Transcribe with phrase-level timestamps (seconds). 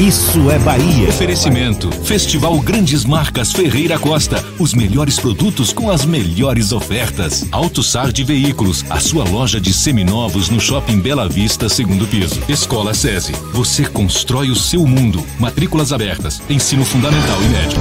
[0.00, 1.08] Isso é Bahia.
[1.08, 4.44] Oferecimento: Festival Grandes Marcas Ferreira Costa.
[4.56, 7.44] Os melhores produtos com as melhores ofertas.
[7.50, 12.40] Auto Sard Veículos, a sua loja de seminovos no Shopping Bela Vista, segundo piso.
[12.48, 13.32] Escola SESI.
[13.52, 15.20] Você constrói o seu mundo.
[15.36, 16.40] Matrículas abertas.
[16.48, 17.78] Ensino fundamental e médio.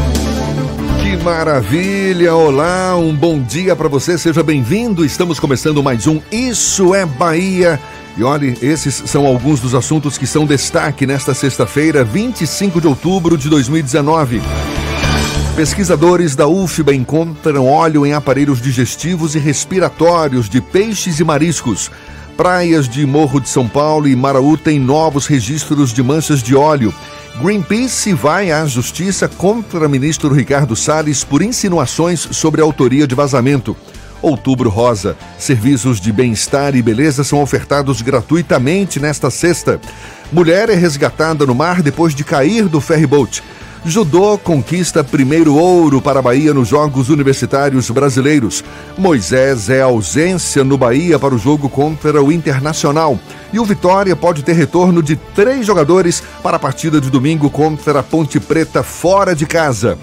[1.03, 2.33] Que maravilha!
[2.33, 5.05] Olá, um bom dia para você, seja bem-vindo.
[5.05, 7.79] Estamos começando mais um Isso é Bahia.
[8.17, 13.37] E olhe, esses são alguns dos assuntos que são destaque nesta sexta-feira, 25 de outubro
[13.37, 14.41] de 2019.
[15.55, 21.91] Pesquisadores da UFBA encontram óleo em aparelhos digestivos e respiratórios de peixes e mariscos.
[22.35, 26.91] Praias de Morro de São Paulo e Maraú têm novos registros de manchas de óleo.
[27.39, 33.77] Greenpeace vai à justiça contra ministro Ricardo Salles por insinuações sobre a autoria de vazamento.
[34.21, 35.15] Outubro Rosa.
[35.37, 39.79] Serviços de bem-estar e beleza são ofertados gratuitamente nesta sexta.
[40.31, 43.43] Mulher é resgatada no mar depois de cair do ferryboat.
[43.85, 48.63] Judô conquista primeiro ouro para a Bahia nos Jogos Universitários Brasileiros.
[48.97, 53.17] Moisés é ausência no Bahia para o jogo contra o Internacional.
[53.53, 57.99] E o Vitória pode ter retorno de três jogadores para a partida de domingo contra
[57.99, 59.97] a Ponte Preta fora de casa.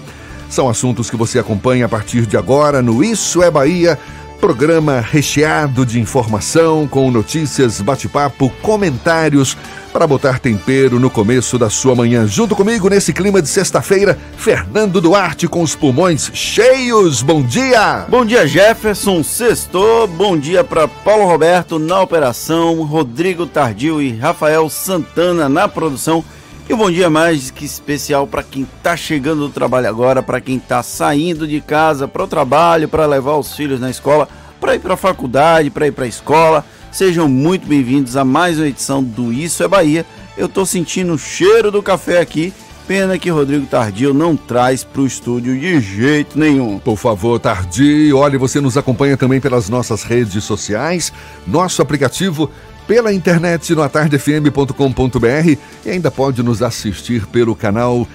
[0.49, 3.99] São assuntos que você acompanha a partir de agora no Isso é Bahia,
[4.39, 9.57] programa recheado de informação, com notícias, bate-papo, comentários
[9.91, 12.27] para botar tempero no começo da sua manhã.
[12.27, 17.21] Junto comigo nesse clima de sexta-feira, Fernando Duarte com os pulmões cheios.
[17.21, 18.05] Bom dia!
[18.09, 19.23] Bom dia, Jefferson.
[19.23, 20.05] Sextou.
[20.05, 26.23] Bom dia para Paulo Roberto na operação, Rodrigo Tardio e Rafael Santana na produção.
[26.67, 30.41] E um bom dia mais que especial para quem está chegando do trabalho agora, para
[30.41, 34.27] quem está saindo de casa para o trabalho, para levar os filhos na escola,
[34.59, 36.65] para ir para a faculdade, para ir para a escola.
[36.91, 40.03] Sejam muito bem-vindos a mais uma edição do Isso é Bahia.
[40.35, 42.51] Eu estou sentindo o cheiro do café aqui.
[42.87, 46.79] Pena que Rodrigo Tardio não traz para o estúdio de jeito nenhum.
[46.79, 51.13] Por favor, Tardio, olha, você nos acompanha também pelas nossas redes sociais,
[51.45, 52.49] nosso aplicativo
[52.87, 58.07] pela internet no atardefm.com.br e ainda pode nos assistir pelo canal,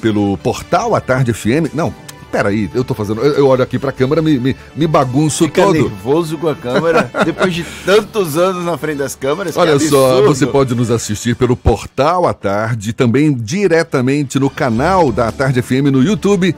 [0.00, 1.74] pelo portal A Tarde FM.
[1.74, 1.94] Não,
[2.30, 3.20] peraí, eu tô fazendo.
[3.22, 5.74] Eu, eu olho aqui pra câmera, me, me, me bagunço Fica todo.
[5.74, 9.56] nervoso com a câmera depois de tantos anos na frente das câmeras.
[9.56, 15.30] Olha só, você pode nos assistir pelo portal à tarde, também diretamente no canal da
[15.32, 16.54] Tarde FM no YouTube.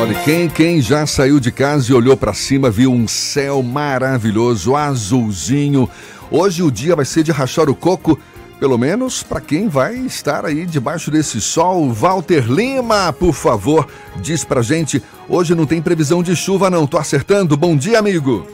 [0.00, 4.74] Olha, quem, quem já saiu de casa e olhou para cima viu um céu maravilhoso,
[4.74, 5.86] azulzinho.
[6.30, 8.18] Hoje o dia vai ser de rachar o coco,
[8.58, 11.92] pelo menos para quem vai estar aí debaixo desse sol.
[11.92, 13.86] Walter Lima, por favor,
[14.22, 15.02] diz pra gente.
[15.28, 16.86] Hoje não tem previsão de chuva, não.
[16.86, 17.54] Tô acertando?
[17.54, 18.46] Bom dia, amigo.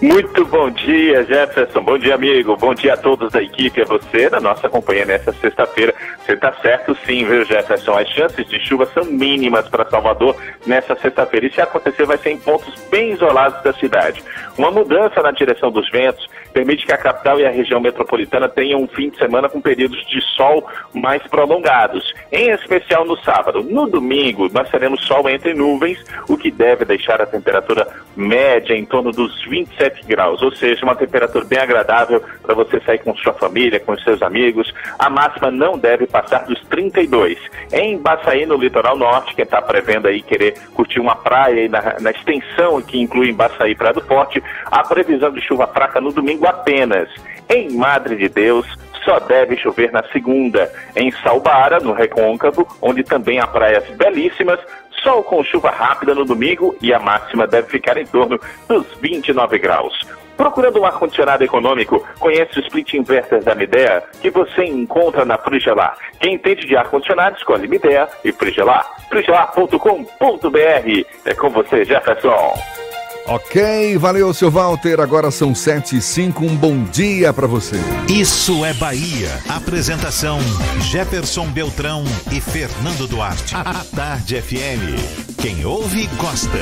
[0.00, 1.82] Muito bom dia, Jefferson.
[1.82, 2.56] Bom dia, amigo.
[2.56, 5.94] Bom dia a todos da equipe, a você, da nossa companhia nessa sexta-feira.
[6.24, 7.98] Você está certo sim, viu, Jefferson?
[7.98, 10.36] As chances de chuva são mínimas para Salvador
[10.66, 11.46] nessa sexta-feira.
[11.46, 14.22] E se acontecer, vai ser em pontos bem isolados da cidade.
[14.56, 18.82] Uma mudança na direção dos ventos permite que a capital e a região metropolitana tenham
[18.82, 23.62] um fim de semana com períodos de sol mais prolongados, em especial no sábado.
[23.62, 28.84] No domingo, nós teremos sol entre nuvens, o que deve deixar a temperatura média em
[28.84, 33.14] torno dos 27 27 graus, ou seja, uma temperatura bem agradável para você sair com
[33.16, 34.72] sua família, com seus amigos.
[34.98, 37.38] A máxima não deve passar dos 32.
[37.72, 42.10] Em Baçaí, no litoral norte, quem está prevendo aí querer curtir uma praia na, na
[42.10, 46.46] extensão que inclui Baçaí e Praia do Forte, a previsão de chuva fraca no domingo
[46.46, 47.08] apenas.
[47.48, 48.66] Em Madre de Deus,
[49.04, 50.72] só deve chover na segunda.
[50.96, 54.60] Em Salbara, no Recôncavo, onde também há praias belíssimas,
[55.02, 59.58] sol com chuva rápida no domingo e a máxima deve ficar em torno dos 29
[59.58, 59.98] graus.
[60.36, 65.96] Procurando um ar-condicionado econômico, conhece o split inverter da Midea, que você encontra na Frigelar.
[66.18, 68.86] Quem entende de ar-condicionado, escolhe Midea e Frigelar.
[69.08, 71.06] frigelar.com.br.
[71.24, 72.81] É com você, Jefferson.
[73.26, 75.00] Ok, valeu, seu Walter.
[75.00, 76.44] Agora são sete e cinco.
[76.44, 77.76] Um bom dia para você.
[78.08, 79.30] Isso é Bahia.
[79.48, 80.40] Apresentação:
[80.80, 83.54] Jefferson Beltrão e Fernando Duarte.
[83.54, 85.38] A Tarde FM.
[85.40, 86.58] Quem ouve, gosta.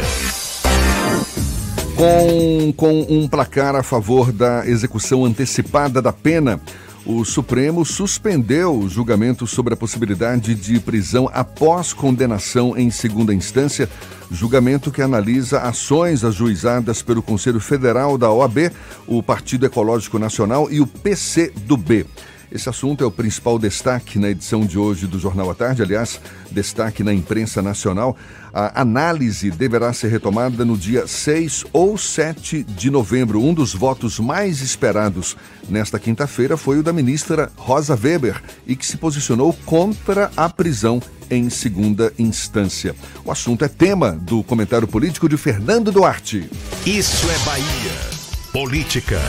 [1.97, 6.61] Com, com um placar a favor da execução antecipada da pena,
[7.05, 13.88] o Supremo suspendeu o julgamento sobre a possibilidade de prisão após condenação em segunda instância,
[14.31, 18.70] julgamento que analisa ações ajuizadas pelo Conselho Federal da OAB,
[19.06, 22.06] o Partido Ecológico Nacional e o PCdoB.
[22.52, 26.20] Esse assunto é o principal destaque na edição de hoje do Jornal à Tarde, aliás,
[26.50, 28.17] destaque na imprensa nacional.
[28.52, 33.41] A análise deverá ser retomada no dia 6 ou 7 de novembro.
[33.41, 35.37] Um dos votos mais esperados
[35.69, 41.00] nesta quinta-feira foi o da ministra Rosa Weber e que se posicionou contra a prisão
[41.31, 42.96] em segunda instância.
[43.25, 46.50] O assunto é tema do comentário político de Fernando Duarte.
[46.85, 48.20] Isso é Bahia.
[48.53, 49.20] Política.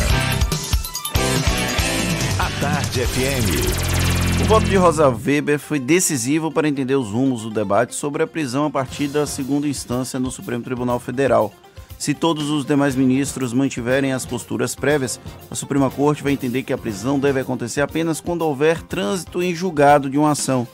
[2.61, 4.41] Tarde FM.
[4.41, 8.27] O voto de Rosa Weber foi decisivo para entender os rumos do debate sobre a
[8.27, 11.51] prisão a partir da segunda instância no Supremo Tribunal Federal.
[11.97, 15.19] Se todos os demais ministros mantiverem as posturas prévias,
[15.49, 19.55] a Suprema Corte vai entender que a prisão deve acontecer apenas quando houver trânsito em
[19.55, 20.67] julgado de uma ação.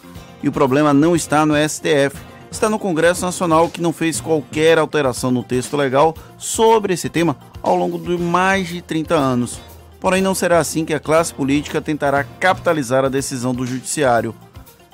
[0.44, 2.18] E o problema não está no STF,
[2.52, 7.38] está no Congresso Nacional que não fez qualquer alteração no texto legal sobre esse tema
[7.64, 9.67] ao longo de mais de 30 anos.
[10.00, 14.34] Porém, não será assim que a classe política tentará capitalizar a decisão do judiciário.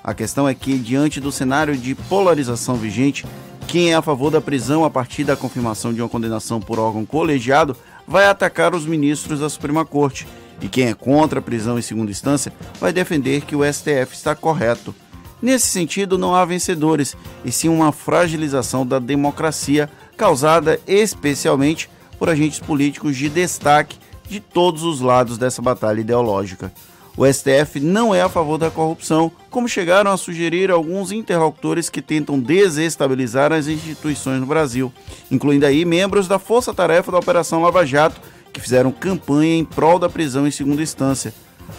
[0.04, 3.26] A questão é que, diante do cenário de polarização vigente,
[3.68, 7.06] quem é a favor da prisão a partir da confirmação de uma condenação por órgão
[7.06, 7.76] colegiado
[8.08, 10.28] vai atacar os ministros da Suprema Corte,
[10.62, 14.36] e quem é contra a prisão em segunda instância vai defender que o STF está
[14.36, 14.94] correto.
[15.42, 22.60] Nesse sentido, não há vencedores, e sim uma fragilização da democracia causada especialmente por agentes
[22.60, 23.98] políticos de destaque
[24.34, 26.74] de todos os lados dessa batalha ideológica.
[27.16, 32.02] O STF não é a favor da corrupção, como chegaram a sugerir alguns interlocutores que
[32.02, 34.92] tentam desestabilizar as instituições no Brasil,
[35.30, 38.20] incluindo aí membros da Força Tarefa da Operação Lava Jato,
[38.52, 41.32] que fizeram campanha em prol da prisão em segunda instância.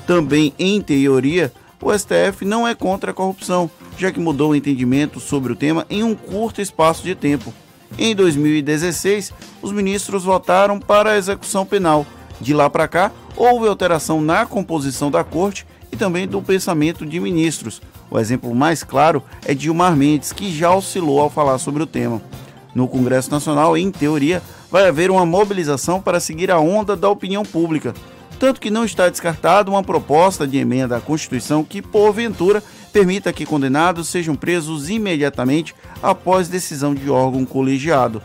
[0.06, 3.68] Também, em teoria, o STF não é contra a corrupção,
[3.99, 7.52] já que mudou o entendimento sobre o tema em um curto espaço de tempo.
[7.99, 12.06] Em 2016, os ministros votaram para a execução penal
[12.40, 17.20] de lá para cá, houve alteração na composição da corte e também do pensamento de
[17.20, 17.80] ministros.
[18.10, 22.20] O exemplo mais claro é Gilmar Mendes, que já oscilou ao falar sobre o tema.
[22.74, 27.44] No Congresso Nacional, em teoria, vai haver uma mobilização para seguir a onda da opinião
[27.44, 27.94] pública,
[28.38, 32.62] tanto que não está descartado uma proposta de emenda à Constituição que, porventura,
[32.92, 38.20] permita que condenados sejam presos imediatamente após decisão de órgão colegiado.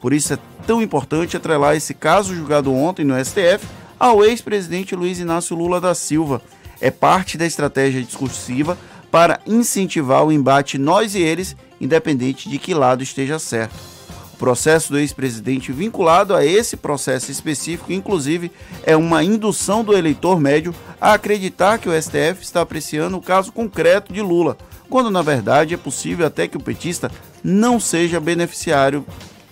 [0.00, 3.66] Por isso é tão importante atrelar esse caso julgado ontem no STF
[3.98, 6.42] ao ex-presidente Luiz Inácio Lula da Silva.
[6.80, 8.76] É parte da estratégia discursiva
[9.10, 13.74] para incentivar o embate nós e eles, independente de que lado esteja certo.
[14.32, 18.50] O processo do ex-presidente vinculado a esse processo específico, inclusive,
[18.82, 23.52] é uma indução do eleitor médio a acreditar que o STF está apreciando o caso
[23.52, 24.58] concreto de Lula,
[24.90, 27.10] quando na verdade é possível até que o petista
[27.42, 29.06] não seja beneficiário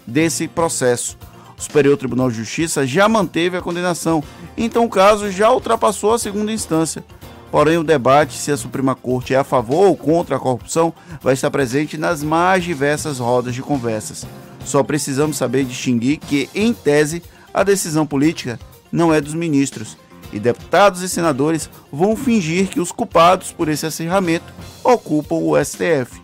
[0.07, 1.19] desse processo.
[1.59, 4.23] O Superior Tribunal de Justiça já manteve a condenação,
[4.57, 7.05] então o caso já ultrapassou a segunda instância.
[7.51, 11.35] Porém, o debate se a Suprema Corte é a favor ou contra a corrupção vai
[11.35, 14.27] estar presente nas mais diversas rodas de conversas.
[14.65, 18.59] Só precisamos saber distinguir que, em tese, a decisão política
[18.91, 19.97] não é dos ministros,
[20.33, 24.47] e deputados e senadores vão fingir que os culpados por esse acirramento
[24.83, 26.21] ocupam o STF.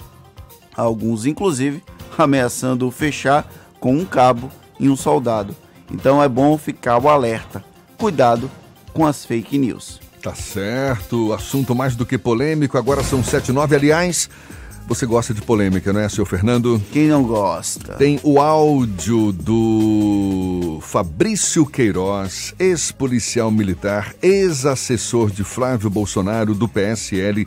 [0.75, 1.83] Alguns, inclusive,
[2.17, 3.47] ameaçando fechar
[3.81, 5.55] com um cabo e um soldado.
[5.91, 7.65] Então é bom ficar o alerta.
[7.97, 8.51] Cuidado
[8.93, 10.01] com as fake news.
[10.23, 12.77] Tá certo, assunto mais do que polêmico.
[12.77, 14.29] Agora são 7 e 9, aliás.
[14.89, 16.83] Você gosta de polêmica, não é, senhor Fernando?
[16.91, 17.93] Quem não gosta?
[17.97, 27.47] Tem o áudio do Fabrício Queiroz, ex-policial militar, ex-assessor de Flávio Bolsonaro do PSL.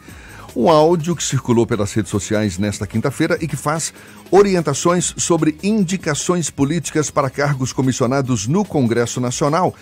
[0.55, 3.93] Um áudio que circulou pelas redes sociais nesta quinta-feira e que faz
[4.29, 9.73] orientações sobre indicações políticas para cargos comissionados no Congresso Nacional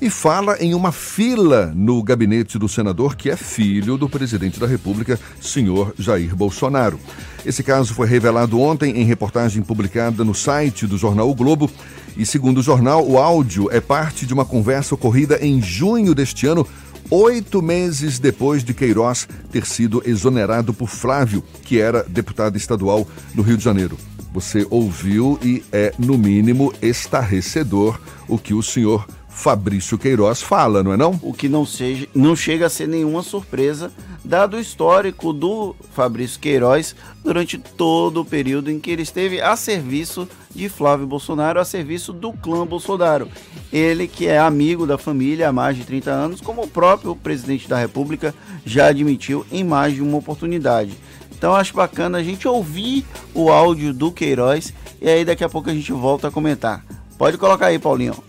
[0.00, 4.66] e fala em uma fila no gabinete do senador que é filho do presidente da
[4.66, 7.00] República, senhor Jair Bolsonaro.
[7.44, 11.70] Esse caso foi revelado ontem em reportagem publicada no site do jornal o Globo.
[12.16, 16.46] E segundo o jornal, o áudio é parte de uma conversa ocorrida em junho deste
[16.46, 16.66] ano,
[17.10, 23.42] oito meses depois de Queiroz ter sido exonerado por Flávio, que era deputado estadual no
[23.42, 23.96] Rio de Janeiro.
[24.32, 30.92] Você ouviu e é, no mínimo, estarrecedor o que o senhor Fabrício Queiroz fala, não
[30.92, 31.18] é não?
[31.22, 33.92] O que não, seja, não chega a ser nenhuma surpresa,
[34.28, 36.94] dado o histórico do Fabrício Queiroz
[37.24, 42.12] durante todo o período em que ele esteve a serviço de Flávio Bolsonaro, a serviço
[42.12, 43.26] do clã Bolsonaro.
[43.72, 47.66] Ele que é amigo da família há mais de 30 anos, como o próprio presidente
[47.66, 48.34] da República
[48.66, 50.94] já admitiu em mais de uma oportunidade.
[51.32, 55.70] Então acho bacana a gente ouvir o áudio do Queiroz e aí daqui a pouco
[55.70, 56.84] a gente volta a comentar.
[57.16, 58.28] Pode colocar aí, Paulinho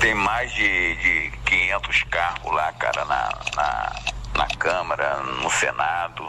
[0.00, 3.92] tem mais de, de 500 carros lá, cara, na, na,
[4.38, 6.24] na Câmara, no Senado.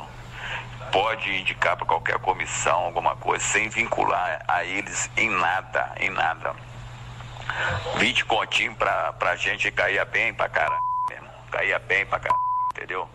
[0.91, 6.55] Pode indicar para qualquer comissão alguma coisa, sem vincular a eles em nada, em nada.
[7.97, 11.27] 20 continhos pra, pra gente cair bem pra caralho mesmo.
[11.51, 13.07] Caía bem pra caralho, entendeu?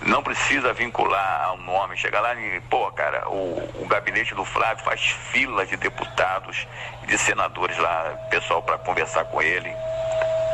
[0.00, 1.98] Não precisa vincular um nome.
[1.98, 6.66] Chegar lá e, pô, cara, o, o gabinete do Flávio faz fila de deputados
[7.02, 9.70] e de senadores lá, pessoal para conversar com ele.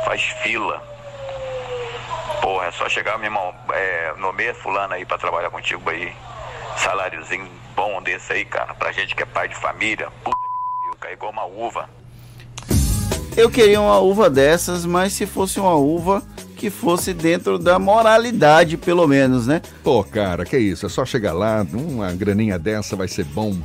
[0.03, 0.92] Faz fila.
[2.43, 6.11] Porra, é só chegar, meu irmão, é, nomeia fulano aí para trabalhar contigo aí.
[6.75, 8.73] Saláriozinho bom desse aí, cara.
[8.73, 10.09] Pra gente que é pai de família.
[10.21, 10.35] Puta
[10.91, 11.89] que cai igual uma uva.
[13.37, 16.21] Eu queria uma uva dessas, mas se fosse uma uva
[16.57, 19.61] que fosse dentro da moralidade, pelo menos, né?
[19.81, 20.85] Pô, cara, que isso?
[20.85, 23.55] É só chegar lá, uma graninha dessa vai ser bom.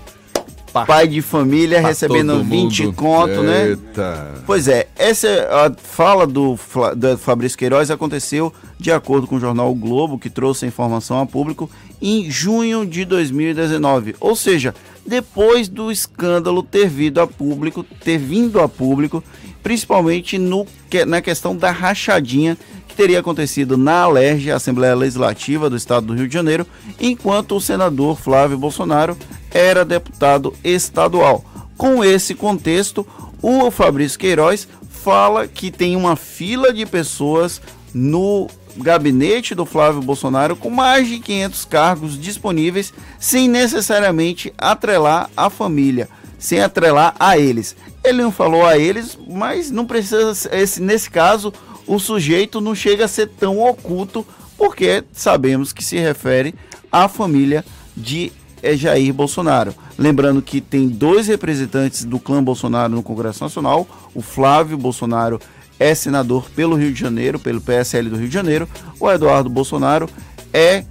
[0.73, 2.95] Pai de família recebendo 20 mundo.
[2.95, 3.69] conto, né?
[3.71, 4.15] Eita.
[4.15, 4.43] né?
[4.47, 6.59] Pois é, essa a fala do,
[6.97, 11.17] do Fabrício Queiroz aconteceu de acordo com o jornal o Globo, que trouxe a informação
[11.17, 11.69] ao público
[12.01, 14.15] em junho de 2019.
[14.21, 14.75] Ou seja,
[15.07, 19.23] depois do escândalo ter vindo a público, ter vindo a público,
[19.63, 20.67] principalmente no,
[21.07, 22.57] na questão da rachadinha
[22.99, 26.67] teria acontecido na Alerj, Assembleia Legislativa do Estado do Rio de Janeiro,
[26.99, 29.17] enquanto o senador Flávio Bolsonaro
[29.53, 31.45] era deputado estadual.
[31.77, 33.07] Com esse contexto,
[33.41, 37.63] o Fabrício Queiroz fala que tem uma fila de pessoas
[37.95, 45.49] no gabinete do Flávio Bolsonaro com mais de 500 cargos disponíveis, sem necessariamente atrelar a
[45.49, 47.77] família, sem atrelar a eles.
[48.03, 51.53] Ele não falou a eles, mas não precisa, esse, nesse caso,
[51.89, 54.25] o sujeito não chega a ser tão oculto,
[54.57, 56.55] porque sabemos que se refere
[56.93, 57.65] à família
[57.97, 58.31] de
[58.63, 59.75] Jair Bolsonaro.
[59.97, 65.41] Lembrando que tem dois representantes do clã Bolsonaro no Congresso Nacional, o Flávio Bolsonaro
[65.79, 68.69] é senador pelo Rio de Janeiro, pelo PSL do Rio de Janeiro,
[69.01, 70.09] o Eduardo Bolsonaro
[70.53, 70.85] é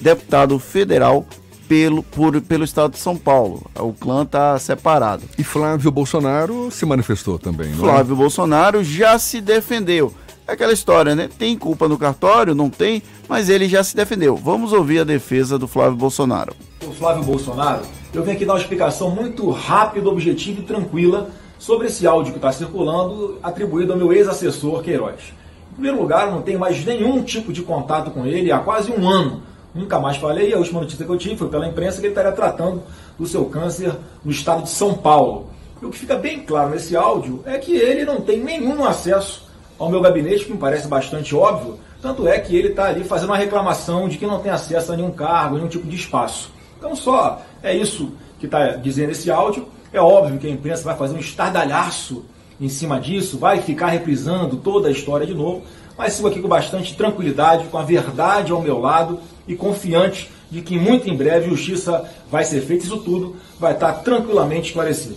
[0.00, 1.26] deputado federal
[1.68, 3.68] pelo, por, pelo estado de São Paulo.
[3.78, 5.24] O clã está separado.
[5.38, 7.92] E Flávio Bolsonaro se manifestou também, não é?
[7.92, 8.16] Flávio é?
[8.16, 10.12] Bolsonaro já se defendeu.
[10.48, 11.28] É aquela história, né?
[11.36, 12.54] Tem culpa no cartório?
[12.54, 14.36] Não tem, mas ele já se defendeu.
[14.36, 16.54] Vamos ouvir a defesa do Flávio Bolsonaro.
[16.86, 17.82] O Flávio Bolsonaro,
[18.14, 22.38] eu venho aqui dar uma explicação muito rápida, objetiva e tranquila sobre esse áudio que
[22.38, 25.34] está circulando, atribuído ao meu ex-assessor Queiroz.
[25.72, 28.92] Em primeiro lugar, eu não tenho mais nenhum tipo de contato com ele há quase
[28.92, 29.42] um ano.
[29.74, 32.30] Nunca mais falei, a última notícia que eu tive foi pela imprensa que ele estaria
[32.30, 32.84] tratando
[33.18, 33.92] do seu câncer
[34.24, 35.50] no estado de São Paulo.
[35.82, 39.45] E o que fica bem claro nesse áudio é que ele não tem nenhum acesso
[39.78, 43.30] ao meu gabinete, que me parece bastante óbvio, tanto é que ele está ali fazendo
[43.30, 46.50] uma reclamação de que não tem acesso a nenhum cargo, nenhum tipo de espaço.
[46.78, 49.66] Então só é isso que está dizendo esse áudio.
[49.92, 52.24] É óbvio que a imprensa vai fazer um estardalhaço
[52.60, 55.62] em cima disso, vai ficar reprisando toda a história de novo,
[55.96, 60.60] mas sigo aqui com bastante tranquilidade, com a verdade ao meu lado e confiante de
[60.60, 62.84] que muito em breve justiça vai ser feita.
[62.84, 65.16] Isso tudo vai estar tranquilamente esclarecido.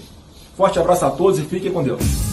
[0.55, 2.28] Forte abraço a todos e fiquem com Deus.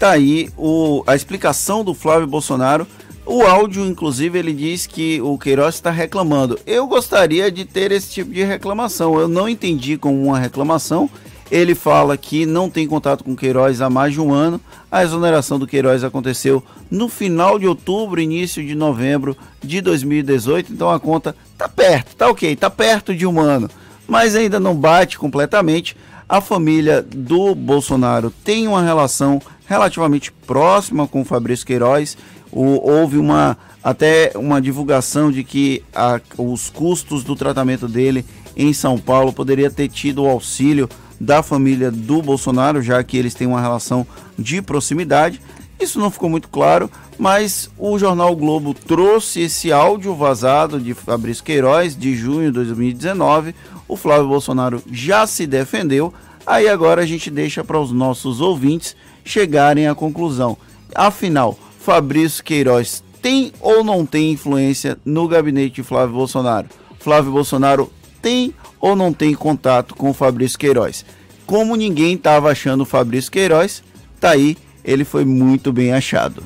[0.00, 2.86] Tá aí o, a explicação do Flávio Bolsonaro.
[3.26, 6.58] O áudio, inclusive, ele diz que o Queiroz está reclamando.
[6.66, 9.20] Eu gostaria de ter esse tipo de reclamação.
[9.20, 11.10] Eu não entendi como uma reclamação.
[11.50, 14.58] Ele fala que não tem contato com Queiroz há mais de um ano.
[14.90, 20.72] A exoneração do Queiroz aconteceu no final de outubro, início de novembro de 2018.
[20.72, 23.68] Então a conta tá perto, tá ok, tá perto de um ano,
[24.08, 25.94] mas ainda não bate completamente.
[26.26, 32.18] A família do Bolsonaro tem uma relação relativamente próxima com o Fabrício Queiroz.
[32.50, 38.72] O, houve uma até uma divulgação de que a, os custos do tratamento dele em
[38.72, 40.88] São Paulo poderia ter tido o auxílio
[41.20, 44.04] da família do Bolsonaro, já que eles têm uma relação
[44.36, 45.40] de proximidade.
[45.78, 51.44] Isso não ficou muito claro, mas o jornal Globo trouxe esse áudio vazado de Fabrício
[51.44, 53.54] Queiroz de junho de 2019.
[53.86, 56.12] O Flávio Bolsonaro já se defendeu.
[56.44, 60.56] Aí agora a gente deixa para os nossos ouvintes chegarem à conclusão.
[60.94, 66.68] Afinal, Fabrício Queiroz tem ou não tem influência no gabinete de Flávio Bolsonaro?
[66.98, 71.04] Flávio Bolsonaro tem ou não tem contato com Fabrício Queiroz?
[71.46, 73.82] Como ninguém estava achando o Fabrício Queiroz,
[74.20, 76.42] tá aí, ele foi muito bem achado.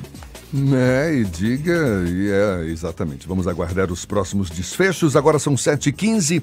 [0.73, 3.27] É, e diga, e é, exatamente.
[3.27, 5.15] Vamos aguardar os próximos desfechos.
[5.15, 6.41] Agora são 7h15.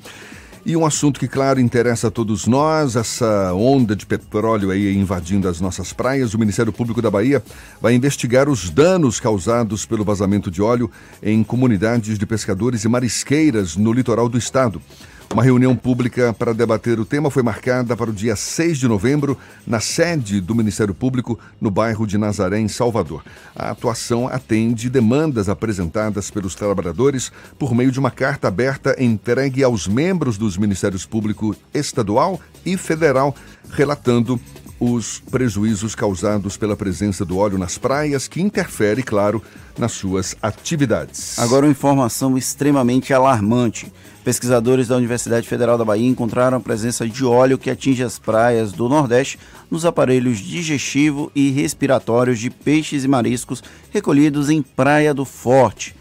[0.64, 5.48] E um assunto que, claro, interessa a todos nós, essa onda de petróleo aí invadindo
[5.48, 6.34] as nossas praias.
[6.34, 7.42] O Ministério Público da Bahia
[7.80, 10.88] vai investigar os danos causados pelo vazamento de óleo
[11.20, 14.80] em comunidades de pescadores e marisqueiras no litoral do estado.
[15.30, 19.36] Uma reunião pública para debater o tema foi marcada para o dia 6 de novembro,
[19.66, 23.24] na sede do Ministério Público, no bairro de Nazaré, em Salvador.
[23.56, 29.88] A atuação atende demandas apresentadas pelos trabalhadores por meio de uma carta aberta entregue aos
[29.88, 33.34] membros dos Ministérios Público Estadual e Federal,
[33.70, 34.40] relatando
[34.84, 39.40] os prejuízos causados pela presença do óleo nas praias, que interfere, claro,
[39.78, 41.38] nas suas atividades.
[41.38, 43.92] Agora, uma informação extremamente alarmante.
[44.24, 48.72] Pesquisadores da Universidade Federal da Bahia encontraram a presença de óleo que atinge as praias
[48.72, 49.38] do Nordeste
[49.70, 55.94] nos aparelhos digestivo e respiratórios de peixes e mariscos recolhidos em Praia do Forte,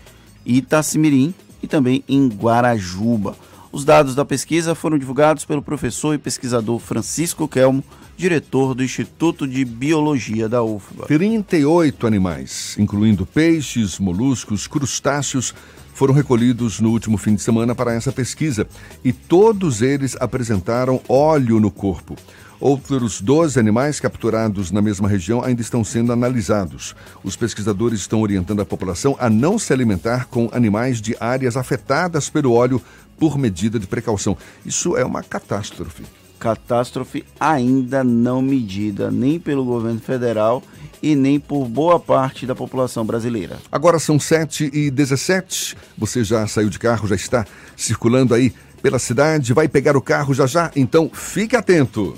[0.43, 3.35] Itacimirim e também em Guarajuba.
[3.71, 7.81] Os dados da pesquisa foram divulgados pelo professor e pesquisador Francisco Kelmo,
[8.17, 11.05] diretor do Instituto de Biologia da UFBA.
[11.05, 15.55] 38 animais, incluindo peixes, moluscos, crustáceos,
[15.93, 18.67] foram recolhidos no último fim de semana para essa pesquisa
[19.05, 22.17] e todos eles apresentaram óleo no corpo.
[22.59, 26.95] Outros 12 animais capturados na mesma região ainda estão sendo analisados.
[27.23, 32.29] Os pesquisadores estão orientando a população a não se alimentar com animais de áreas afetadas
[32.29, 32.79] pelo óleo
[33.21, 34.35] por medida de precaução.
[34.65, 36.01] Isso é uma catástrofe.
[36.39, 40.63] Catástrofe ainda não medida nem pelo governo federal
[41.03, 43.59] e nem por boa parte da população brasileira.
[43.71, 47.45] Agora são 7 e 17 Você já saiu de carro, já está
[47.77, 50.71] circulando aí pela cidade, vai pegar o carro já já?
[50.75, 52.17] Então fique atento.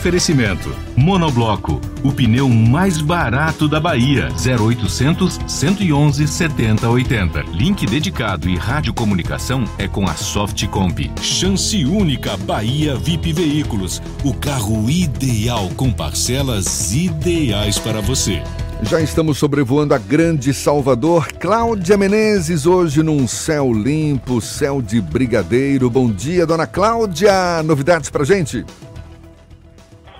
[0.00, 4.28] Oferecimento: Monobloco, o pneu mais barato da Bahia.
[4.32, 7.42] 0800 111 7080.
[7.52, 11.12] Link dedicado e radiocomunicação é com a Softcomp.
[11.20, 14.00] Chance única Bahia VIP Veículos.
[14.24, 18.42] O carro ideal com parcelas ideais para você.
[18.82, 21.30] Já estamos sobrevoando a grande Salvador.
[21.34, 25.90] Cláudia Menezes, hoje num céu limpo, céu de brigadeiro.
[25.90, 27.62] Bom dia, dona Cláudia.
[27.62, 28.64] Novidades pra gente?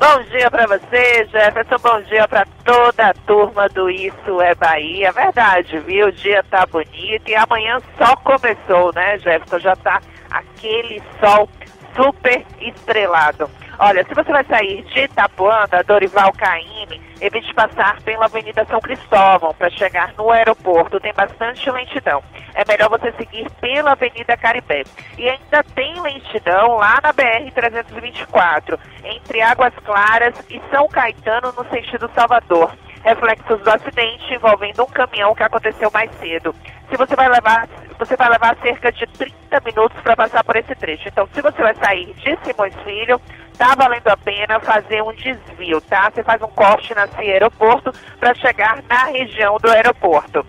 [0.01, 1.77] Bom dia para você, Jefferson.
[1.83, 5.13] Bom dia para toda a turma do Isso é Bahia.
[5.13, 6.07] Verdade, viu?
[6.07, 9.59] O dia tá bonito e amanhã só começou, né, Jefferson?
[9.59, 11.47] Já tá aquele sol
[11.95, 13.51] super estrelado.
[13.83, 18.79] Olha, se você vai sair de Itapuã, da Dorival Caymmi, evite passar pela Avenida São
[18.79, 21.01] Cristóvão para chegar no aeroporto.
[21.01, 22.23] Tem bastante lentidão.
[22.55, 24.83] É melhor você seguir pela Avenida Caribé.
[25.17, 32.11] E ainda tem lentidão lá na BR-324, entre Águas Claras e São Caetano, no sentido
[32.15, 32.71] Salvador
[33.03, 36.55] reflexos do acidente envolvendo um caminhão que aconteceu mais cedo.
[36.91, 40.75] Se você vai levar, você vai levar cerca de 30 minutos para passar por esse
[40.75, 41.09] trecho.
[41.09, 43.21] Então, se você vai sair de Simões Filho,
[43.61, 46.11] tá valendo a pena fazer um desvio, tá?
[46.11, 50.47] Você faz um corte CIA Aeroporto para chegar na região do aeroporto.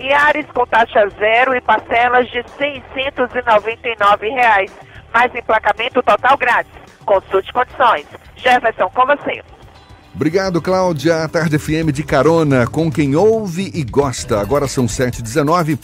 [0.00, 4.72] E Ares com taxa zero e parcelas de 699 reais,
[5.12, 6.72] mais emplacamento total grátis.
[7.04, 8.06] Consulte condições.
[8.36, 9.42] Jefferson, com você.
[10.14, 11.22] Obrigado, Cláudia.
[11.22, 14.40] A Tarde FM de carona com quem ouve e gosta.
[14.40, 15.78] Agora são 7h19.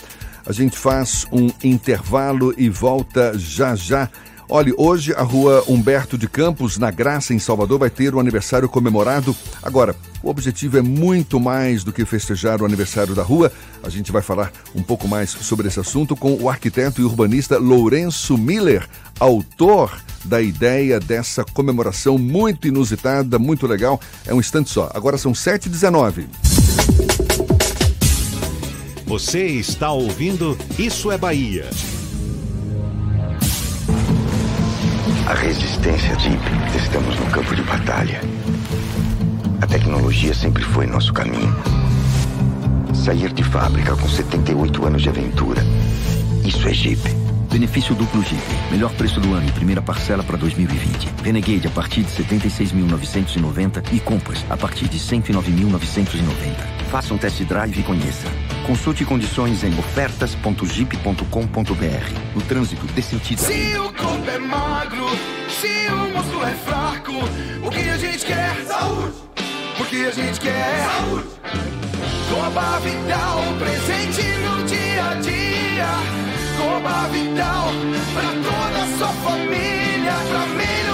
[0.46, 4.08] A gente faz um intervalo e volta já já.
[4.52, 8.20] Olha, hoje a rua Humberto de Campos, na Graça, em Salvador, vai ter o um
[8.20, 9.34] aniversário comemorado.
[9.62, 13.52] Agora, o objetivo é muito mais do que festejar o aniversário da rua.
[13.80, 17.58] A gente vai falar um pouco mais sobre esse assunto com o arquiteto e urbanista
[17.58, 18.88] Lourenço Miller,
[19.20, 24.00] autor da ideia dessa comemoração muito inusitada, muito legal.
[24.26, 24.90] É um instante só.
[24.92, 26.26] Agora são 7h19.
[29.06, 31.70] Você está ouvindo Isso é Bahia.
[35.30, 36.42] A resistência Jeep,
[36.76, 38.20] estamos no campo de batalha.
[39.60, 41.54] A tecnologia sempre foi nosso caminho.
[42.92, 45.62] Sair de fábrica com 78 anos de aventura.
[46.44, 47.08] Isso é Jeep.
[47.48, 48.42] Benefício duplo Jeep.
[48.72, 51.08] Melhor preço do ano e primeira parcela para 2020.
[51.22, 56.79] Renegade a partir de 76.990 e Compass a partir de 109.990.
[56.90, 58.26] Faça um test drive e conheça.
[58.66, 62.34] Consulte condições em ofertas.jeep.com.br.
[62.34, 63.38] No trânsito, dê sentido.
[63.38, 65.06] Se o corpo é magro,
[65.48, 67.12] se o músculo é fraco,
[67.64, 68.56] o que a gente quer?
[68.66, 69.12] Saúde!
[69.78, 70.84] Porque a gente quer?
[70.84, 71.28] Saúde!
[72.28, 75.86] Coba Vital, presente no dia a dia.
[76.58, 77.68] Coba Vital,
[78.14, 80.89] pra toda a sua família, pra melhorar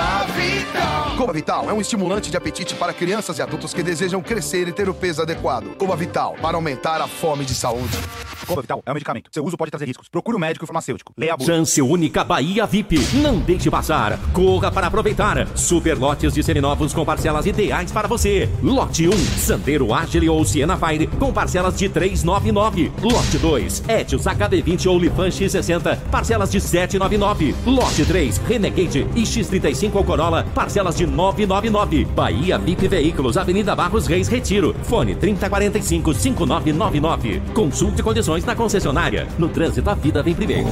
[0.00, 1.16] Coba Vital.
[1.18, 4.72] Coba Vital é um estimulante de apetite para crianças e adultos que desejam crescer e
[4.72, 5.76] ter o peso adequado.
[5.76, 7.98] Coba Vital, para aumentar a fome de saúde.
[8.46, 9.28] Coba Vital é um medicamento.
[9.30, 10.08] Seu uso pode trazer riscos.
[10.08, 11.12] Procure um médico farmacêutico.
[11.18, 11.46] Leia a bula.
[11.46, 12.98] Chance única Bahia VIP.
[13.16, 14.18] Não deixe passar.
[14.32, 15.46] Corra para aproveitar.
[15.56, 18.48] Super lotes de seminovos com parcelas ideais para você.
[18.62, 22.90] Lote 1, Sandero Agile ou Siena Fire com parcelas de 399.
[23.02, 27.54] Lote 2, Etios HB20 ou Lifan X60, parcelas de 799.
[27.66, 32.04] Lote 3, Renegade e X35 ou Corolla, parcelas de 999.
[32.04, 34.74] Bahia VIP Veículos, Avenida Barros Reis Retiro.
[34.82, 37.42] Fone 3045 5999.
[37.54, 39.26] Consulte condições na concessionária.
[39.38, 40.68] No trânsito, a vida vem primeiro.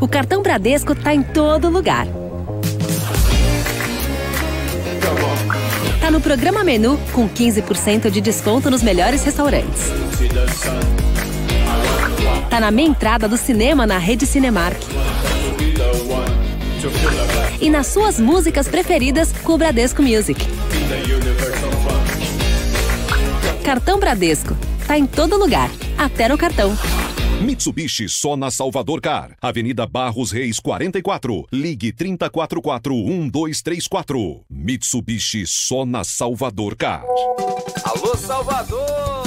[0.00, 2.06] O cartão Bradesco está em todo lugar.
[6.00, 9.90] Tá no programa Menu com 15% de desconto nos melhores restaurantes.
[12.50, 14.78] Tá na meia entrada do cinema na rede Cinemark.
[17.60, 20.40] E nas suas músicas preferidas com o Bradesco Music.
[23.64, 24.54] Cartão Bradesco.
[24.86, 26.76] Tá em todo lugar, até no cartão.
[27.40, 29.34] Mitsubishi só na Salvador Car.
[29.40, 31.46] Avenida Barros Reis 44.
[31.52, 34.42] Ligue 3044-1234.
[34.48, 37.04] Mitsubishi só na Salvador Car.
[37.84, 39.23] Alô, Salvador!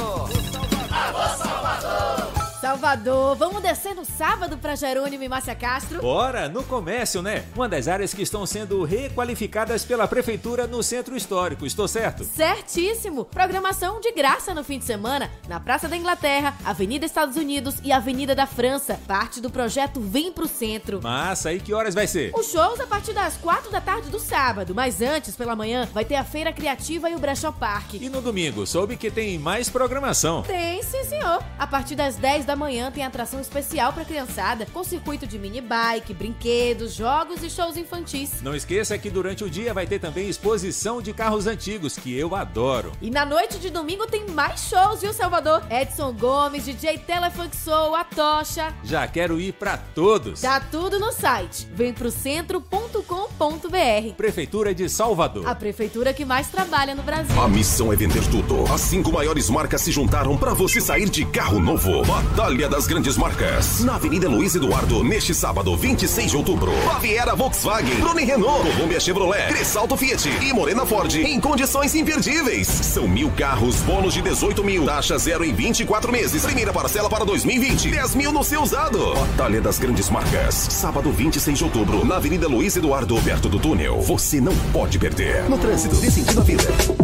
[2.77, 5.99] Salvador, vamos descer no sábado para Jerônimo e Márcia Castro?
[5.99, 7.43] Bora, no comércio, né?
[7.55, 12.23] Uma das áreas que estão sendo requalificadas pela prefeitura no centro histórico, estou certo?
[12.23, 13.25] Certíssimo!
[13.25, 17.91] Programação de graça no fim de semana na Praça da Inglaterra, Avenida Estados Unidos e
[17.91, 18.99] Avenida da França.
[19.07, 21.01] Parte do projeto Vem pro Centro.
[21.01, 22.31] Massa, e que horas vai ser?
[22.35, 26.05] Os shows a partir das quatro da tarde do sábado, mas antes, pela manhã, vai
[26.05, 27.97] ter a Feira Criativa e o Brechó Parque.
[27.99, 30.43] E no domingo, soube que tem mais programação.
[30.43, 31.41] Tem, sim, senhor.
[31.57, 35.61] A partir das 10 da manhã tem atração especial para criançada, com circuito de mini
[35.61, 38.41] bike, brinquedos, jogos e shows infantis.
[38.41, 42.35] Não esqueça que durante o dia vai ter também exposição de carros antigos, que eu
[42.35, 42.91] adoro.
[43.01, 45.63] E na noite de domingo tem mais shows, viu, Salvador?
[45.69, 48.73] Edson Gomes, DJ Telefunk Soul, a Tocha.
[48.83, 50.41] Já quero ir para todos.
[50.41, 51.69] Tá tudo no site.
[51.73, 54.13] Vem pro centro.com.br.
[54.17, 55.47] Prefeitura de Salvador.
[55.47, 57.41] A prefeitura que mais trabalha no Brasil.
[57.41, 58.65] A missão é vender tudo.
[58.69, 62.03] As cinco maiores marcas se juntaram para você sair de carro novo.
[62.03, 63.83] Batalha das Grandes Marcas.
[63.83, 66.71] Na Avenida Luiz Eduardo, neste sábado, 26 de outubro.
[66.83, 72.67] Baviera Volkswagen, Bruni Renault, Columbia Chevrolet, Cressalto Fiat e Morena Ford em condições imperdíveis.
[72.67, 76.43] São mil carros, bônus de 18 mil, taxa zero em 24 meses.
[76.43, 79.13] Primeira parcela para 2020, 10 mil no seu usado.
[79.13, 80.55] Batalha das Grandes Marcas.
[80.55, 84.01] Sábado, 26 de outubro, na Avenida Luiz Eduardo, perto do túnel.
[84.01, 85.47] Você não pode perder.
[85.47, 86.63] No trânsito, dê sentido à vida.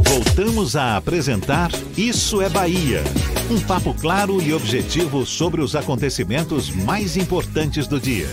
[0.10, 3.04] Voltamos a apresentar Isso é Bahia.
[3.52, 8.30] Um papo claro e objetivo sobre os acontecimentos mais importantes do dia.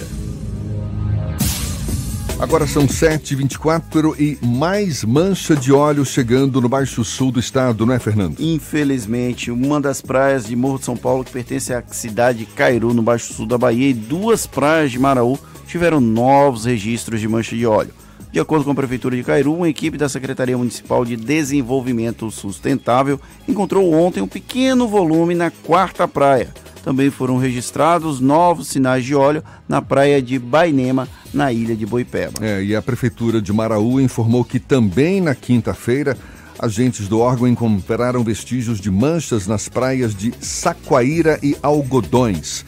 [2.38, 7.92] Agora são 7h24 e mais mancha de óleo chegando no Baixo Sul do estado, não
[7.92, 8.40] é, Fernando?
[8.40, 12.94] Infelizmente, uma das praias de Morro de São Paulo, que pertence à cidade de Cairu,
[12.94, 17.54] no Baixo Sul da Bahia, e duas praias de Maraú tiveram novos registros de mancha
[17.54, 17.92] de óleo.
[18.32, 23.20] De acordo com a Prefeitura de Cairu, uma equipe da Secretaria Municipal de Desenvolvimento Sustentável
[23.48, 26.48] encontrou ontem um pequeno volume na quarta praia.
[26.82, 32.44] Também foram registrados novos sinais de óleo na praia de Bainema, na ilha de Boipeba.
[32.44, 36.16] É, e a Prefeitura de Maraú informou que também na quinta-feira
[36.58, 42.64] agentes do órgão encontraram vestígios de manchas nas praias de Saquaíra e Algodões.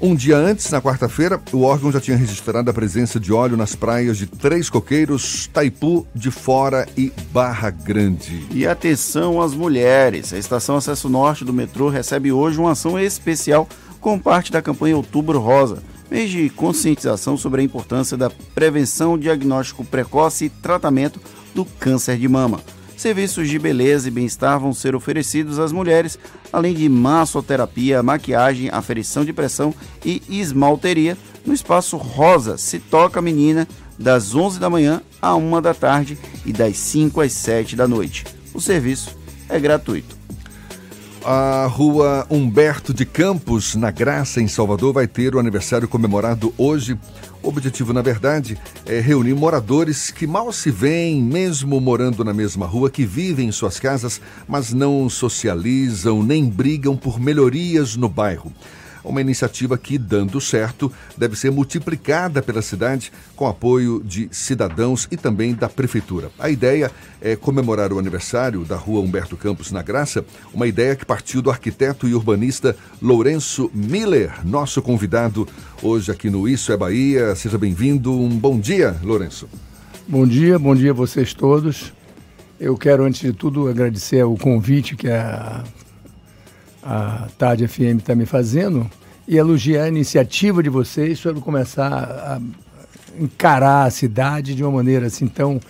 [0.00, 3.74] Um dia antes, na quarta-feira, o órgão já tinha registrado a presença de óleo nas
[3.74, 8.46] praias de Três Coqueiros, Taipu de Fora e Barra Grande.
[8.52, 10.32] E atenção às mulheres.
[10.32, 13.68] A estação Acesso Norte do metrô recebe hoje uma ação especial
[14.00, 19.84] com parte da campanha Outubro Rosa, mês de conscientização sobre a importância da prevenção, diagnóstico
[19.84, 21.20] precoce e tratamento
[21.52, 22.60] do câncer de mama.
[22.98, 26.18] Serviços de beleza e bem-estar vão ser oferecidos às mulheres,
[26.52, 29.72] além de massoterapia, maquiagem, aferição de pressão
[30.04, 35.72] e esmalteria no espaço Rosa Se Toca Menina, das 11 da manhã à 1 da
[35.72, 38.24] tarde e das 5 às 7 da noite.
[38.52, 39.16] O serviço
[39.48, 40.17] é gratuito.
[41.24, 46.98] A rua Humberto de Campos, na Graça, em Salvador, vai ter o aniversário comemorado hoje.
[47.42, 52.66] O objetivo, na verdade, é reunir moradores que mal se veem, mesmo morando na mesma
[52.66, 58.52] rua, que vivem em suas casas, mas não socializam nem brigam por melhorias no bairro.
[59.04, 65.16] Uma iniciativa que, dando certo, deve ser multiplicada pela cidade com apoio de cidadãos e
[65.16, 66.30] também da prefeitura.
[66.38, 71.04] A ideia é comemorar o aniversário da Rua Humberto Campos na Graça, uma ideia que
[71.04, 75.46] partiu do arquiteto e urbanista Lourenço Miller, nosso convidado
[75.82, 77.34] hoje aqui no Isso é Bahia.
[77.34, 78.12] Seja bem-vindo.
[78.12, 79.48] Um bom dia, Lourenço.
[80.06, 81.92] Bom dia, bom dia a vocês todos.
[82.58, 85.62] Eu quero, antes de tudo, agradecer o convite que a,
[86.82, 88.88] a Tarde FM está me fazendo
[89.26, 92.40] e elogiar a iniciativa de vocês sobre começar a
[93.20, 95.60] encarar a cidade de uma maneira assim tão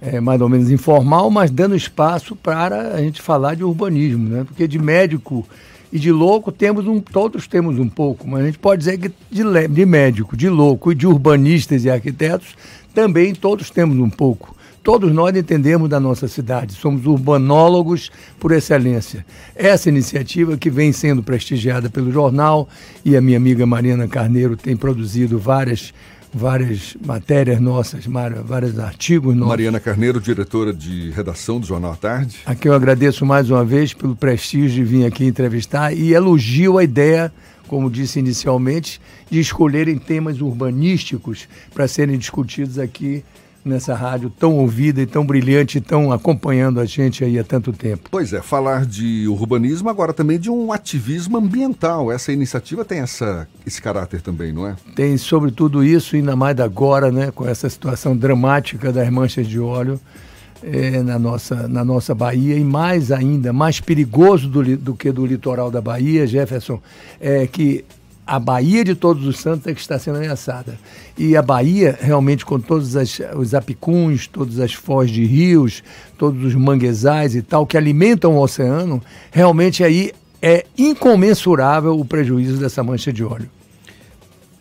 [0.00, 4.44] é, mais ou menos informal, mas dando espaço para a gente falar de urbanismo, né?
[4.44, 5.46] Porque de médico
[5.92, 9.12] e de louco temos um, todos temos um pouco, mas a gente pode dizer que
[9.30, 12.56] de, de médico, de louco e de urbanistas e arquitetos
[12.94, 14.55] também todos temos um pouco.
[14.86, 19.26] Todos nós entendemos da nossa cidade, somos urbanólogos por excelência.
[19.56, 22.68] Essa iniciativa que vem sendo prestigiada pelo jornal
[23.04, 25.92] e a minha amiga Mariana Carneiro tem produzido várias
[26.32, 28.04] várias matérias nossas,
[28.44, 29.48] vários artigos nossos.
[29.48, 32.38] Mariana Carneiro, diretora de redação do Jornal à Tarde.
[32.46, 36.78] A quem eu agradeço mais uma vez pelo prestígio de vir aqui entrevistar e elogio
[36.78, 37.32] a ideia,
[37.66, 43.24] como disse inicialmente, de escolherem temas urbanísticos para serem discutidos aqui
[43.66, 48.08] nessa rádio tão ouvida e tão brilhante, tão acompanhando a gente aí há tanto tempo.
[48.10, 52.12] Pois é, falar de urbanismo agora também de um ativismo ambiental.
[52.12, 54.76] Essa iniciativa tem essa, esse caráter também, não é?
[54.94, 60.00] Tem sobretudo isso, ainda mais agora, né, com essa situação dramática das manchas de óleo.
[60.62, 65.26] É, na, nossa, na nossa Bahia e mais ainda, mais perigoso do, do que do
[65.26, 66.80] litoral da Bahia, Jefferson,
[67.20, 67.84] é que
[68.26, 70.78] a Bahia de Todos os Santos é que está sendo ameaçada.
[71.16, 75.84] E a Bahia, realmente, com todos as, os apicuns, todas as foz de rios,
[76.18, 80.12] todos os manguezais e tal, que alimentam o oceano, realmente aí
[80.42, 83.48] é incomensurável o prejuízo dessa mancha de óleo.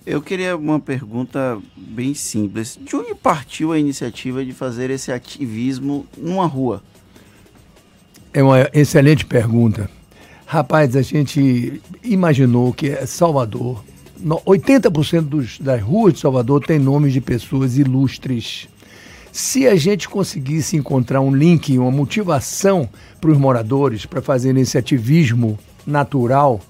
[0.05, 2.77] Eu queria uma pergunta bem simples.
[2.79, 6.83] De onde partiu a iniciativa de fazer esse ativismo numa rua?
[8.31, 9.89] É uma excelente pergunta.
[10.45, 13.83] Rapaz, a gente imaginou que Salvador,
[14.23, 18.69] 80% dos, das ruas de Salvador tem nomes de pessoas ilustres.
[19.31, 22.87] Se a gente conseguisse encontrar um link, uma motivação
[23.19, 26.61] para os moradores para fazerem esse ativismo natural,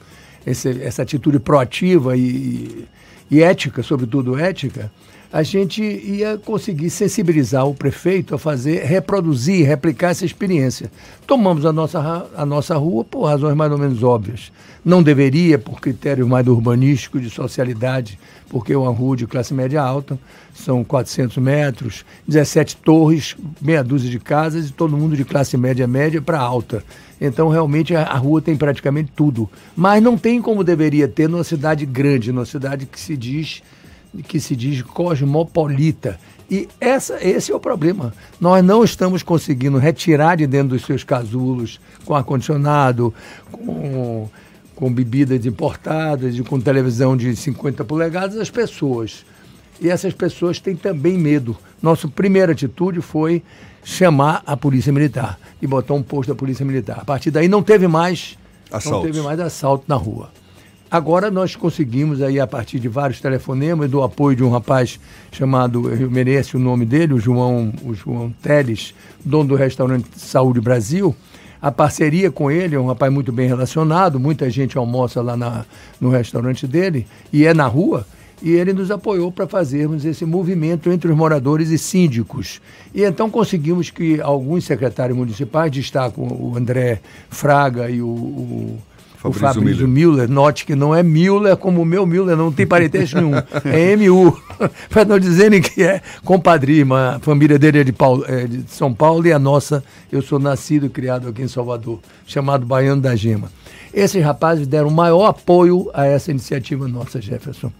[0.48, 2.86] esse, essa atitude proativa e,
[3.30, 4.90] e ética, sobretudo ética,
[5.36, 10.90] a gente ia conseguir sensibilizar o prefeito a fazer, reproduzir, replicar essa experiência.
[11.28, 14.50] Tomamos a nossa, a nossa rua por razões mais ou menos óbvias.
[14.86, 18.18] Não deveria, por critérios mais urbanísticos, de socialidade,
[18.48, 20.18] porque é uma rua de classe média alta,
[20.54, 25.86] são 400 metros, 17 torres, meia dúzia de casas e todo mundo de classe média
[25.86, 26.82] média para alta.
[27.20, 29.50] Então, realmente, a, a, rua tem praticamente tudo.
[29.76, 33.62] Mas não tem como deveria ter numa cidade grande, numa cidade que se diz
[34.24, 36.20] que se diz cosmopolita.
[36.50, 38.14] E essa, esse é o problema.
[38.40, 43.14] Nós não estamos conseguindo retirar de dentro dos seus casulos, com ar-condicionado,
[43.52, 44.30] com,
[44.76, 49.26] com bebidas importadas e com televisão de 50 polegadas, as pessoas.
[49.82, 51.58] E essas pessoas têm também medo.
[51.82, 53.42] Nossa primeira atitude foi
[53.84, 57.00] chamar a Polícia Militar e botar um posto da Polícia Militar.
[57.02, 58.38] A partir daí não teve mais,
[58.86, 60.30] não teve mais assalto na rua.
[60.90, 65.00] Agora nós conseguimos aí, a partir de vários telefonemas, do apoio de um rapaz
[65.32, 68.94] chamado, eu merece o nome dele, o João, o João Teles,
[69.24, 71.16] dono do restaurante Saúde Brasil,
[71.60, 75.66] a parceria com ele, é um rapaz muito bem relacionado, muita gente almoça lá na,
[76.00, 78.06] no restaurante dele, e é na rua,
[78.42, 82.62] e ele nos apoiou para fazermos esse movimento entre os moradores e síndicos.
[82.94, 88.80] E então conseguimos que alguns secretários municipais, destacam o André Fraga e o, o
[89.34, 90.30] Fabrício o Fabrício Müller.
[90.30, 93.34] Note que não é Müller como o meu Müller, não tem parentesco nenhum.
[93.66, 94.38] É MU.
[94.90, 97.16] Para não dizerem que é compadrima.
[97.16, 100.40] A família dele é de, Paulo, é de São Paulo e a nossa, eu sou
[100.40, 103.52] nascido e criado aqui em Salvador, chamado Baiano da Gema.
[103.94, 107.72] Esses rapazes deram maior apoio a essa iniciativa nossa, Jefferson.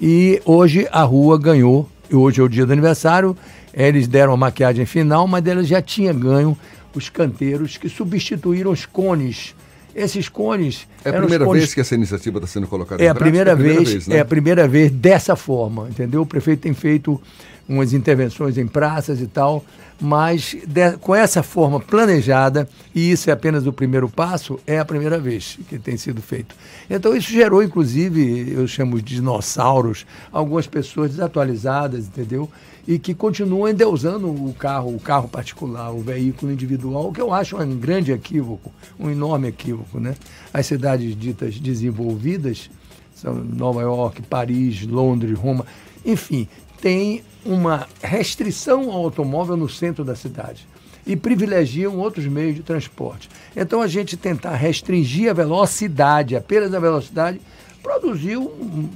[0.00, 3.36] E hoje a rua ganhou, hoje é o dia do aniversário,
[3.72, 6.58] eles deram a maquiagem final, mas eles já tinham ganho
[6.94, 9.54] os canteiros que substituíram os cones.
[9.94, 10.86] Esses cones.
[11.04, 11.62] É a primeira cones...
[11.62, 14.08] vez que essa iniciativa está sendo colocada é a primeira é a primeira vez, vez
[14.08, 14.16] né?
[14.16, 16.22] É a primeira vez dessa forma, entendeu?
[16.22, 17.20] O prefeito tem feito
[17.68, 19.64] umas intervenções em praças e tal,
[20.00, 24.84] mas de, com essa forma planejada, e isso é apenas o primeiro passo, é a
[24.84, 26.54] primeira vez que tem sido feito.
[26.90, 32.50] Então isso gerou, inclusive, eu chamo de dinossauros, algumas pessoas desatualizadas, entendeu?
[32.86, 37.56] E que continuam endeusando o carro, o carro particular, o veículo individual, que eu acho
[37.56, 40.00] um grande equívoco, um enorme equívoco.
[40.00, 40.14] Né?
[40.52, 42.70] As cidades ditas desenvolvidas,
[43.14, 45.64] são Nova York, Paris, Londres, Roma,
[46.04, 46.48] enfim,
[46.80, 50.66] tem uma restrição ao automóvel no centro da cidade
[51.06, 53.28] e privilegiam outros meios de transporte.
[53.56, 57.40] Então a gente tentar restringir a velocidade, apenas a velocidade,
[57.82, 58.46] produziu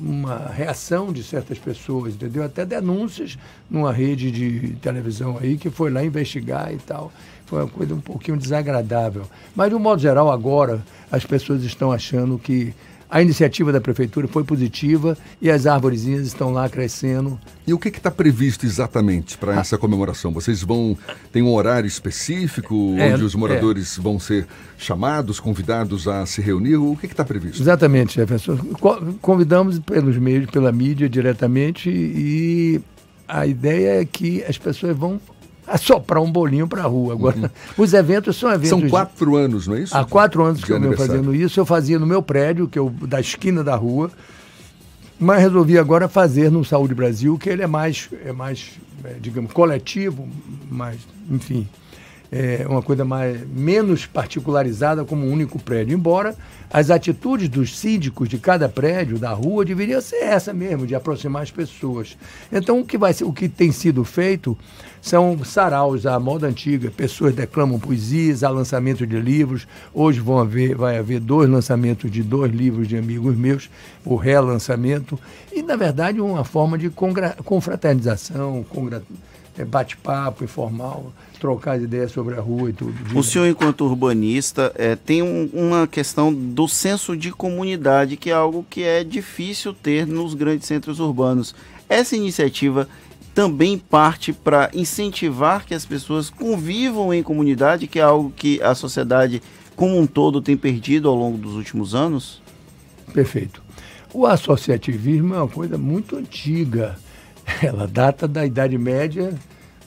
[0.01, 2.45] uma reação de certas pessoas, entendeu?
[2.45, 3.37] Até denúncias
[3.69, 7.13] numa rede de televisão aí que foi lá investigar e tal.
[7.47, 9.23] Foi uma coisa um pouquinho desagradável.
[9.55, 12.75] Mas, de um modo geral, agora as pessoas estão achando que
[13.09, 17.39] a iniciativa da prefeitura foi positiva e as árvorezinhas estão lá crescendo.
[17.67, 20.33] E o que está previsto exatamente para essa comemoração?
[20.33, 20.97] Vocês vão
[21.33, 24.01] tem um horário específico é, onde os moradores é.
[24.01, 24.47] vão ser
[24.79, 26.77] chamados, convidados a se reunir?
[26.77, 27.63] O que está previsto?
[27.63, 28.57] Exatamente, Jefferson.
[29.21, 32.81] Convidamos pelos meios, pela mídia diretamente e
[33.29, 35.21] a ideia é que as pessoas vão
[35.67, 37.15] assoprar um bolinho para a rua.
[37.15, 37.49] Agora, uhum.
[37.77, 38.69] os eventos são eventos.
[38.69, 39.97] São quatro anos, não é isso?
[39.97, 41.59] Há quatro anos que eu venho fazendo isso.
[41.59, 44.11] Eu fazia no meu prédio, que eu da esquina da rua,
[45.19, 49.53] mas resolvi agora fazer no Saúde Brasil, que ele é mais, é mais é, digamos,
[49.53, 50.29] coletivo,
[50.71, 50.99] mais,
[51.31, 51.69] enfim,
[52.31, 55.95] é uma coisa mais, menos particularizada como um único prédio.
[55.95, 56.35] Embora
[56.71, 61.43] as atitudes dos síndicos de cada prédio da rua deveriam ser essa mesmo, de aproximar
[61.43, 62.17] as pessoas.
[62.51, 64.59] Então, o que, vai ser, o que tem sido feito
[65.07, 66.91] são saraus à moda antiga.
[66.91, 69.65] Pessoas declamam poesias, há lançamento de livros.
[69.95, 73.71] Hoje vão haver, vai haver dois lançamentos de dois livros de amigos meus,
[74.05, 75.17] o relançamento.
[75.53, 78.67] E, na verdade, uma forma de confraternização,
[79.57, 82.93] é, bate-papo informal, trocar ideias sobre a rua e tudo.
[83.17, 88.35] O senhor, enquanto urbanista, é, tem um, uma questão do senso de comunidade, que é
[88.35, 91.55] algo que é difícil ter nos grandes centros urbanos.
[91.89, 92.89] Essa iniciativa
[93.37, 98.75] também parte para incentivar que as pessoas convivam em comunidade, que é algo que a
[98.75, 99.43] sociedade
[99.77, 102.41] como um todo tem perdido ao longo dos últimos anos?
[103.13, 103.63] Perfeito.
[104.11, 106.97] O associativismo é uma coisa muito antiga.
[107.63, 109.35] Ela data da Idade Média,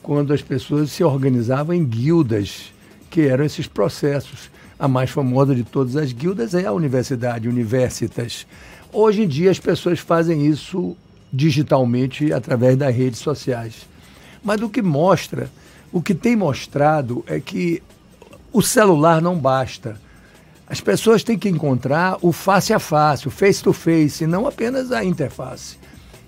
[0.00, 2.72] quando as pessoas se organizavam em guildas,
[3.10, 4.48] que eram esses processos.
[4.78, 8.46] A mais famosa de todas as guildas é a universidade, universitas.
[8.92, 10.96] Hoje em dia as pessoas fazem isso
[11.32, 13.88] digitalmente através das redes sociais.
[14.42, 15.50] Mas o que mostra,
[15.92, 17.82] o que tem mostrado é que
[18.52, 20.00] o celular não basta.
[20.66, 24.46] As pessoas têm que encontrar o face a face, o face to face, e não
[24.46, 25.76] apenas a interface.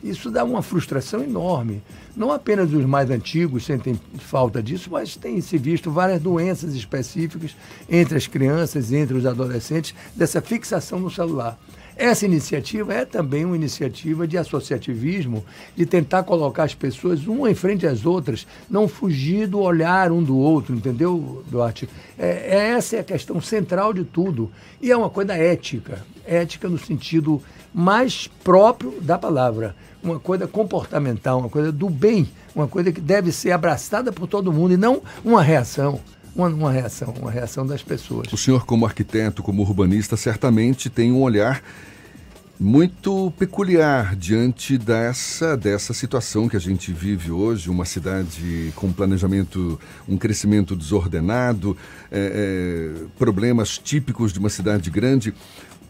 [0.03, 1.81] Isso dá uma frustração enorme.
[2.17, 7.57] Não apenas os mais antigos sentem falta disso, mas tem se visto várias doenças específicas
[7.89, 11.57] entre as crianças, entre os adolescentes, dessa fixação no celular.
[11.97, 15.45] Essa iniciativa é também uma iniciativa de associativismo,
[15.77, 20.23] de tentar colocar as pessoas uma em frente às outras, não fugir do olhar um
[20.23, 21.89] do outro, entendeu, Duarte?
[22.19, 24.51] É, é essa é a questão central de tudo.
[24.81, 27.43] E é uma coisa ética, ética no sentido
[27.75, 33.33] mais próprio da palavra, uma coisa comportamental, uma coisa do bem, uma coisa que deve
[33.33, 36.01] ser abraçada por todo mundo e não uma reação
[36.35, 38.33] uma, uma, reação, uma reação das pessoas.
[38.33, 41.63] O senhor, como arquiteto, como urbanista, certamente tem um olhar
[42.63, 49.81] muito peculiar diante dessa, dessa situação que a gente vive hoje, uma cidade com planejamento,
[50.09, 51.77] um crescimento desordenado,
[52.11, 55.35] é, é, problemas típicos de uma cidade grande.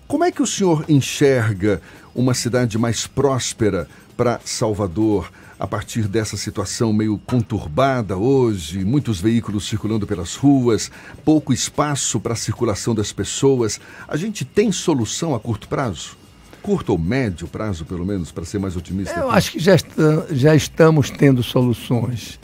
[0.09, 1.81] Como é que o senhor enxerga
[2.15, 3.87] uma cidade mais próspera
[4.17, 5.31] para Salvador
[5.63, 10.91] a partir dessa situação meio conturbada hoje, muitos veículos circulando pelas ruas,
[11.25, 13.79] pouco espaço para a circulação das pessoas?
[14.09, 16.17] A gente tem solução a curto prazo?
[16.61, 19.19] curto ou médio prazo, pelo menos, para ser mais otimista?
[19.19, 19.39] Eu aqui?
[19.39, 22.39] acho que já, está, já estamos tendo soluções.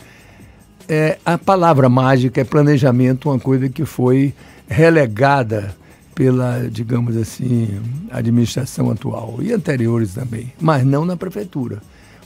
[0.89, 4.35] É, a palavra mágica é planejamento, uma coisa que foi
[4.69, 5.75] relegada
[6.17, 11.81] pela, digamos assim, administração atual e anteriores também, mas não na prefeitura.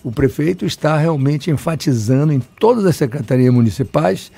[0.04, 4.32] O prefeito está realmente enfatizando em todas as secretarias municipais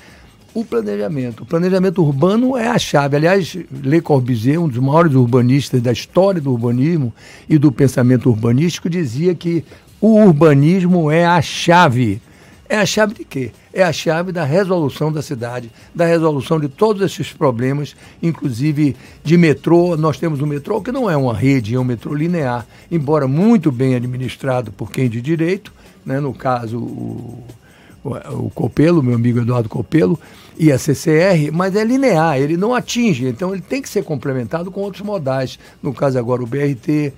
[0.53, 1.43] o planejamento.
[1.43, 3.17] O planejamento urbano é a chave.
[3.17, 7.13] Aliás, Le Corbusier, um dos maiores urbanistas da história do urbanismo
[7.49, 9.65] e do pensamento urbanístico, dizia que
[9.99, 12.21] o urbanismo é a chave.
[12.67, 13.51] É a chave de quê?
[13.71, 19.37] É a chave da resolução da cidade, da resolução de todos esses problemas, inclusive de
[19.37, 19.95] metrô.
[19.95, 23.71] Nós temos um metrô que não é uma rede, é um metrô linear, embora muito
[23.71, 25.71] bem administrado por quem de direito,
[26.03, 26.19] né?
[26.19, 27.43] no caso o,
[28.03, 28.09] o,
[28.45, 30.19] o Copelo, meu amigo Eduardo Copelo,
[30.57, 34.71] e a CCR, mas é linear, ele não atinge, então ele tem que ser complementado
[34.71, 37.13] com outros modais, no caso agora o BRT,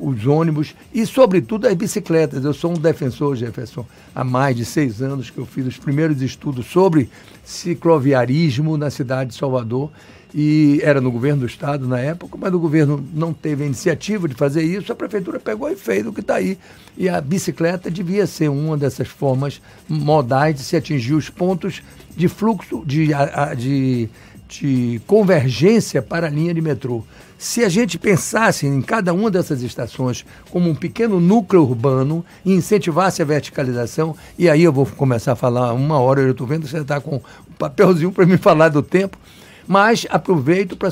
[0.00, 2.44] os ônibus e, sobretudo, as bicicletas.
[2.44, 6.20] Eu sou um defensor, Jefferson, há mais de seis anos que eu fiz os primeiros
[6.20, 7.08] estudos sobre
[7.44, 9.90] cicloviarismo na cidade de Salvador
[10.34, 14.28] e era no governo do estado na época, mas o governo não teve a iniciativa
[14.28, 16.58] de fazer isso, a prefeitura pegou e fez o que está aí.
[16.94, 21.82] E a bicicleta devia ser uma dessas formas modais de se atingir os pontos
[22.14, 23.08] de fluxo, de,
[23.56, 24.08] de,
[24.46, 27.02] de convergência para a linha de metrô.
[27.38, 32.52] Se a gente pensasse em cada uma dessas estações como um pequeno núcleo urbano e
[32.52, 36.62] incentivasse a verticalização, e aí eu vou começar a falar uma hora, eu estou vendo
[36.62, 39.18] que você está com um papelzinho para me falar do tempo,
[39.66, 40.90] mas aproveito para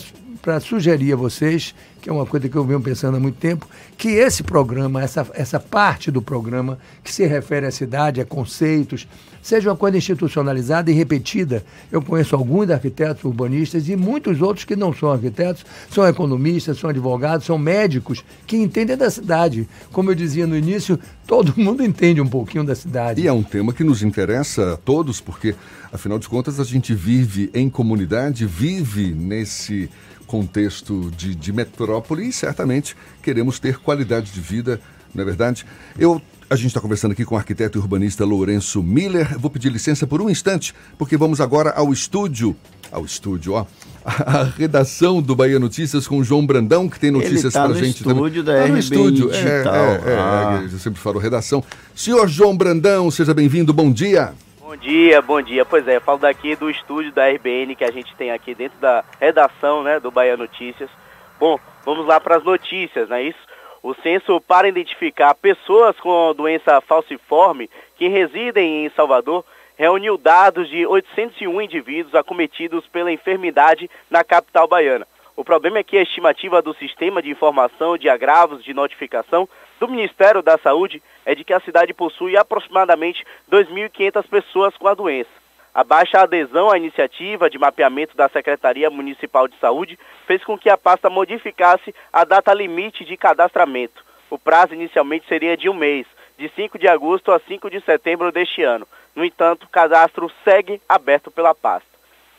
[0.61, 3.67] sugerir a vocês, que é uma coisa que eu venho pensando há muito tempo,
[3.97, 9.07] que esse programa, essa, essa parte do programa que se refere à cidade, a conceitos,
[9.45, 11.63] seja uma coisa institucionalizada e repetida.
[11.93, 16.89] Eu conheço alguns arquitetos urbanistas e muitos outros que não são arquitetos, são economistas, são
[16.89, 19.69] advogados, são médicos que entendem da cidade.
[19.93, 23.21] Como eu dizia no início, todo mundo entende um pouquinho da cidade.
[23.21, 25.55] E é um tema que nos interessa a todos, porque,
[25.93, 29.91] afinal de contas, a gente vive em comunidade, vive nesse
[30.27, 34.81] contexto de, de metrópole e certamente queremos ter qualidade de vida,
[35.14, 35.64] não é verdade?
[35.99, 36.20] Eu
[36.51, 39.39] a gente está conversando aqui com o arquiteto e urbanista Lourenço Miller.
[39.39, 42.55] Vou pedir licença por um instante, porque vamos agora ao estúdio.
[42.93, 43.66] Ao estúdio, ó.
[44.05, 48.05] A redação do Bahia Notícias com o João Brandão, que tem notícias tá para gente
[48.05, 48.18] também.
[48.18, 49.75] Estúdio da tá no estúdio Digital.
[49.75, 50.68] É, é, é, Ah.
[50.70, 51.64] eu sempre falo redação.
[51.95, 54.35] Senhor João Brandão, seja bem-vindo, bom dia.
[54.75, 55.64] Bom dia, bom dia.
[55.64, 59.05] Pois é, falo daqui do estúdio da RBN que a gente tem aqui dentro da
[59.20, 60.91] redação né, do Bahia Notícias.
[61.39, 63.39] Bom, vamos lá para as notícias, não é isso?
[63.85, 69.45] O censo para identificar pessoas com doença falciforme que residem em Salvador
[69.79, 75.07] reuniu dados de 801 indivíduos acometidos pela enfermidade na capital baiana.
[75.37, 79.49] O problema é que a estimativa do Sistema de Informação de Agravos de Notificação
[79.81, 84.95] do Ministério da Saúde é de que a cidade possui aproximadamente 2.500 pessoas com a
[84.95, 85.31] doença.
[85.75, 90.70] A baixa adesão à iniciativa de mapeamento da Secretaria Municipal de Saúde fez com que
[90.70, 94.05] a pasta modificasse a data limite de cadastramento.
[94.31, 96.07] O prazo inicialmente seria de um mês,
[96.39, 98.87] de 5 de agosto a 5 de setembro deste ano.
[99.16, 101.89] No entanto, o cadastro segue aberto pela pasta.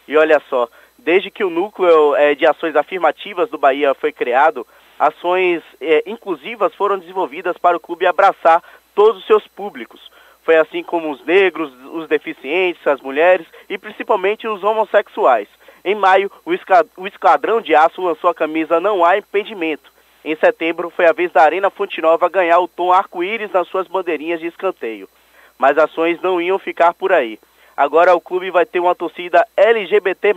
[0.07, 4.65] E olha só, desde que o núcleo eh, de ações afirmativas do Bahia foi criado,
[4.99, 10.11] ações eh, inclusivas foram desenvolvidas para o clube abraçar todos os seus públicos.
[10.43, 15.47] Foi assim como os negros, os deficientes, as mulheres e principalmente os homossexuais.
[15.83, 19.91] Em maio, o Esquadrão de Aço lançou a camisa Não Há Impedimento.
[20.23, 23.87] Em setembro, foi a vez da Arena Fonte Nova ganhar o tom arco-íris nas suas
[23.87, 25.07] bandeirinhas de escanteio.
[25.57, 27.39] Mas ações não iam ficar por aí.
[27.77, 30.33] Agora o clube vai ter uma torcida LGBT+,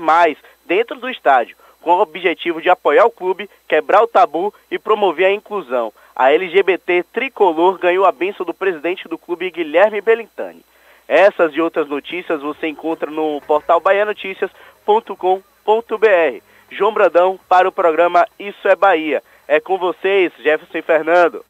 [0.66, 1.56] dentro do estádio,
[1.89, 5.91] com o objetivo de apoiar o clube, quebrar o tabu e promover a inclusão.
[6.14, 10.62] A LGBT Tricolor ganhou a benção do presidente do clube, Guilherme Belintani.
[11.09, 16.43] Essas e outras notícias você encontra no portal baianoticias.com.br.
[16.70, 19.22] João Brandão para o programa Isso é Bahia.
[19.47, 21.43] É com vocês, Jefferson Fernando.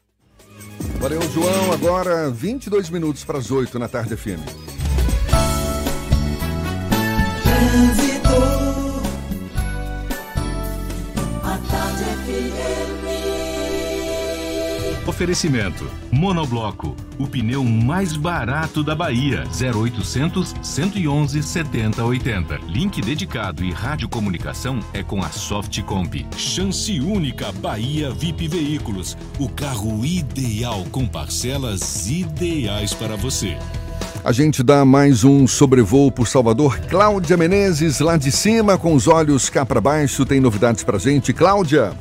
[1.01, 1.73] Valeu, João.
[1.73, 4.68] Agora 22 minutos para as 8 na tarde FM.
[15.19, 19.43] Oferecimento: Monobloco, o pneu mais barato da Bahia.
[19.49, 22.59] 0800 111 7080.
[22.67, 26.25] Link dedicado e radiocomunicação é com a Softcomp.
[26.37, 29.17] Chance única Bahia VIP Veículos.
[29.37, 33.57] O carro ideal com parcelas ideais para você.
[34.23, 36.79] A gente dá mais um sobrevoo por Salvador.
[36.89, 41.33] Cláudia Menezes, lá de cima, com os olhos cá para baixo, tem novidades pra gente.
[41.33, 41.93] Cláudia.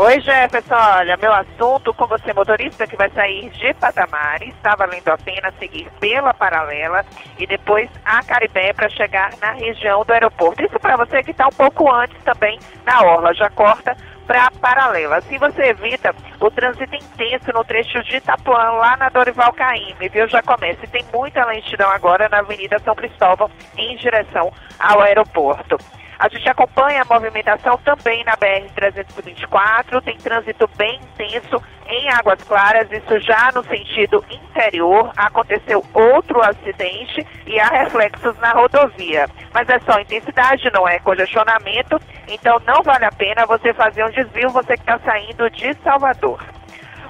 [0.00, 0.76] Oi, Jefferson.
[0.76, 5.52] Olha, meu assunto com você, motorista que vai sair de Patamar, está valendo a pena
[5.58, 7.04] seguir pela paralela
[7.36, 10.62] e depois a Caribé para chegar na região do aeroporto.
[10.62, 13.34] Isso para você que está um pouco antes também na Orla.
[13.34, 15.16] Já corta para a paralela.
[15.16, 20.28] Assim você evita o trânsito intenso no trecho de Itapuã, lá na Dorival Caymmi, viu?
[20.28, 20.78] Já começa.
[20.84, 25.76] E tem muita lentidão agora na Avenida São Cristóvão, em direção ao aeroporto.
[26.18, 32.90] A gente acompanha a movimentação também na BR-324, tem trânsito bem intenso em Águas Claras,
[32.90, 35.12] isso já no sentido interior.
[35.16, 39.26] Aconteceu outro acidente e há reflexos na rodovia.
[39.54, 44.10] Mas é só intensidade, não é congestionamento, então não vale a pena você fazer um
[44.10, 46.44] desvio, você que está saindo de Salvador.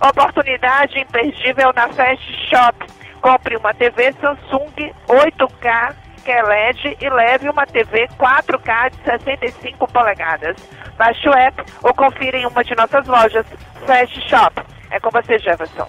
[0.07, 2.87] Oportunidade imperdível na Fast Shop.
[3.23, 9.87] Compre uma TV Samsung 8K que é LED e leve uma TV 4K de 65
[9.93, 10.57] polegadas.
[10.97, 13.47] Baixe o app ou confira em uma de nossas lojas
[13.87, 14.63] Fast Shop.
[14.91, 15.89] É com você, Jefferson.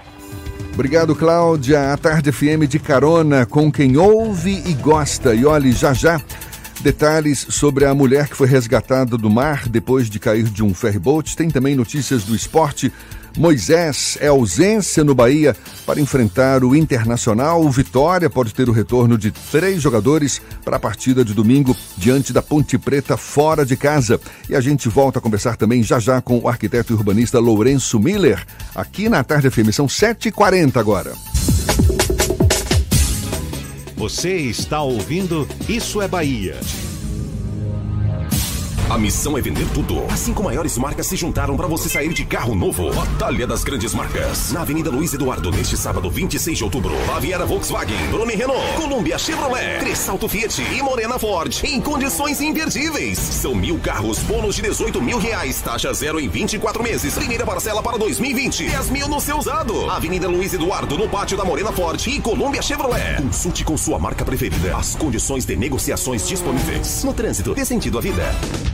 [0.73, 1.91] Obrigado, Cláudia.
[1.91, 5.35] A Tarde FM de carona com quem ouve e gosta.
[5.35, 6.21] E olhe, já já,
[6.79, 11.35] detalhes sobre a mulher que foi resgatada do mar depois de cair de um ferryboat.
[11.35, 12.93] Tem também notícias do esporte.
[13.39, 17.63] Moisés é ausência no Bahia para enfrentar o Internacional.
[17.63, 22.33] O Vitória pode ter o retorno de três jogadores para a partida de domingo diante
[22.33, 24.19] da Ponte Preta fora de casa.
[24.49, 27.97] E a gente volta a conversar também já já com o arquiteto e urbanista Lourenço
[27.97, 29.71] Miller, aqui na Tarde FM.
[29.71, 31.13] São 7h40 agora.
[33.95, 36.57] Você está ouvindo Isso é Bahia.
[38.89, 40.03] A missão é vender tudo.
[40.11, 42.91] As cinco maiores marcas se juntaram para você sair de carro novo.
[42.91, 44.51] Batalha das Grandes Marcas.
[44.51, 46.95] Na Avenida Luiz Eduardo, neste sábado, 26 de outubro.
[47.05, 51.55] Baviera Volkswagen, Bruni Renault, Columbia Chevrolet, Cressalto Fiat e Morena Ford.
[51.63, 53.19] Em condições imperdíveis.
[53.19, 55.61] São mil carros, bônus de 18 mil reais.
[55.61, 57.13] Taxa zero em 24 meses.
[57.13, 58.69] Primeira parcela para 2020.
[58.69, 59.87] 10 mil no seu usado.
[59.91, 63.21] Avenida Luiz Eduardo, no pátio da Morena Ford e Columbia Chevrolet.
[63.21, 67.03] Consulte com sua marca preferida as condições de negociações disponíveis.
[67.03, 68.23] No trânsito, dê sentido à vida.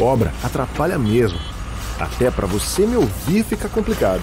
[0.00, 1.38] Obra atrapalha mesmo.
[1.98, 4.22] Até para você me ouvir fica complicado.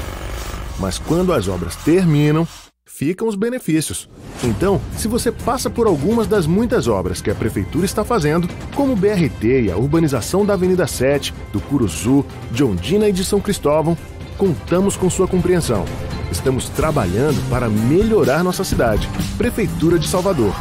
[0.80, 2.47] Mas quando as obras terminam,
[2.86, 4.09] ficam os benefícios.
[4.43, 8.93] Então, se você passa por algumas das muitas obras que a prefeitura está fazendo, como
[8.93, 13.39] o BRT e a urbanização da Avenida 7, do Curuzu, de Ondina e de São
[13.39, 13.95] Cristóvão,
[14.38, 15.86] contamos com sua compreensão.
[16.32, 19.07] Estamos trabalhando para melhorar nossa cidade.
[19.38, 20.53] Prefeitura de Salvador.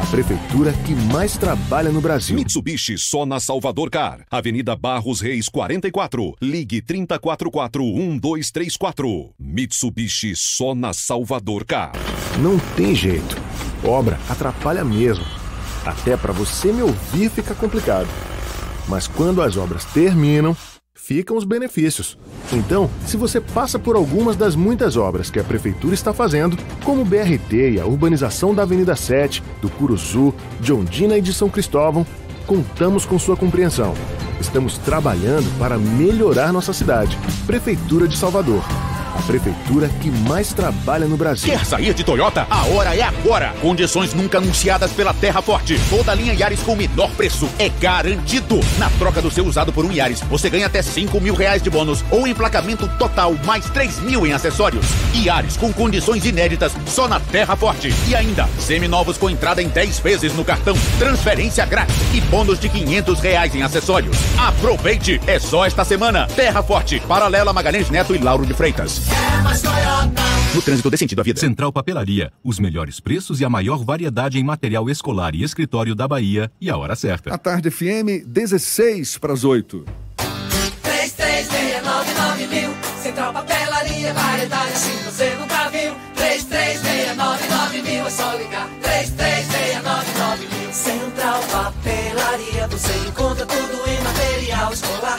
[0.00, 2.34] A prefeitura que mais trabalha no Brasil.
[2.34, 4.24] Mitsubishi só na Salvador Car.
[4.30, 6.36] Avenida Barros Reis 44.
[6.40, 9.32] Ligue 3044-1234.
[9.38, 11.92] Mitsubishi só na Salvador Car.
[12.40, 13.36] Não tem jeito.
[13.84, 15.26] Obra atrapalha mesmo.
[15.84, 18.08] Até para você me ouvir fica complicado.
[18.88, 20.56] Mas quando as obras terminam,
[21.02, 22.18] ficam os benefícios.
[22.52, 27.02] Então, se você passa por algumas das muitas obras que a prefeitura está fazendo, como
[27.02, 31.48] o BRT e a urbanização da Avenida 7, do Curuzu, de Ondina e de São
[31.48, 32.06] Cristóvão,
[32.46, 33.94] contamos com sua compreensão.
[34.40, 37.18] Estamos trabalhando para melhorar nossa cidade.
[37.46, 38.62] Prefeitura de Salvador.
[39.16, 41.50] A prefeitura que mais trabalha no Brasil.
[41.50, 42.46] Quer sair de Toyota?
[42.48, 43.52] A hora é agora.
[43.60, 45.78] Condições nunca anunciadas pela Terra Forte.
[45.90, 47.48] Toda linha Yaris com o menor preço.
[47.58, 48.60] É garantido.
[48.78, 51.68] Na troca do seu usado por um Yaris, você ganha até 5 mil reais de
[51.68, 54.86] bônus ou emplacamento total, mais 3 mil em acessórios.
[55.14, 57.92] Yaris com condições inéditas só na Terra Forte.
[58.08, 62.68] E ainda, seminovos com entrada em 10 vezes no cartão, transferência grátis e bônus de
[62.68, 64.16] 500 reais em acessórios.
[64.38, 65.20] Aproveite!
[65.26, 66.28] É só esta semana.
[66.36, 68.99] Terra Forte, paralela Magalhães Neto e Lauro de Freitas.
[70.54, 71.38] No trânsito dê sentido à vida.
[71.38, 76.08] Central Papelaria, os melhores preços e a maior variedade em material escolar e escritório da
[76.08, 77.32] Bahia e a hora certa.
[77.32, 79.84] A tarde FM, 16 para as 8.
[80.82, 82.70] 3369 mil.
[83.00, 85.94] Central Papelaria, variedade assim você nunca viu.
[86.16, 88.68] 3369 mil, é só ligar.
[88.82, 90.72] 3369 mil.
[90.72, 95.18] Central Papelaria, você encontra tudo em material escolar.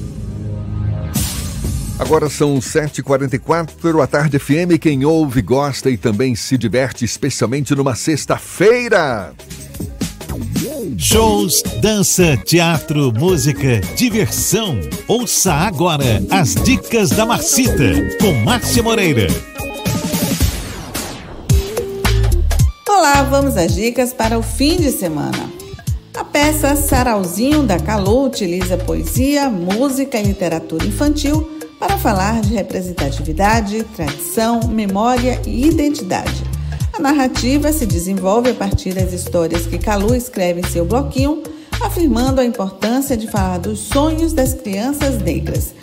[2.01, 4.79] Agora são 7h44, a Tarde FM.
[4.81, 9.35] Quem ouve, gosta e também se diverte, especialmente numa sexta-feira.
[10.97, 14.79] Shows, dança, teatro, música, diversão.
[15.07, 19.27] Ouça agora as dicas da Marcita, com Márcia Moreira.
[22.89, 25.51] Olá, vamos às dicas para o fim de semana.
[26.15, 33.83] A peça Sarauzinho da Calu utiliza poesia, música e literatura infantil para falar de representatividade,
[33.95, 36.43] tradição, memória e identidade.
[36.93, 41.41] A narrativa se desenvolve a partir das histórias que Calu escreve em seu bloquinho,
[41.83, 45.73] afirmando a importância de falar dos sonhos das crianças negras.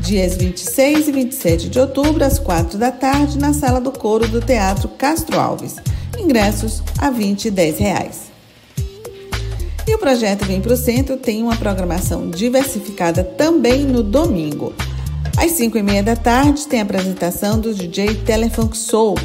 [0.00, 4.42] Dias 26 e 27 de outubro, às 4 da tarde, na sala do coro do
[4.42, 5.76] Teatro Castro Alves.
[6.18, 8.20] Ingressos a 20 e 10 reais.
[9.88, 14.74] E o projeto Vem Pro Centro tem uma programação diversificada também no domingo.
[15.36, 19.16] Às 5 e meia da tarde tem a apresentação do DJ Telefunk Soul,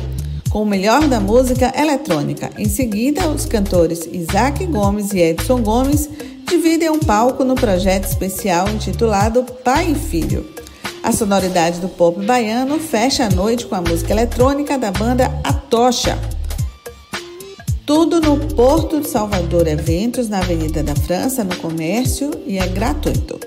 [0.50, 2.50] com o melhor da música eletrônica.
[2.58, 6.10] Em seguida, os cantores Isaac Gomes e Edson Gomes
[6.46, 10.46] dividem um palco no projeto especial intitulado Pai e Filho.
[11.02, 16.20] A sonoridade do pop baiano fecha a noite com a música eletrônica da banda Atocha.
[17.86, 23.40] Tudo no Porto de Salvador Eventos, na Avenida da França, no comércio, e é gratuito.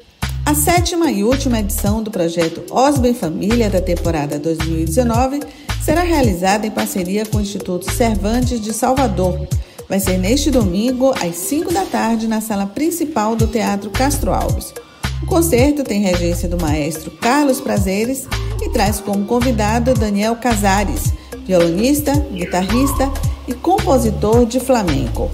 [0.47, 5.41] A sétima e última edição do projeto Osben Família da temporada 2019
[5.83, 9.49] será realizada em parceria com o Instituto Cervantes de Salvador.
[9.89, 14.75] Vai ser neste domingo, às 5 da tarde, na sala principal do Teatro Castro Alves.
[15.23, 18.29] O concerto tem regência do maestro Carlos Prazeres
[18.61, 21.15] e traz como convidado Daniel Casares,
[21.47, 23.11] violonista, guitarrista
[23.49, 25.31] e compositor de flamenco.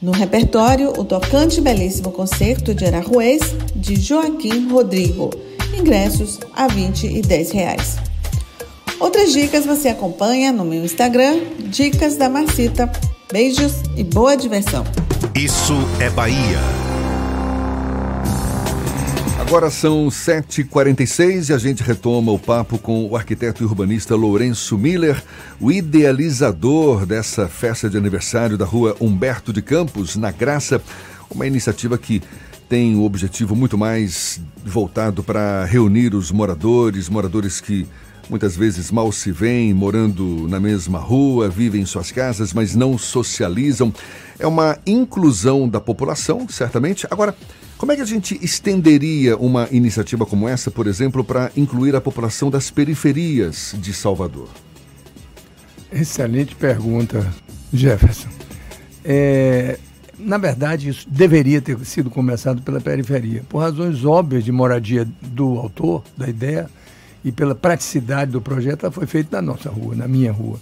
[0.00, 3.42] No repertório, o tocante e belíssimo concerto de Araruês,
[3.76, 5.28] de Joaquim Rodrigo.
[5.78, 7.98] Ingressos a 20 e 10 reais.
[8.98, 12.90] Outras dicas você acompanha no meu Instagram, Dicas da Marcita.
[13.30, 14.84] Beijos e boa diversão.
[15.34, 16.99] Isso é Bahia.
[19.50, 24.78] Agora são 7h46 e a gente retoma o papo com o arquiteto e urbanista Lourenço
[24.78, 25.20] Miller,
[25.60, 30.80] o idealizador dessa festa de aniversário da rua Humberto de Campos, na Graça,
[31.28, 32.22] uma iniciativa que
[32.68, 37.88] tem o objetivo muito mais voltado para reunir os moradores, moradores que
[38.30, 42.96] muitas vezes mal se veem, morando na mesma rua, vivem em suas casas, mas não
[42.96, 43.92] socializam.
[44.38, 47.06] É uma inclusão da população, certamente.
[47.10, 47.34] Agora,
[47.76, 52.00] como é que a gente estenderia uma iniciativa como essa, por exemplo, para incluir a
[52.00, 54.48] população das periferias de Salvador?
[55.92, 57.26] Excelente pergunta,
[57.72, 58.28] Jefferson.
[59.04, 59.78] É,
[60.18, 65.58] na verdade, isso deveria ter sido começado pela periferia, por razões óbvias de moradia do
[65.58, 66.68] autor, da ideia,
[67.24, 70.58] e pela praticidade do projeto, ela foi feita na nossa rua, na minha rua.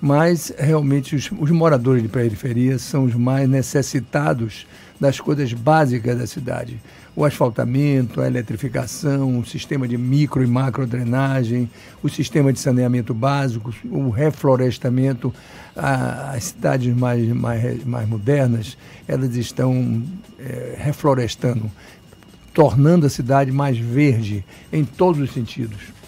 [0.00, 4.66] Mas, realmente, os, os moradores de periferia são os mais necessitados
[4.98, 6.80] das coisas básicas da cidade.
[7.14, 11.68] O asfaltamento, a eletrificação, o sistema de micro e macro drenagem,
[12.02, 15.32] o sistema de saneamento básico, o reflorestamento.
[15.76, 20.02] A, as cidades mais, mais, mais modernas, elas estão
[20.38, 21.70] é, reflorestando,
[22.52, 25.99] tornando a cidade mais verde em todos os sentidos.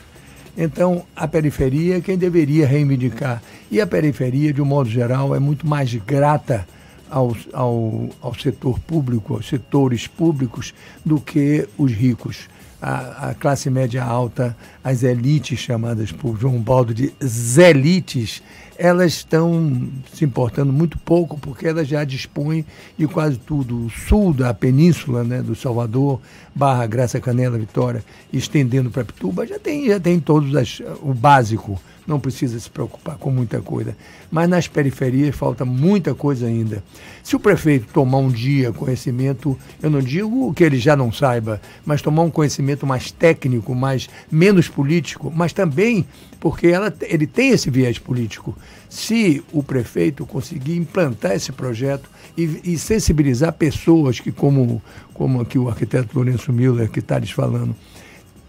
[0.56, 3.42] Então, a periferia é quem deveria reivindicar.
[3.70, 6.66] E a periferia, de um modo geral, é muito mais grata
[7.10, 10.74] ao, ao, ao setor público, aos setores públicos,
[11.04, 12.48] do que os ricos.
[12.80, 18.42] A, a, classe média alta, as elites chamadas por João Baldo de zelites,
[18.82, 22.66] elas estão se importando muito pouco porque elas já dispõem
[22.98, 23.86] de quase tudo.
[23.86, 26.20] O sul da península, né, do Salvador,
[26.52, 31.80] Barra, Graça, Canela, Vitória, estendendo para Pituba, já tem, já tem todos as, o básico
[32.06, 33.96] não precisa se preocupar com muita coisa.
[34.30, 36.82] Mas nas periferias falta muita coisa ainda.
[37.22, 41.60] Se o prefeito tomar um dia conhecimento, eu não digo que ele já não saiba,
[41.84, 46.06] mas tomar um conhecimento mais técnico, mais menos político, mas também
[46.40, 48.56] porque ela, ele tem esse viés político.
[48.88, 54.82] Se o prefeito conseguir implantar esse projeto e, e sensibilizar pessoas que, como,
[55.14, 57.76] como aqui o arquiteto Lourenço Miller que está lhes falando,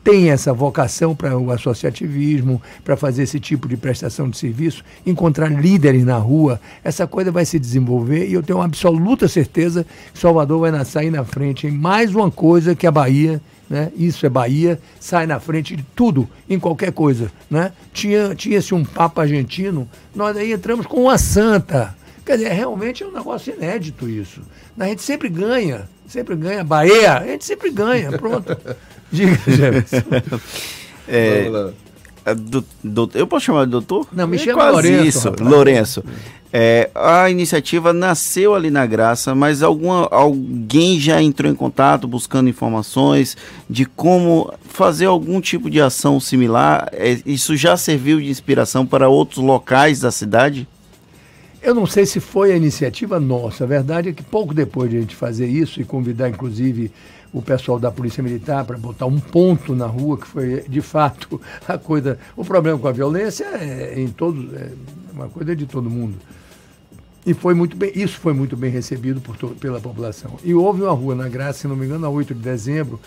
[0.03, 5.49] tem essa vocação para o associativismo, para fazer esse tipo de prestação de serviço, encontrar
[5.49, 10.59] líderes na rua, essa coisa vai se desenvolver e eu tenho absoluta certeza que Salvador
[10.59, 13.91] vai sair na frente em mais uma coisa que a Bahia, né?
[13.95, 17.71] Isso é Bahia, sai na frente de tudo, em qualquer coisa, né?
[17.93, 21.95] Tinha tinha-se um papa argentino, nós aí entramos com uma santa.
[22.25, 24.41] Quer dizer, realmente é um negócio inédito isso.
[24.77, 26.63] A gente sempre ganha, sempre ganha.
[26.63, 28.55] Bahia, a gente sempre ganha, pronto.
[29.13, 30.39] Diga, Jefferson.
[31.07, 31.51] É,
[32.25, 34.07] é, do- do- eu posso chamar de doutor?
[34.11, 35.49] Não, me É chama quase Lourenço, isso, rapaz.
[35.49, 36.03] Lourenço.
[36.55, 42.47] É, a iniciativa nasceu ali na Graça, mas alguma, alguém já entrou em contato buscando
[42.47, 43.35] informações
[43.67, 46.89] de como fazer algum tipo de ação similar?
[46.93, 50.67] É, isso já serviu de inspiração para outros locais da cidade?
[51.61, 53.63] Eu não sei se foi a iniciativa nossa.
[53.63, 56.91] A verdade é que pouco depois de a gente fazer isso e convidar, inclusive,
[57.33, 61.41] o pessoal da Polícia Militar para botar um ponto na rua, que foi, de fato,
[61.67, 62.19] a coisa.
[62.37, 64.53] O problema com a violência é em todos.
[64.53, 64.71] É
[65.11, 66.15] uma coisa de todo mundo.
[67.25, 70.37] E foi muito bem, isso foi muito bem recebido por pela população.
[70.43, 72.99] E houve uma rua na Graça, se não me engano, na 8 de dezembro,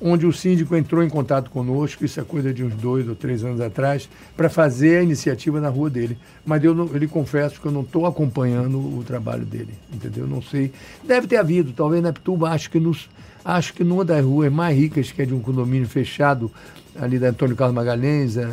[0.00, 3.44] onde o síndico entrou em contato conosco, isso é coisa de uns dois ou três
[3.44, 6.18] anos atrás, para fazer a iniciativa na rua dele.
[6.44, 10.26] Mas eu, não, eu lhe confesso que eu não estou acompanhando o trabalho dele, entendeu?
[10.26, 10.72] Não sei.
[11.02, 13.08] Deve ter havido, talvez na Pituba, acho que, nos,
[13.44, 16.50] acho que numa das ruas mais ricas, que é de um condomínio fechado,
[17.00, 18.48] ali da Antônio Carlos Magalhães, é,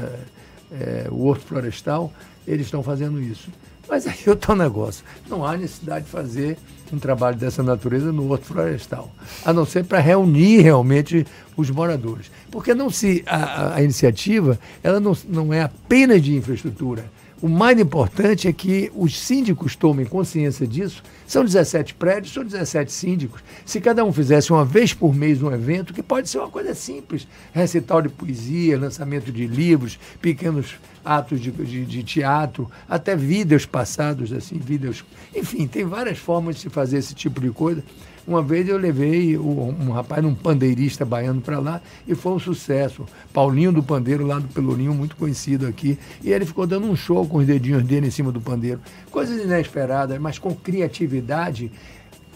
[0.71, 2.11] é, o Horto Florestal,
[2.47, 3.49] eles estão fazendo isso.
[3.87, 5.03] Mas aí é outro negócio.
[5.27, 6.57] Não há necessidade de fazer
[6.93, 9.11] um trabalho dessa natureza no Horto Florestal,
[9.43, 11.25] a não ser para reunir realmente
[11.57, 12.31] os moradores.
[12.51, 17.05] Porque não se a- a iniciativa ela não, não é apenas de infraestrutura.
[17.41, 21.01] O mais importante é que os síndicos tomem consciência disso.
[21.25, 23.41] São 17 prédios, são 17 síndicos.
[23.65, 26.73] Se cada um fizesse uma vez por mês um evento, que pode ser uma coisa
[26.73, 30.75] simples, recital de poesia, lançamento de livros, pequenos
[31.05, 35.05] atos de, de- de teatro, até vídeos passados, assim, vídeos.
[35.33, 37.81] Enfim, tem várias formas de se fazer esse tipo de coisa.
[38.29, 43.03] Uma vez eu levei um rapaz, um pandeirista baiano para lá e foi um sucesso.
[43.33, 45.97] Paulinho do Pandeiro, lá do Pelourinho, muito conhecido aqui.
[46.23, 48.79] E ele ficou dando um show com os dedinhos dele em cima do pandeiro.
[49.09, 51.71] Coisas inesperadas, mas com criatividade.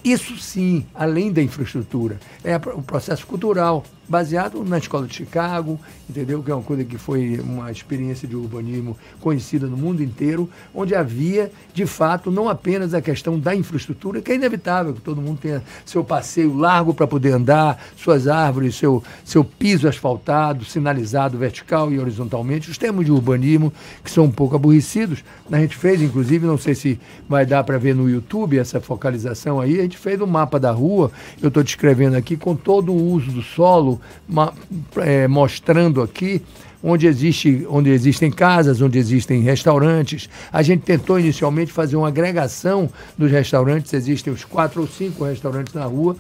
[0.04, 5.80] Isso sim, além da infraestrutura, é o processo cultural, baseado na Escola de Chicago,
[6.10, 6.44] entendeu?
[6.44, 10.94] Que é uma coisa que foi uma experiência de urbanismo conhecida no mundo inteiro, onde
[10.94, 15.40] havia, de fato, não apenas a questão da infraestrutura, que é inevitável que todo mundo
[15.42, 21.92] tenha seu passeio largo para poder andar, suas árvores, seu, seu piso asfaltado, sinalizado vertical
[21.92, 23.72] e horizontalmente, os termos de urbanismo
[24.04, 25.24] que são um pouco aborrecidos.
[25.52, 29.60] A gente fez, inclusive, não sei se vai dar para ver no YouTube essa focalização
[29.60, 33.12] aí, a gente fez um mapa da rua, eu estou descrevendo aqui, com todo o
[33.12, 33.93] uso do solo,
[34.28, 34.54] ma-
[34.98, 36.42] eh, mostrando aqui
[36.86, 40.30] onde, existe, onde existem casas, onde existem restaurantes.
[40.52, 45.74] A gente tentou inicialmente fazer uma agregação dos restaurantes, existem uns quatro ou cinco restaurantes
[45.74, 46.18] na rua,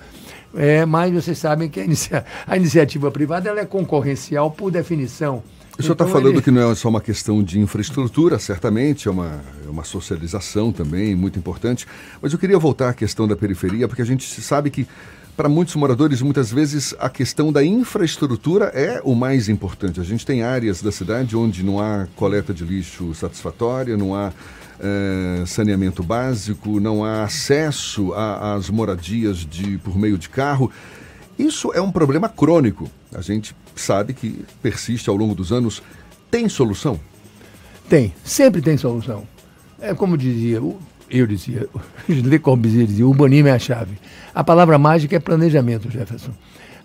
[0.55, 5.43] é, mas vocês sabem que a, inicia- a iniciativa privada ela é concorrencial por definição.
[5.77, 9.07] O senhor está Então, falando ele- que não é só uma questão de infraestrutura, certamente,
[9.07, 11.87] é uma, é uma socialização também muito importante.
[12.21, 14.87] Mas eu queria voltar à questão da periferia, porque a gente sabe que,
[15.35, 19.99] para muitos moradores, muitas vezes a questão da infraestrutura é o mais importante.
[19.99, 24.31] A gente tem áreas da cidade onde não há coleta de lixo satisfatória, não há
[24.79, 30.69] eh, saneamento básico, não há acesso às moradias de, por meio de carro.
[31.37, 32.89] Isso é um problema crônico.
[33.11, 35.81] A gente sabe que persiste ao longo dos anos.
[36.29, 36.99] Tem solução?
[37.89, 39.27] Tem, sempre tem solução.
[39.81, 40.79] É como dizia, o-
[41.09, 41.67] eu dizia,
[42.07, 43.97] Le Corbusier dizia, o urbanismo é a chave.
[44.33, 46.31] A palavra mágica é planejamento, Jefferson.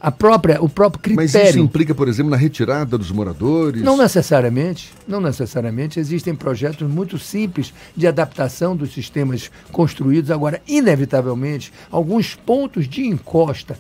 [0.01, 1.33] A própria, o próprio critério.
[1.33, 3.83] Mas isso implica, por exemplo, na retirada dos moradores?
[3.83, 5.99] Não necessariamente, não necessariamente.
[5.99, 10.31] Existem projetos muito simples de adaptação dos sistemas construídos.
[10.31, 13.77] Agora, inevitavelmente, alguns pontos de encosta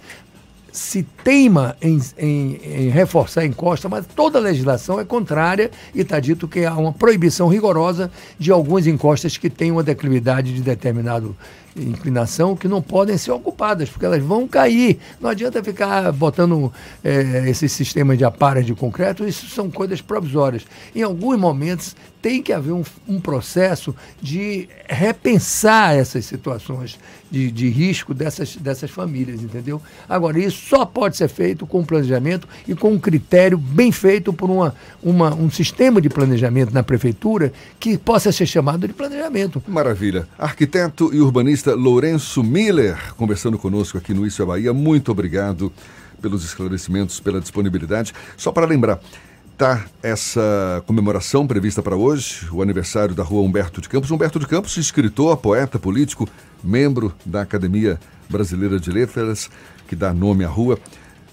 [0.72, 6.00] se teima em, em- em reforçar a encosta, mas toda a legislação é contrária e
[6.00, 10.60] está dito que há uma proibição rigorosa de algumas encostas que têm uma declividade de
[10.60, 11.36] determinado
[11.82, 14.98] inclinação que não podem ser ocupadas, porque elas vão cair.
[15.20, 16.72] Não adianta ficar botando
[17.02, 20.64] eh, esses sistemas de aparas de concreto, isso são coisas provisórias.
[20.94, 26.98] Em alguns momentos tem que haver um, um processo de repensar essas situações
[27.30, 29.80] de, de risco dessas, dessas famílias, entendeu?
[30.08, 34.50] Agora, isso só pode ser feito com planejamento e com um critério bem feito por
[34.50, 39.62] uma, uma, um sistema de planejamento na prefeitura que possa ser chamado de planejamento.
[39.68, 40.26] Maravilha.
[40.38, 44.72] Arquiteto e urbanista jornalista Lourenço Miller, conversando conosco aqui no Isso é Bahia.
[44.72, 45.72] Muito obrigado
[46.20, 48.14] pelos esclarecimentos, pela disponibilidade.
[48.36, 49.00] Só para lembrar,
[49.56, 54.10] tá essa comemoração prevista para hoje, o aniversário da Rua Humberto de Campos.
[54.10, 56.28] Humberto de Campos, escritor, poeta, político,
[56.62, 57.98] membro da Academia
[58.28, 59.50] Brasileira de Letras,
[59.86, 60.78] que dá nome à rua.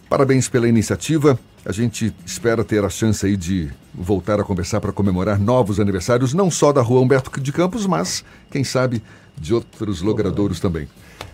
[0.10, 1.40] Parabéns pela iniciativa.
[1.66, 6.32] A gente espera ter a chance aí de voltar a conversar para comemorar novos aniversários,
[6.32, 9.01] não só da Rua Humberto de Campos, mas, quem sabe,
[9.36, 10.88] de outros logradouros também.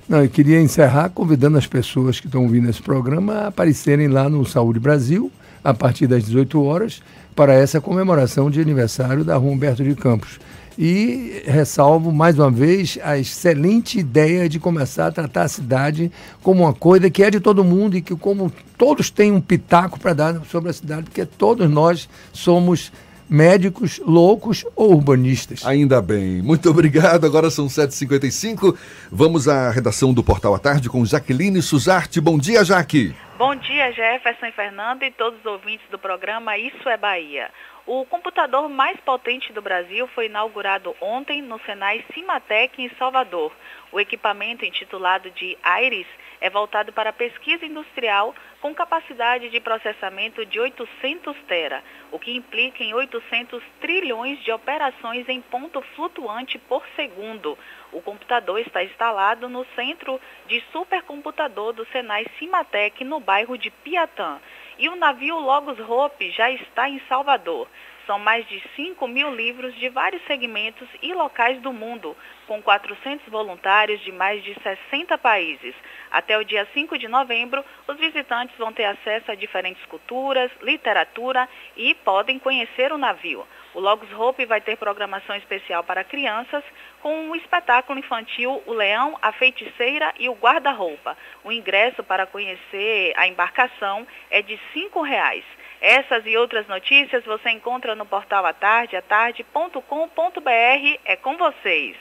[0.08, 4.30] Não, eu queria encerrar convidando as pessoas que estão ouvindo esse programa a aparecerem lá
[4.30, 5.30] no Saúde Brasil,
[5.64, 7.02] a partir das 18 horas,
[7.36, 10.40] para essa comemoração de aniversário da Rua Humberto de Campos.
[10.84, 16.12] E ressalvo mais uma vez a excelente ideia de começar a tratar a cidade
[16.42, 20.00] como uma coisa que é de todo mundo e que, como todos têm um pitaco
[20.00, 22.92] para dar sobre a cidade, porque todos nós somos
[23.30, 25.64] médicos, loucos ou urbanistas.
[25.68, 26.42] Ainda bem.
[26.42, 27.28] Muito obrigado.
[27.28, 28.76] Agora são 7h55.
[29.12, 32.20] Vamos à redação do Portal à Tarde com Jaqueline Suzarte.
[32.20, 33.14] Bom dia, Jaque.
[33.38, 37.50] Bom dia, Jefferson e Fernando e todos os ouvintes do programa Isso é Bahia.
[37.94, 43.52] O computador mais potente do Brasil foi inaugurado ontem no Senai Cimatec, em Salvador.
[43.92, 46.08] O equipamento, intitulado de Iris,
[46.40, 51.84] é voltado para pesquisa industrial com capacidade de processamento de 800 tera,
[52.14, 57.58] o que implica em 800 trilhões de operações em ponto flutuante por segundo.
[57.92, 60.18] O computador está instalado no centro
[60.48, 64.40] de supercomputador do Senai Cimatec, no bairro de Piatã.
[64.82, 67.68] E o navio Logos Hope já está em Salvador.
[68.08, 72.18] São mais de 5 mil livros de vários segmentos e locais do mundo,
[72.48, 75.76] com 400 voluntários de mais de 60 países.
[76.10, 81.48] Até o dia 5 de novembro, os visitantes vão ter acesso a diferentes culturas, literatura
[81.78, 83.46] e podem conhecer o navio.
[83.76, 86.64] O Logos Hope vai ter programação especial para crianças,
[87.02, 91.18] com o espetáculo infantil O Leão, a Feiticeira e o Guarda-Roupa.
[91.44, 95.44] O ingresso para conhecer a embarcação é de R$ 5,00.
[95.82, 99.82] Essas e outras notícias você encontra no portal atarde, atarde.com.br.
[101.04, 101.98] É com vocês.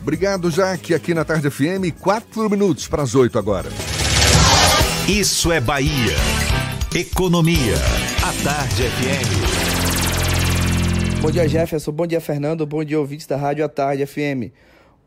[0.00, 0.94] Obrigado, Jaque.
[0.94, 3.68] Aqui na Tarde FM, quatro minutos para as oito agora.
[5.08, 6.14] Isso é Bahia.
[6.94, 7.74] Economia.
[8.22, 9.65] A Tarde FM.
[11.26, 11.90] Bom dia, Jefferson.
[11.90, 12.64] Bom dia, Fernando.
[12.64, 14.52] Bom dia, ouvintes da Rádio A Tarde FM.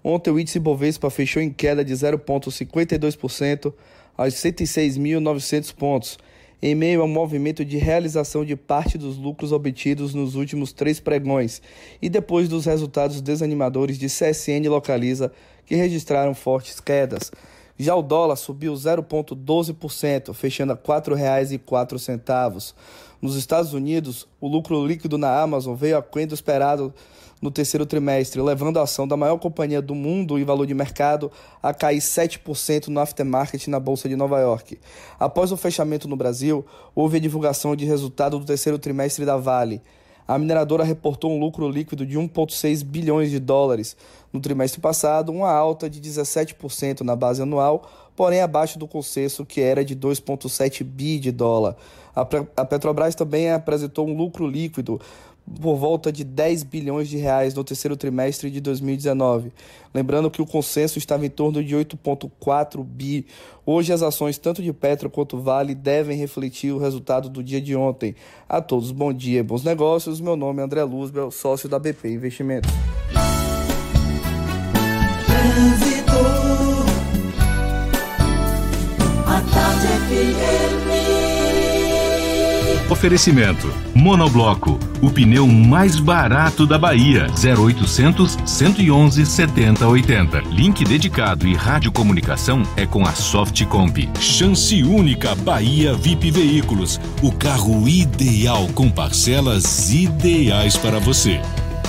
[0.04, 3.74] Ontem o índice Bovespa fechou em queda de 0,52%
[4.18, 6.20] aos 106.900 pontos
[6.62, 11.62] em meio ao movimento de realização de parte dos lucros obtidos nos últimos três pregões
[12.02, 15.32] e depois dos resultados desanimadores de CSN Localiza,
[15.66, 17.32] que registraram fortes quedas.
[17.82, 22.74] Já o dólar subiu 0,12%, fechando a R$ 4,04.
[23.22, 26.94] Nos Estados Unidos, o lucro líquido na Amazon veio aquém do esperado
[27.42, 31.30] no terceiro trimestre, levando a ação da maior companhia do mundo em valor de mercado
[31.62, 34.80] a cair 7% no aftermarket na Bolsa de Nova York.
[35.20, 36.66] Após o fechamento no Brasil,
[36.96, 39.82] houve a divulgação de resultado do terceiro trimestre da Vale.
[40.26, 43.98] A mineradora reportou um lucro líquido de 1,6 bilhões de dólares
[44.32, 49.60] no trimestre passado, uma alta de 17% na base anual, porém abaixo do consenso que
[49.60, 51.76] era de 2,7 bi de dólar.
[52.56, 55.00] A Petrobras também apresentou um lucro líquido
[55.62, 59.52] por volta de 10 bilhões de reais no terceiro trimestre de 2019.
[59.94, 63.26] Lembrando que o consenso estava em torno de 8,4 bi.
[63.66, 67.76] Hoje as ações tanto de Petro quanto Vale devem refletir o resultado do dia de
[67.76, 68.16] ontem.
[68.48, 70.22] A todos, bom dia, bons negócios.
[70.22, 72.70] Meu nome é André Luzbel, sócio da BP Investimentos.
[83.00, 87.28] Oferecimento: Monobloco, o pneu mais barato da Bahia.
[87.32, 90.40] 0800 111 7080.
[90.50, 94.10] Link dedicado e radiocomunicação é com a Softcomp.
[94.20, 101.40] Chance única Bahia VIP Veículos, o carro ideal com parcelas ideais para você.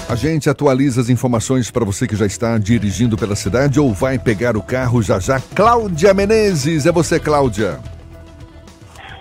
[0.08, 4.16] A gente atualiza as informações para você que já está dirigindo pela cidade ou vai
[4.16, 5.40] pegar o carro já já.
[5.56, 7.80] Cláudia Menezes, é você, Cláudia.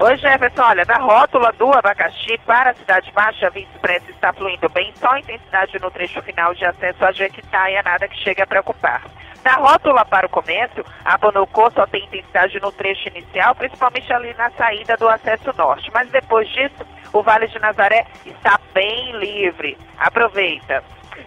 [0.02, 0.64] Oi, Jefferson.
[0.64, 4.94] Olha, na rótula do abacaxi para a Cidade Baixa, a Via Expressa está fluindo bem,
[4.96, 9.04] só intensidade no trecho final de acesso a Jequitaia, nada que chegue a preocupar.
[9.44, 14.34] Na rótula para o comércio, a Bonocô só tem intensidade no trecho inicial, principalmente ali
[14.36, 15.92] na saída do acesso norte.
[15.94, 19.78] Mas depois disso, o Vale de Nazaré está bem livre.
[19.98, 20.82] Aproveita.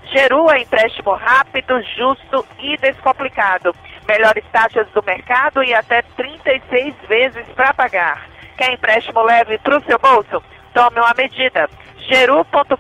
[0.04, 3.74] Geru é empréstimo rápido, justo e descomplicado.
[4.08, 8.32] Melhores taxas do mercado e até 36 vezes para pagar.
[8.62, 10.40] Quer empréstimo leve para o seu bolso?
[10.72, 11.68] Tome uma medida.
[12.08, 12.76] geru.com.br.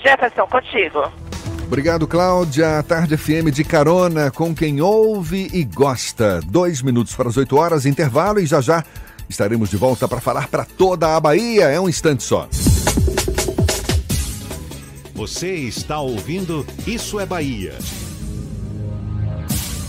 [0.00, 1.12] Jefferson, contigo.
[1.66, 2.80] Obrigado, Cláudia.
[2.84, 6.40] Tarde FM de carona com quem ouve e gosta.
[6.46, 8.84] Dois minutos para as 8 horas, intervalo e já já
[9.28, 11.64] estaremos de volta para falar para toda a Bahia.
[11.64, 12.46] É um instante só.
[15.16, 17.74] Você está ouvindo Isso é Bahia.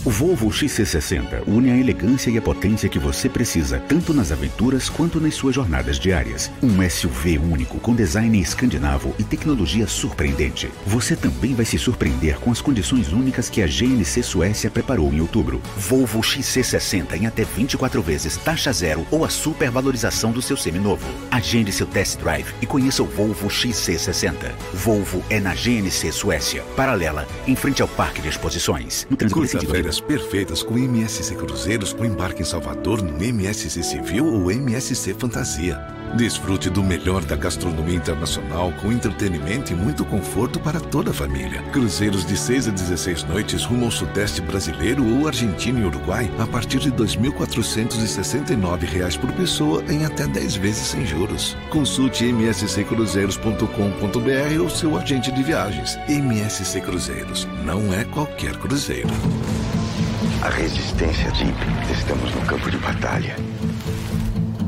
[0.02, 4.88] O Volvo XC60 une a elegância e a potência que você precisa, tanto nas aventuras
[4.88, 6.50] quanto nas suas jornadas diárias.
[6.62, 10.70] Um SUV único com design escandinavo e tecnologia surpreendente.
[10.86, 15.20] Você também vai se surpreender com as condições únicas que a GNC Suécia preparou em
[15.20, 15.60] outubro.
[15.76, 21.06] Volvo XC60 em até 24 vezes taxa zero ou a supervalorização do seu seminovo.
[21.30, 24.50] Agende seu test drive e conheça o Volvo XC60.
[24.72, 29.06] Volvo é na GNC Suécia, paralela, em frente ao Parque de Exposições.
[29.10, 29.89] No trânsito.
[29.90, 35.99] Férias perfeitas com MSC Cruzeiros com embarque em Salvador no MSC Civil ou MSC Fantasia.
[36.14, 41.62] Desfrute do melhor da gastronomia internacional com entretenimento e muito conforto para toda a família.
[41.72, 46.46] Cruzeiros de 6 a 16 noites rumo ao Sudeste brasileiro ou Argentina e Uruguai a
[46.46, 51.56] partir de 2.469 reais por pessoa em até 10 vezes sem juros.
[51.70, 55.96] Consulte msccruzeiros.com.br ou seu agente de viagens.
[56.08, 59.08] MSC Cruzeiros não é qualquer cruzeiro.
[60.42, 61.54] A resistência Jeep,
[61.92, 63.36] estamos no campo de batalha.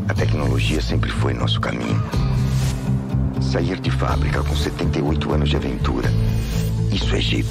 [0.09, 2.03] A tecnologia sempre foi nosso caminho.
[3.41, 6.11] Sair de fábrica com 78 anos de aventura.
[6.93, 7.49] Isso é Jeep.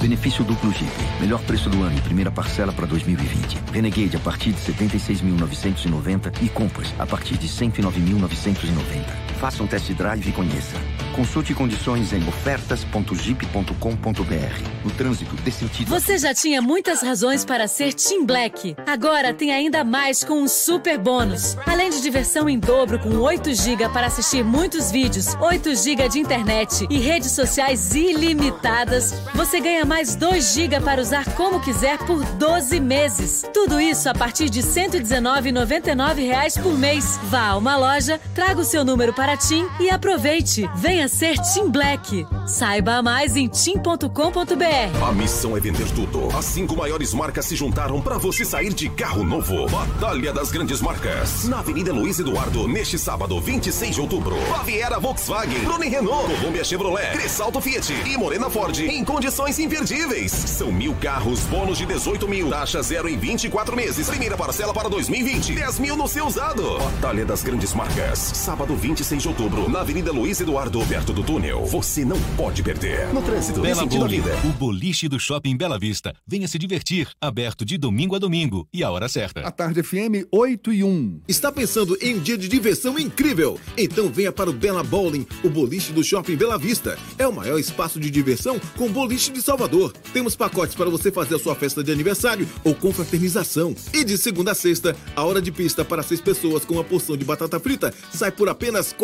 [0.00, 0.92] Benefício duplo Jeep.
[1.20, 3.58] Melhor preço do ano e primeira parcela para 2020.
[3.72, 9.23] Renegade a partir de 76.990 e Compass a partir de 109.990.
[9.38, 10.76] Faça um test drive e conheça.
[11.14, 14.84] Consulte condições em ofertas.jeep.com.br.
[14.84, 15.88] No trânsito, dê sentido.
[15.88, 18.74] Você já tinha muitas razões para ser Team Black.
[18.84, 21.56] Agora tem ainda mais com um super bônus.
[21.66, 26.18] Além de diversão em dobro com 8 GB para assistir muitos vídeos, 8 GB de
[26.18, 32.24] internet e redes sociais ilimitadas, você ganha mais 2 GB para usar como quiser por
[32.24, 33.44] 12 meses.
[33.54, 37.20] Tudo isso a partir de 119,99 reais por mês.
[37.24, 40.68] Vá a uma loja, traga o seu número para Tim e aproveite.
[40.76, 42.26] Venha ser Team Black.
[42.46, 45.08] Saiba mais em tim.com.br.
[45.08, 46.28] A missão é vender tudo.
[46.36, 49.66] As cinco maiores marcas se juntaram para você sair de carro novo.
[49.68, 51.44] Batalha das Grandes Marcas.
[51.48, 54.36] Na Avenida Luiz Eduardo, neste sábado, 26 de outubro.
[54.50, 60.30] Baviera Volkswagen, Bruni Renault, Colômbia Chevrolet, Cressalto Fiat e Morena Ford em condições imperdíveis.
[60.30, 64.06] São mil carros, bônus de 18 mil, taxa zero em 24 meses.
[64.06, 66.78] Primeira parcela para 2020, 10 mil no seu usado.
[66.78, 68.18] Batalha das Grandes Marcas.
[68.18, 71.64] Sábado, 26 de outubro, na Avenida Luiz Eduardo, perto do túnel.
[71.66, 73.12] Você não pode perder.
[73.14, 74.36] No trânsito, Bela vida.
[74.44, 76.14] o boliche do Shopping Bela Vista.
[76.26, 79.40] Venha se divertir, aberto de domingo a domingo e a hora certa.
[79.40, 81.20] A tarde FM 8 e 1.
[81.28, 83.58] Está pensando em um dia de diversão incrível?
[83.76, 86.98] Então venha para o Bela Bowling, o boliche do Shopping Bela Vista.
[87.18, 89.92] É o maior espaço de diversão com boliche de Salvador.
[90.12, 93.74] Temos pacotes para você fazer a sua festa de aniversário ou confraternização.
[93.92, 97.16] E de segunda a sexta, a hora de pista para seis pessoas com uma porção
[97.16, 99.03] de batata frita sai por apenas R$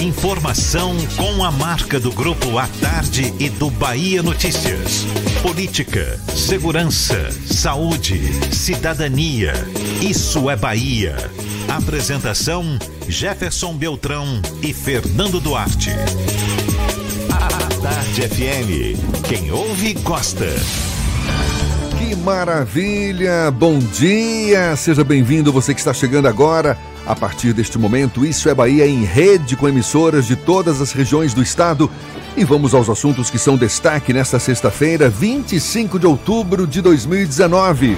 [0.00, 5.06] Informação com a marca do Grupo A Tarde e do Bahia Notícias.
[5.42, 8.20] Política, segurança, saúde,
[8.54, 9.54] cidadania.
[10.02, 11.16] Isso é Bahia.
[11.68, 12.78] Apresentação:
[13.08, 15.90] Jefferson Beltrão e Fernando Duarte.
[17.30, 19.26] A Tarde FM.
[19.26, 20.46] Quem ouve, gosta.
[21.98, 23.50] Que maravilha!
[23.50, 24.76] Bom dia!
[24.76, 26.78] Seja bem-vindo, você que está chegando agora.
[27.06, 31.32] A partir deste momento, Isso é Bahia em rede com emissoras de todas as regiões
[31.32, 31.88] do estado.
[32.36, 37.96] E vamos aos assuntos que são destaque nesta sexta-feira, 25 de outubro de 2019.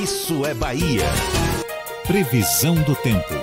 [0.02, 1.04] Isso é Bahia.
[2.06, 3.34] Previsão do tempo.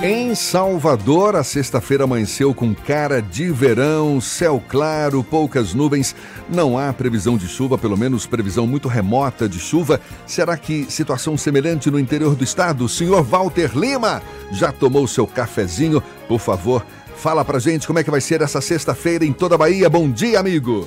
[0.00, 6.14] Em Salvador, a sexta-feira amanheceu com cara de verão, céu claro, poucas nuvens.
[6.48, 10.00] Não há previsão de chuva, pelo menos previsão muito remota de chuva.
[10.24, 12.88] Será que situação semelhante no interior do estado?
[12.88, 14.22] Senhor Walter Lima,
[14.52, 16.00] já tomou seu cafezinho?
[16.28, 16.86] Por favor,
[17.16, 19.90] fala pra gente como é que vai ser essa sexta-feira em toda a Bahia.
[19.90, 20.86] Bom dia, amigo.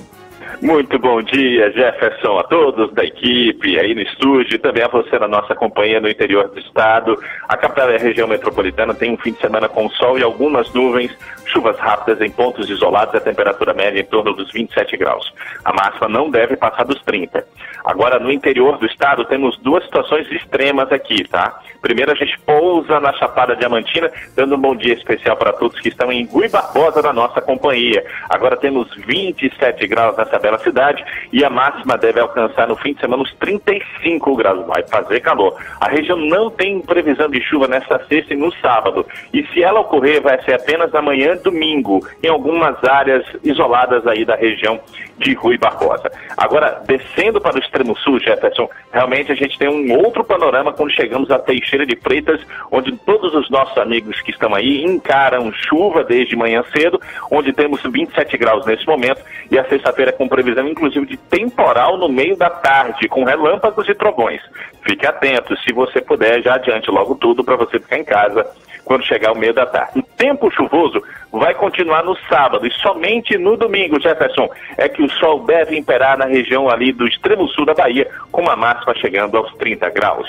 [0.59, 5.17] Muito bom dia, Jefferson, a todos da equipe aí no estúdio, e também a você
[5.17, 7.17] na nossa companhia no interior do estado.
[7.47, 11.15] A capital da região metropolitana tem um fim de semana com sol e algumas nuvens,
[11.45, 15.31] chuvas rápidas em pontos isolados, a temperatura média em torno dos 27 graus.
[15.63, 17.45] A máxima não deve passar dos 30.
[17.83, 21.59] Agora, no interior do estado, temos duas situações extremas aqui, tá?
[21.81, 25.89] Primeiro, a gente pousa na Chapada Diamantina, dando um bom dia especial para todos que
[25.89, 28.05] estão em Gui Barbosa da nossa companhia.
[28.29, 31.03] Agora temos 27 graus nessa bela cidade
[31.33, 34.65] e a máxima deve alcançar no fim de semana uns 35 graus.
[34.67, 35.55] Vai fazer calor.
[35.79, 39.05] A região não tem previsão de chuva nesta sexta e no sábado.
[39.33, 44.23] E se ela ocorrer, vai ser apenas na manhã domingo, em algumas áreas isoladas aí
[44.23, 44.79] da região
[45.21, 46.11] de Rui Barbosa.
[46.35, 50.91] Agora, descendo para o extremo sul, Jefferson, realmente a gente tem um outro panorama quando
[50.91, 52.41] chegamos a Teixeira de Freitas,
[52.71, 56.99] onde todos os nossos amigos que estão aí encaram chuva desde manhã cedo,
[57.29, 62.09] onde temos 27 graus nesse momento, e a sexta-feira com previsão inclusive de temporal no
[62.09, 64.41] meio da tarde, com relâmpagos e trovões.
[64.83, 68.45] Fique atento, se você puder, já adiante logo tudo para você ficar em casa
[68.83, 69.99] quando chegar o meio da tarde.
[69.99, 71.01] O tempo chuvoso
[71.31, 76.17] vai continuar no sábado e somente no domingo, Jefferson, é que o sol deve imperar
[76.17, 80.27] na região ali do extremo sul da Bahia, com uma máxima chegando aos 30 graus.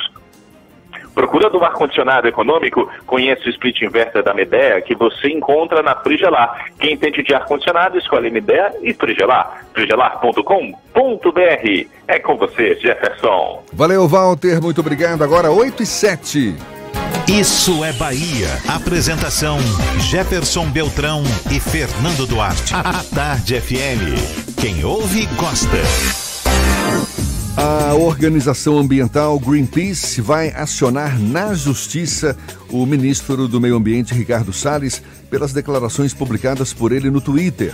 [1.14, 6.70] Procurando um ar-condicionado econômico, conheça o split inverter da Medea que você encontra na Frigelar.
[6.78, 9.66] Quem entende de ar-condicionado, escolhe Medea e Frigelar.
[9.74, 11.86] frigelar.com.br.
[12.08, 13.62] É com você, Jefferson.
[13.72, 14.62] Valeu, Walter.
[14.62, 15.22] Muito obrigado.
[15.22, 16.81] Agora 8 e 7.
[17.28, 18.48] Isso é Bahia.
[18.66, 19.58] Apresentação:
[20.10, 22.74] Jefferson Beltrão e Fernando Duarte.
[22.74, 24.56] A Tarde FM.
[24.60, 25.78] Quem ouve, gosta.
[27.56, 32.36] A organização ambiental Greenpeace vai acionar na justiça
[32.70, 37.72] o ministro do Meio Ambiente, Ricardo Salles, pelas declarações publicadas por ele no Twitter.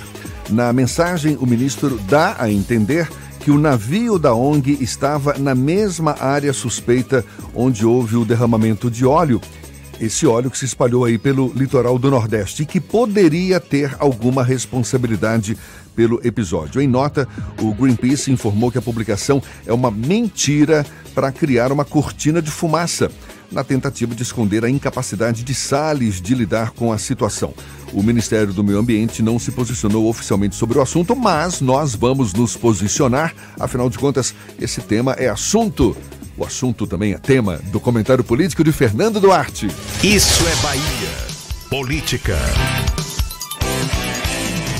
[0.51, 3.09] Na mensagem, o ministro dá a entender
[3.40, 7.24] que o navio da ONG estava na mesma área suspeita
[7.55, 9.40] onde houve o derramamento de óleo.
[10.01, 14.44] Esse óleo que se espalhou aí pelo litoral do Nordeste e que poderia ter alguma
[14.44, 15.56] responsabilidade
[15.97, 16.81] pelo episódio.
[16.81, 17.27] Em nota,
[17.60, 23.10] o Greenpeace informou que a publicação é uma mentira para criar uma cortina de fumaça,
[23.51, 27.52] na tentativa de esconder a incapacidade de Salles de lidar com a situação.
[27.93, 32.35] O Ministério do Meio Ambiente não se posicionou oficialmente sobre o assunto, mas nós vamos
[32.35, 33.35] nos posicionar.
[33.59, 35.97] Afinal de contas, esse tema é assunto.
[36.36, 39.69] O assunto também é tema do comentário político de Fernando Duarte.
[40.05, 41.28] Isso é Bahia.
[41.70, 42.39] Política.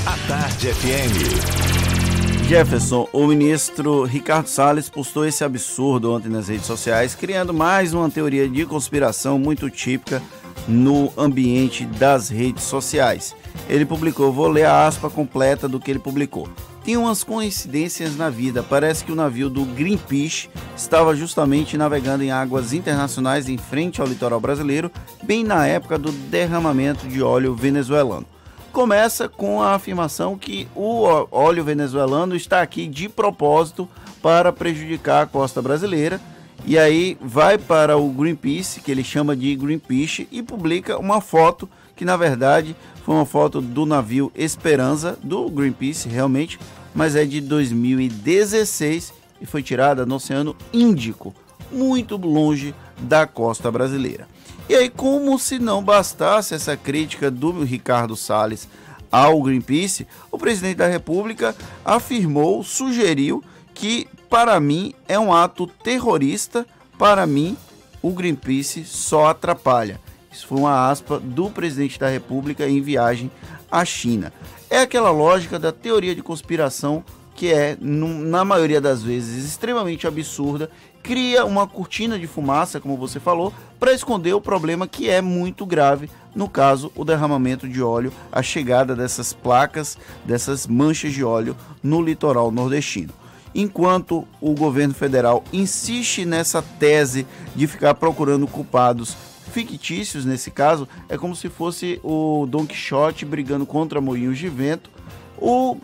[0.05, 2.47] A Tarde FM.
[2.47, 8.09] Jefferson, o ministro Ricardo Salles postou esse absurdo ontem nas redes sociais, criando mais uma
[8.09, 10.19] teoria de conspiração muito típica
[10.67, 13.35] no ambiente das redes sociais.
[13.67, 16.49] Ele publicou, vou ler a aspa completa do que ele publicou.
[16.83, 18.63] Tem umas coincidências na vida.
[18.63, 24.07] Parece que o navio do Greenpeace estava justamente navegando em águas internacionais em frente ao
[24.07, 24.91] litoral brasileiro,
[25.23, 28.25] bem na época do derramamento de óleo venezuelano
[28.71, 33.89] começa com a afirmação que o óleo venezuelano está aqui de propósito
[34.21, 36.21] para prejudicar a costa brasileira.
[36.69, 41.67] E aí vai para o Greenpeace, que ele chama de Greenpeace, e publica uma foto
[41.95, 46.59] que na verdade foi uma foto do navio Esperança do Greenpeace, realmente,
[46.93, 51.33] mas é de 2016 e foi tirada no Oceano Índico,
[51.71, 54.27] muito longe da costa brasileira.
[54.69, 58.67] E aí, como se não bastasse essa crítica do Ricardo Salles
[59.11, 63.43] ao Greenpeace, o presidente da República afirmou, sugeriu
[63.73, 66.65] que, para mim, é um ato terrorista,
[66.97, 67.57] para mim,
[68.01, 69.99] o Greenpeace só atrapalha.
[70.31, 73.31] Isso foi uma aspa do presidente da República em viagem
[73.71, 74.31] à China.
[74.69, 77.03] É aquela lógica da teoria de conspiração
[77.35, 80.69] que é, na maioria das vezes, extremamente absurda
[81.01, 85.65] cria uma cortina de fumaça, como você falou, para esconder o problema que é muito
[85.65, 91.55] grave, no caso, o derramamento de óleo, a chegada dessas placas, dessas manchas de óleo
[91.81, 93.13] no litoral nordestino.
[93.53, 99.15] Enquanto o governo federal insiste nessa tese de ficar procurando culpados
[99.51, 104.89] fictícios nesse caso, é como se fosse o Don Quixote brigando contra moinhos de vento.
[105.37, 105.77] O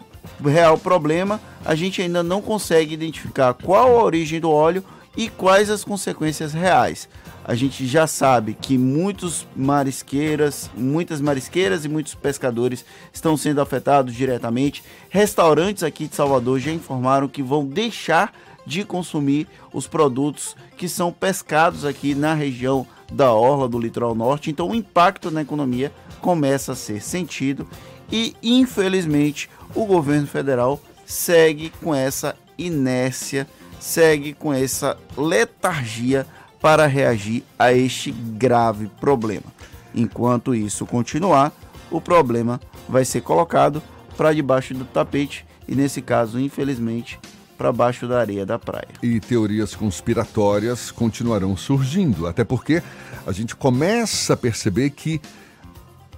[0.43, 4.83] real problema, a gente ainda não consegue identificar qual a origem do óleo
[5.17, 7.09] e quais as consequências reais.
[7.47, 14.15] A gente já sabe que muitos marisqueiras, muitas marisqueiras e muitos pescadores estão sendo afetados
[14.15, 14.83] diretamente.
[15.09, 18.33] Restaurantes aqui de Salvador já informaram que vão deixar
[18.65, 24.49] de consumir os produtos que são pescados aqui na região da orla do litoral norte.
[24.49, 27.67] Então o impacto na economia começa a ser sentido
[28.11, 33.47] e infelizmente o governo federal segue com essa inércia
[33.79, 36.25] segue com essa letargia
[36.65, 39.45] para reagir a este grave problema.
[39.93, 41.53] Enquanto isso continuar,
[41.91, 42.59] o problema
[42.89, 43.83] vai ser colocado
[44.17, 47.19] para debaixo do tapete e, nesse caso, infelizmente,
[47.55, 48.87] para baixo da areia da praia.
[49.03, 52.81] E teorias conspiratórias continuarão surgindo, até porque
[53.27, 55.21] a gente começa a perceber que,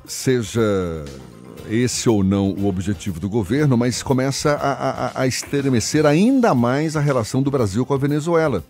[0.05, 0.61] seja
[1.69, 6.95] esse ou não o objetivo do governo, mas começa a, a, a estremecer ainda mais
[6.95, 8.63] a relação do Brasil com a Venezuela.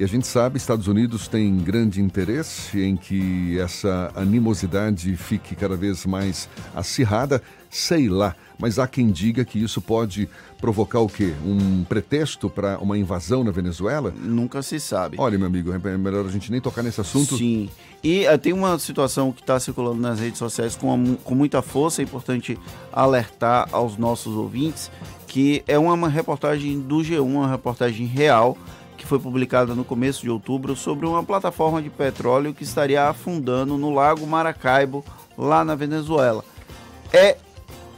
[0.00, 5.76] E a gente sabe, Estados Unidos tem grande interesse em que essa animosidade fique cada
[5.76, 10.26] vez mais acirrada, sei lá, mas há quem diga que isso pode
[10.58, 11.34] provocar o quê?
[11.44, 14.10] Um pretexto para uma invasão na Venezuela?
[14.16, 15.18] Nunca se sabe.
[15.20, 17.36] Olha, meu amigo, é melhor a gente nem tocar nesse assunto.
[17.36, 17.68] Sim.
[18.02, 22.00] E uh, tem uma situação que está circulando nas redes sociais com, com muita força,
[22.00, 22.58] é importante
[22.90, 24.90] alertar aos nossos ouvintes,
[25.26, 28.56] que é uma, uma reportagem do G1, uma reportagem real,
[29.00, 33.78] que foi publicada no começo de outubro sobre uma plataforma de petróleo que estaria afundando
[33.78, 35.02] no Lago Maracaibo,
[35.38, 36.44] lá na Venezuela.
[37.10, 37.38] É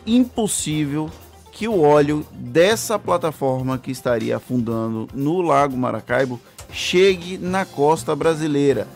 [0.06, 1.10] impossível
[1.50, 8.86] que o óleo dessa plataforma que estaria afundando no Lago Maracaibo chegue na costa brasileira.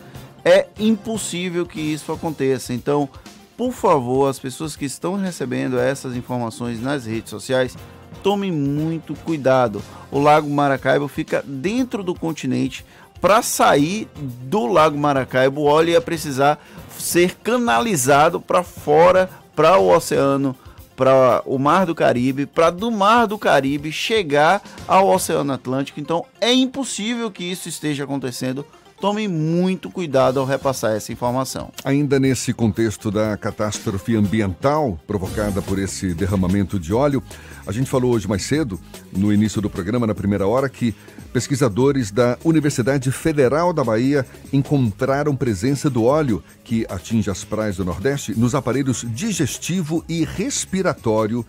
[0.45, 2.73] É impossível que isso aconteça.
[2.73, 3.09] Então,
[3.57, 7.75] por favor, as pessoas que estão recebendo essas informações nas redes sociais,
[8.23, 9.81] tomem muito cuidado.
[10.11, 12.85] O Lago Maracaibo fica dentro do continente.
[13.19, 16.59] Para sair do Lago Maracaibo, o óleo ia precisar
[16.97, 20.55] ser canalizado para fora, para o Oceano,
[20.95, 25.99] para o Mar do Caribe, para do Mar do Caribe chegar ao Oceano Atlântico.
[25.99, 28.65] Então é impossível que isso esteja acontecendo
[28.99, 31.71] Tome muito cuidado ao repassar essa informação.
[31.83, 37.21] Ainda nesse contexto da catástrofe ambiental provocada por esse derramamento de óleo,
[37.67, 38.79] a gente falou hoje mais cedo,
[39.15, 40.95] no início do programa, na primeira hora, que
[41.31, 47.85] pesquisadores da Universidade Federal da Bahia encontraram presença do óleo que atinge as praias do
[47.85, 51.45] Nordeste nos aparelhos digestivo e respiratório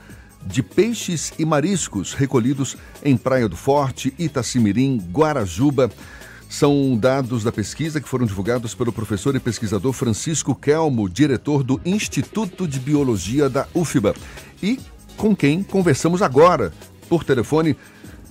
[0.46, 5.90] de peixes e mariscos recolhidos em Praia do Forte, Itacimirim, Guarajuba.
[6.48, 11.78] São dados da pesquisa que foram divulgados pelo professor e pesquisador Francisco Kelmo, diretor do
[11.84, 14.14] Instituto de Biologia da UFBA,
[14.62, 14.80] e
[15.16, 16.72] com quem conversamos agora
[17.06, 17.76] por telefone.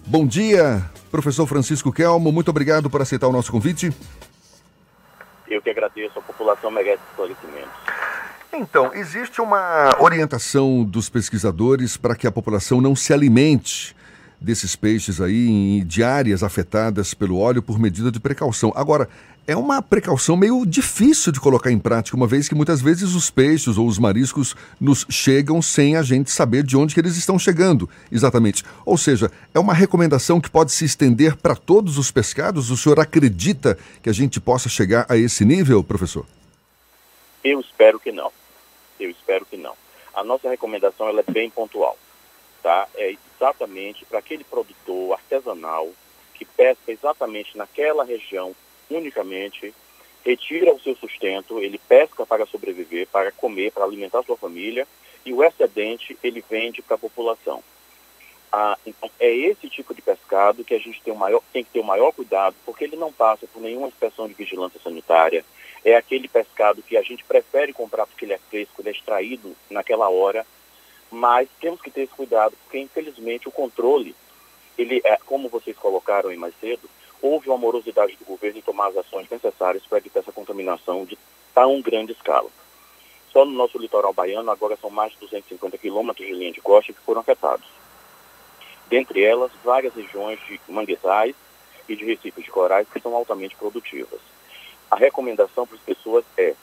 [0.08, 3.94] Bom dia, professor Francisco Kelmo, muito obrigado por aceitar o nosso convite.
[5.48, 7.70] Eu que agradeço, a população merece esclarecimento.
[8.52, 13.96] Então, existe uma orientação dos pesquisadores para que a população não se alimente
[14.40, 18.72] desses peixes aí em, de áreas afetadas pelo óleo por medida de precaução.
[18.76, 19.10] Agora,
[19.48, 23.32] é uma precaução meio difícil de colocar em prática, uma vez que muitas vezes os
[23.32, 27.40] peixes ou os mariscos nos chegam sem a gente saber de onde que eles estão
[27.40, 28.66] chegando, exatamente.
[28.86, 32.70] Ou seja, é uma recomendação que pode se estender para todos os pescados?
[32.70, 36.26] O senhor acredita que a gente possa chegar a esse nível, professor?
[37.42, 38.32] Eu espero que não.
[39.00, 39.76] Eu espero que não.
[40.14, 41.98] A nossa recomendação ela é bem pontual,
[42.62, 42.86] tá?
[42.96, 45.90] É exatamente para aquele produtor artesanal
[46.34, 48.56] que pesca exatamente naquela região
[48.90, 49.74] unicamente,
[50.24, 54.88] retira o seu sustento, ele pesca para sobreviver, para comer, para alimentar sua família,
[55.26, 57.64] e o excedente ele vende para a população.
[58.52, 61.80] Ah, então, é esse tipo de pescado que a gente tem, maior, tem que ter
[61.80, 65.44] o maior cuidado, porque ele não passa por nenhuma inspeção de vigilância sanitária.
[65.84, 69.56] É aquele pescado que a gente prefere comprar porque ele é fresco, ele é extraído
[69.70, 70.46] naquela hora,
[71.12, 74.16] mas temos que ter esse cuidado, porque infelizmente o controle,
[74.78, 76.90] ele é, como vocês colocaram aí mais cedo,
[77.22, 81.18] houve uma morosidade do governo em tomar as ações necessárias para evitar essa contaminação de
[81.54, 82.50] tão grande escala.
[83.32, 86.94] Só no nosso litoral baiano, agora são mais de 250 quilômetros de linha de costa
[86.94, 87.68] que foram afetados.
[88.88, 91.36] Dentre elas, várias regiões de manguezais
[91.90, 94.20] e de recifes de corais que são altamente produtivas.
[94.90, 96.54] A recomendação para as pessoas é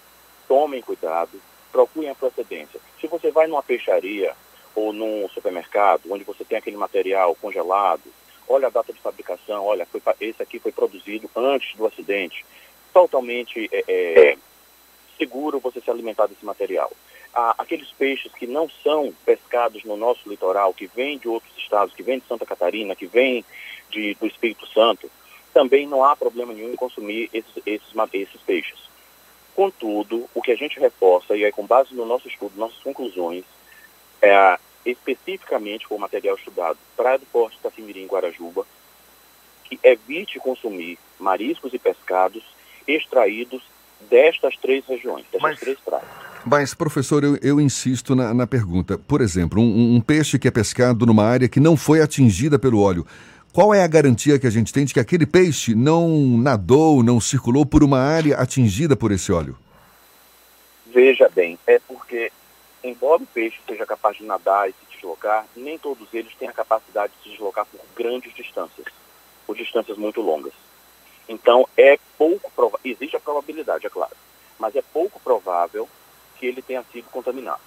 [0.49, 1.41] tomem cuidado,
[1.75, 2.79] procurem a procedência.
[3.01, 4.33] Se você vai numa peixaria
[4.77, 8.05] ou num supermercado, onde você tem aquele material congelado,
[8.49, 12.47] olha a data de fabricação, olha, foi, esse aqui foi produzido antes do acidente.
[12.93, 14.39] Totalmente é, é,
[15.19, 16.93] seguro você se alimentar desse material.
[17.35, 21.93] Ah, aqueles peixes que não são pescados no nosso litoral, que vêm de outros estados,
[21.93, 23.45] que vêm de Santa Catarina, que vêm
[23.91, 25.11] de, do Espírito Santo,
[25.53, 28.94] também não há problema nenhum em consumir esses, esses, esses peixes.
[29.55, 33.45] Contudo, o que a gente reforça, e aí com base no nosso estudo, nossas conclusões,
[34.21, 38.67] é, especificamente com o material estudado Praia do Porto, Itacimirim, Guarajuba,
[39.65, 42.43] que evite consumir mariscos e pescados
[42.87, 43.63] extraídos
[44.11, 45.61] destas três regiões, destas Mas...
[45.61, 46.25] três praias.
[46.47, 48.99] Mas, professor, eu, eu insisto na, na, pergunta.
[48.99, 52.83] Por exemplo, um, um, peixe que é pescado numa área que não foi atingida pelo
[52.83, 53.07] óleo,
[53.55, 57.21] qual é a garantia que a gente tem de que aquele peixe não nadou, não
[57.21, 59.57] circulou por uma área atingida por esse óleo?
[60.93, 62.33] Veja bem, é porque
[62.83, 66.53] embora o peixe seja capaz de nadar e se deslocar, nem todos eles têm a
[66.53, 68.89] capacidade de se deslocar por grandes distâncias,
[69.47, 70.53] por distâncias muito longas.
[71.29, 74.17] Então, é pouco provável, existe a probabilidade, é claro,
[74.59, 75.89] mas é pouco provável
[76.41, 77.63] que ele tenha sido contaminado.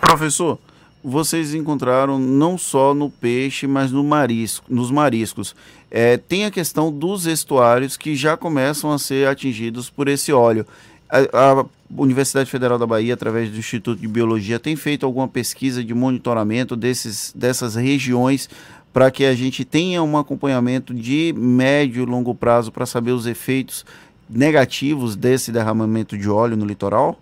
[0.00, 0.58] Professor,
[1.02, 5.54] vocês encontraram não só no peixe, mas no marisco, nos mariscos.
[5.90, 10.66] É, tem a questão dos estuários que já começam a ser atingidos por esse óleo.
[11.08, 11.18] A,
[11.60, 11.64] a,
[11.96, 16.76] Universidade Federal da Bahia, através do Instituto de Biologia, tem feito alguma pesquisa de monitoramento
[16.76, 18.48] desses, dessas regiões
[18.92, 23.26] para que a gente tenha um acompanhamento de médio e longo prazo para saber os
[23.26, 23.84] efeitos
[24.28, 27.18] negativos desse derramamento de óleo no litoral?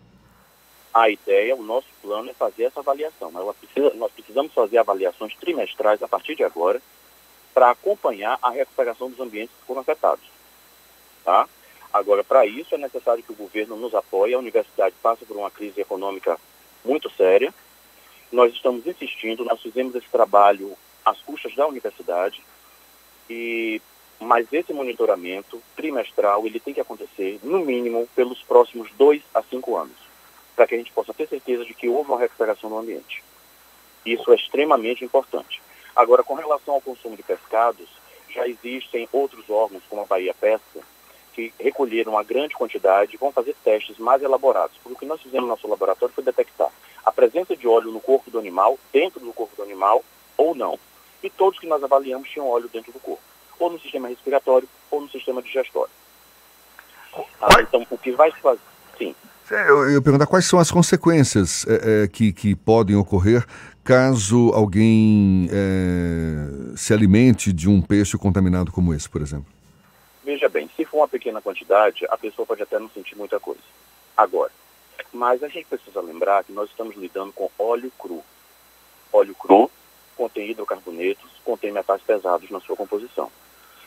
[0.98, 3.30] A ideia, o nosso plano é fazer essa avaliação.
[3.54, 6.82] Precisa, nós precisamos fazer avaliações trimestrais a partir de agora
[7.54, 10.24] para acompanhar a recuperação dos ambientes que foram afetados.
[11.24, 11.48] Tá?
[11.92, 14.34] Agora, para isso é necessário que o governo nos apoie.
[14.34, 16.36] A universidade passa por uma crise econômica
[16.84, 17.54] muito séria.
[18.32, 22.42] Nós estamos insistindo, nós fizemos esse trabalho às custas da universidade,
[23.30, 23.80] e
[24.18, 29.76] mas esse monitoramento trimestral ele tem que acontecer no mínimo pelos próximos dois a cinco
[29.76, 30.07] anos,
[30.58, 33.22] para que a gente possa ter certeza de que houve uma recuperação no ambiente.
[34.04, 35.62] Isso é extremamente importante.
[35.94, 37.88] Agora, com relação ao consumo de pescados,
[38.28, 40.80] já existem outros órgãos, como a Bahia Pesca,
[41.32, 44.76] que recolheram uma grande quantidade vão fazer testes mais elaborados.
[44.78, 46.72] Porque o que nós fizemos no nosso laboratório foi detectar
[47.06, 50.04] a presença de óleo no corpo do animal, dentro do corpo do animal
[50.36, 50.76] ou não.
[51.22, 53.22] E todos que nós avaliamos tinham óleo dentro do corpo,
[53.60, 55.92] ou no sistema respiratório ou no sistema digestório.
[57.40, 58.60] Ah, então, o que vai se fazer?
[58.98, 59.14] Sim.
[59.50, 63.46] Eu, eu perguntar quais são as consequências é, é, que, que podem ocorrer
[63.82, 69.46] caso alguém é, se alimente de um peixe contaminado como esse, por exemplo.
[70.22, 73.62] Veja bem, se for uma pequena quantidade, a pessoa pode até não sentir muita coisa.
[74.14, 74.52] Agora,
[75.10, 78.22] mas a gente precisa lembrar que nós estamos lidando com óleo cru.
[79.10, 79.70] Óleo cru
[80.14, 83.30] contém hidrocarbonetos, contém metais pesados na sua composição.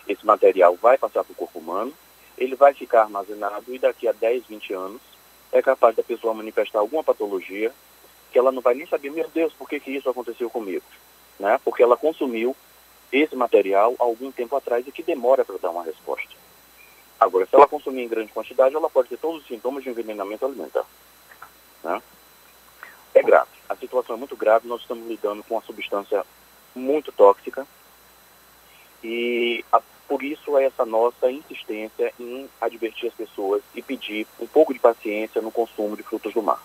[0.07, 1.93] esse material vai passar para o corpo humano,
[2.37, 5.10] ele vai ficar armazenado e daqui a 10, 20 anos
[5.51, 7.71] é capaz da pessoa manifestar alguma patologia
[8.31, 10.83] que ela não vai nem saber, meu Deus, por que, que isso aconteceu comigo?
[11.39, 11.59] Né?
[11.63, 12.55] Porque ela consumiu
[13.11, 16.29] esse material algum tempo atrás e que demora para dar uma resposta.
[17.19, 20.45] Agora, se ela consumir em grande quantidade, ela pode ter todos os sintomas de envenenamento
[20.45, 20.85] alimentar.
[21.83, 22.01] Né?
[23.13, 23.51] É grave.
[23.67, 24.67] A situação é muito grave.
[24.67, 26.25] Nós estamos lidando com uma substância
[26.73, 27.67] muito tóxica
[29.03, 34.47] e a, por isso é essa nossa insistência em advertir as pessoas e pedir um
[34.47, 36.61] pouco de paciência no consumo de frutos do mar.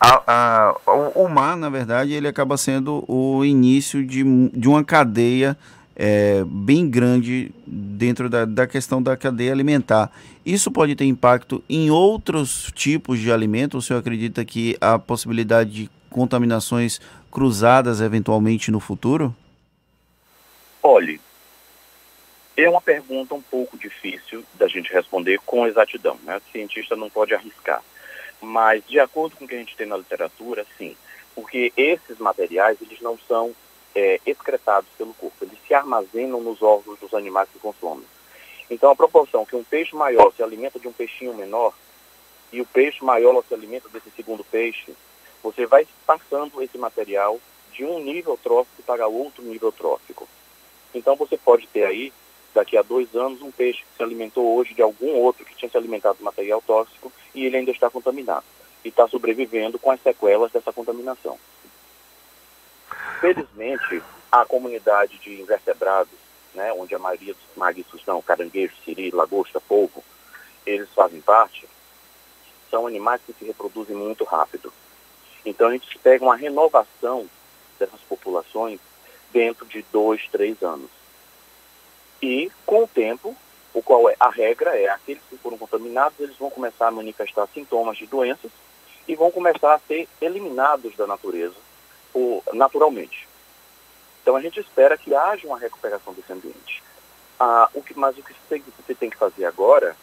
[0.00, 4.84] A, a, o, o mar, na verdade, ele acaba sendo o início de, de uma
[4.84, 5.56] cadeia
[5.96, 10.10] é, bem grande dentro da, da questão da cadeia alimentar.
[10.44, 13.84] Isso pode ter impacto em outros tipos de alimentos?
[13.84, 17.00] O senhor acredita que há possibilidade de contaminações
[17.30, 19.34] cruzadas eventualmente no futuro?
[20.82, 21.20] Olhe,
[22.56, 26.18] é uma pergunta um pouco difícil da gente responder com exatidão.
[26.22, 26.36] Né?
[26.36, 27.82] O cientista não pode arriscar.
[28.40, 30.96] Mas, de acordo com o que a gente tem na literatura, sim.
[31.34, 33.54] Porque esses materiais, eles não são
[33.94, 35.44] é, excretados pelo corpo.
[35.44, 38.04] Eles se armazenam nos órgãos dos animais que consomem.
[38.70, 41.74] Então, a proporção que um peixe maior se alimenta de um peixinho menor
[42.52, 44.94] e o peixe maior se alimenta desse segundo peixe,
[45.42, 47.38] você vai passando esse material
[47.72, 50.28] de um nível trófico para outro nível trófico.
[50.94, 52.12] Então, você pode ter aí,
[52.54, 55.68] daqui a dois anos, um peixe que se alimentou hoje de algum outro que tinha
[55.68, 58.44] se alimentado de material tóxico e ele ainda está contaminado
[58.84, 61.38] e está sobrevivendo com as sequelas dessa contaminação.
[63.20, 66.12] Felizmente, a comunidade de invertebrados,
[66.54, 70.04] né, onde a maioria dos mariscos são caranguejo, siri, lagosta, polvo,
[70.64, 71.68] eles fazem parte,
[72.70, 74.72] são animais que se reproduzem muito rápido.
[75.44, 77.28] Então a gente pega uma renovação
[77.78, 78.80] dessas populações
[79.32, 80.90] dentro de dois, três anos.
[82.24, 83.36] E com o tempo,
[83.74, 87.46] o qual é a regra é aqueles que foram contaminados, eles vão começar a manifestar
[87.52, 88.50] sintomas de doenças
[89.06, 91.54] e vão começar a ser eliminados da natureza
[92.54, 93.28] naturalmente.
[94.22, 96.82] Então a gente espera que haja uma recuperação desse ambiente.
[97.38, 98.32] Ah, o que, mas o que
[98.86, 99.94] você, tem que fazer agora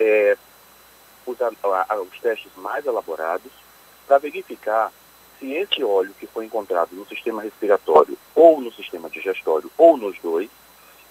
[0.00, 0.38] é
[1.26, 1.52] usar
[2.00, 3.52] os testes mais elaborados
[4.06, 4.90] para verificar
[5.38, 10.18] se esse óleo que foi encontrado no sistema respiratório ou no sistema digestório ou nos
[10.20, 10.48] dois,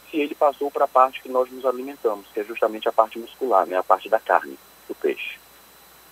[0.10, 3.20] se ele passou para a parte que nós nos alimentamos, que é justamente a parte
[3.20, 4.58] muscular, né, a parte da carne
[4.88, 5.38] do peixe.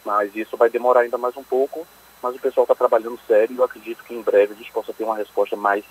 [0.06, 1.88] Mas isso vai demorar ainda mais um pouco,
[2.22, 4.94] mas o pessoal está trabalhando sério e eu acredito que em breve a gente possa
[4.94, 5.84] ter uma resposta mais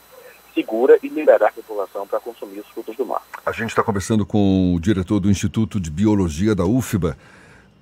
[0.55, 3.22] segura e liberar a população para consumir os frutos do mar.
[3.44, 7.18] A gente está conversando com o diretor do Instituto de Biologia da UFBA,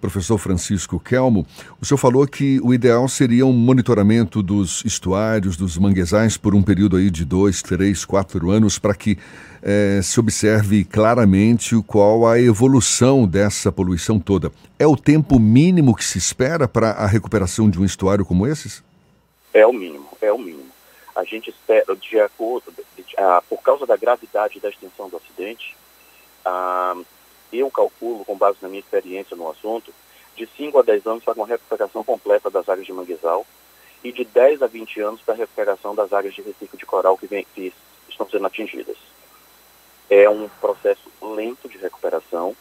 [0.03, 1.47] professor Francisco Kelmo.
[1.81, 6.63] O senhor falou que o ideal seria um monitoramento dos estuários, dos manguezais, por um
[6.63, 9.17] período aí de dois, três, quatro anos, para que
[9.63, 14.51] eh, se observe claramente qual a evolução dessa poluição toda.
[14.77, 18.83] É o tempo mínimo que se espera para a recuperação de um estuário como esses?
[19.55, 20.73] É o mínimo, é o mínimo.
[21.15, 25.77] A gente espera, de acordo, de, ah, por causa da gravidade da extensão do acidente,
[26.45, 26.97] ah,
[27.53, 29.93] eu calculo, com base na minha experiência no assunto,
[30.37, 33.47] de 5 a 10 anos para uma recuperação completa das áreas de manguezal
[34.03, 37.17] e de 10 a 20 anos para a recuperação das áreas de reciclo de coral
[37.17, 37.73] que, vem, que
[38.09, 38.97] estão sendo atingidas.
[40.11, 42.57] É um processo lento de recuperação,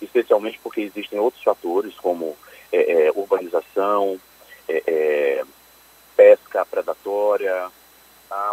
[0.00, 2.36] especialmente porque existem outros fatores como
[2.72, 4.18] é, é, urbanização,
[4.68, 5.44] é, é
[6.16, 7.70] pesca predatória,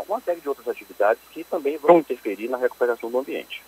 [0.08, 3.64] uma série de outras atividades que também vão interferir na recuperação do ambiente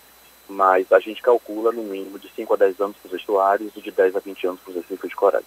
[0.48, 3.80] mas a gente calcula no mínimo de 5 a 10 anos para os estuários e
[3.80, 5.44] de 10 a 20 anos para os recifes de corais.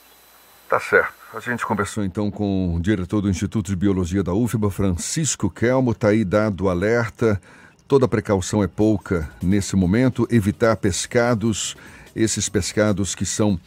[0.67, 1.13] Tá certo.
[1.33, 5.91] A gente conversou então com o diretor do Instituto de Biologia da UFBA, Francisco Kelmo,
[5.91, 7.41] está aí dado o alerta.
[7.87, 11.75] Toda precaução é pouca nesse momento, evitar pescados,
[12.15, 13.59] esses pescados que são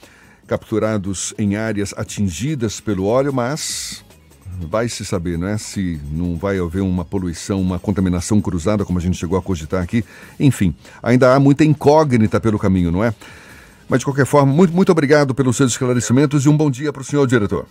[0.46, 4.04] capturados em áreas atingidas pelo óleo, mas
[4.68, 5.58] vai se saber, não é?
[5.58, 9.82] Se não vai haver uma poluição, uma contaminação cruzada, como a gente chegou a cogitar
[9.82, 10.04] aqui.
[10.38, 13.14] Enfim, ainda há muita incógnita pelo caminho, não é?
[13.88, 17.02] Mas, de qualquer forma, muito, muito obrigado pelos seus esclarecimentos e um bom dia para
[17.02, 17.66] o senhor diretor.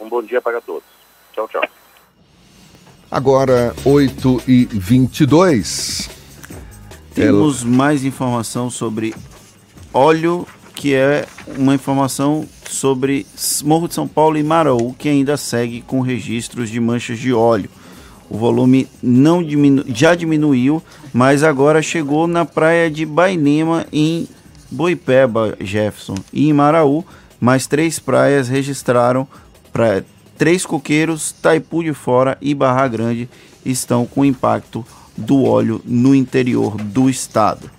[0.00, 0.84] Um bom dia para todos.
[1.32, 1.62] Tchau, tchau.
[3.10, 6.24] Agora, 8 e 22
[7.14, 7.70] Temos Ela...
[7.70, 9.14] mais informação sobre
[9.92, 11.26] óleo, que é
[11.56, 13.26] uma informação sobre
[13.62, 17.70] Morro de São Paulo e Maraú, que ainda segue com registros de manchas de óleo.
[18.28, 20.82] O volume não diminu já diminuiu,
[21.12, 24.26] mas agora chegou na praia de Bainema, em
[24.70, 27.04] Boipeba, Jefferson, e em Maraú,
[27.40, 29.28] mais três praias registraram
[29.72, 30.04] para
[30.36, 33.28] três coqueiros, Taipu de Fora e Barra Grande
[33.64, 34.84] estão com impacto
[35.16, 37.70] do óleo no interior do estado.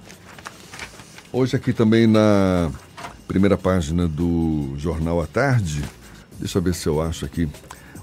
[1.31, 2.71] Hoje aqui também na
[3.27, 5.83] primeira página do Jornal à Tarde,
[6.39, 7.49] deixa eu ver se eu acho aqui.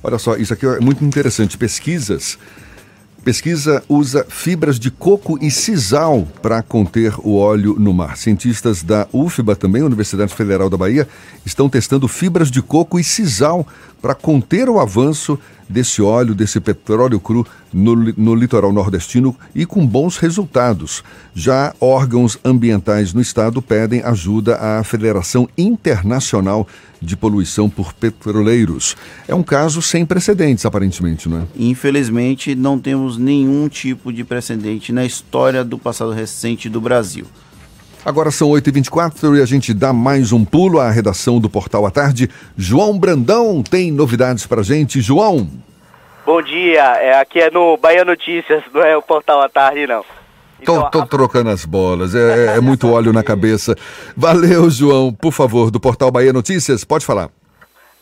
[0.02, 1.56] Olha só, isso aqui é muito interessante.
[1.56, 2.38] Pesquisas
[3.24, 8.16] Pesquisa usa fibras de coco e sisal para conter o óleo no mar.
[8.16, 11.06] Cientistas da UFBA, também Universidade Federal da Bahia,
[11.46, 13.64] estão testando fibras de coco e sisal
[14.02, 15.38] para conter o avanço
[15.68, 21.02] desse óleo, desse petróleo cru no, no, litoral nordestino e com bons resultados.
[21.34, 26.68] Já órgãos ambientais no estado pedem ajuda à Federação Internacional
[27.00, 28.96] de Poluição por Petroleiros.
[29.26, 31.42] É um caso sem precedentes, aparentemente, não é?
[31.56, 37.26] Infelizmente, não temos nenhum tipo de precedente na história do passado recente do Brasil.
[38.04, 41.90] Agora são 8h24 e a gente dá mais um pulo à redação do Portal à
[41.90, 42.28] Tarde.
[42.56, 45.00] João Brandão tem novidades para gente.
[45.00, 45.48] João.
[46.26, 50.04] Bom dia, é, aqui é no Bahia Notícias, não é o Portal à Tarde, não.
[50.60, 51.06] Então, tô, tô a...
[51.06, 53.76] trocando as bolas, é, é, é muito óleo na cabeça.
[54.16, 55.12] Valeu, João.
[55.12, 57.30] Por favor, do Portal Bahia Notícias, pode falar.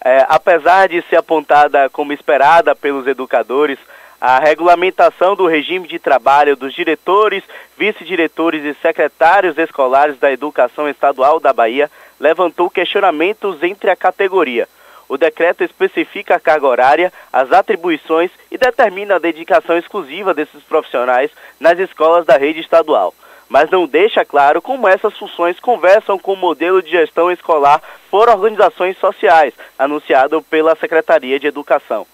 [0.02, 3.78] É, apesar de ser apontada como esperada pelos educadores,
[4.20, 7.42] a regulamentação do regime de trabalho dos diretores,
[7.78, 11.90] vice-diretores e secretários escolares da Educação Estadual da Bahia
[12.20, 14.68] levantou questionamentos entre a categoria.
[15.08, 21.30] O decreto especifica a carga horária, as atribuições e determina a dedicação exclusiva desses profissionais
[21.58, 23.14] nas escolas da rede estadual,
[23.48, 28.28] mas não deixa claro como essas funções conversam com o modelo de gestão escolar por
[28.28, 32.06] organizações sociais, anunciado pela Secretaria de Educação.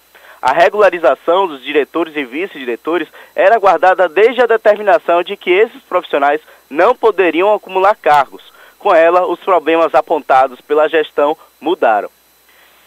[0.46, 6.40] A regularização dos diretores e vice-diretores era guardada desde a determinação de que esses profissionais
[6.70, 8.44] não poderiam acumular cargos.
[8.78, 12.08] Com ela, os problemas apontados pela gestão mudaram.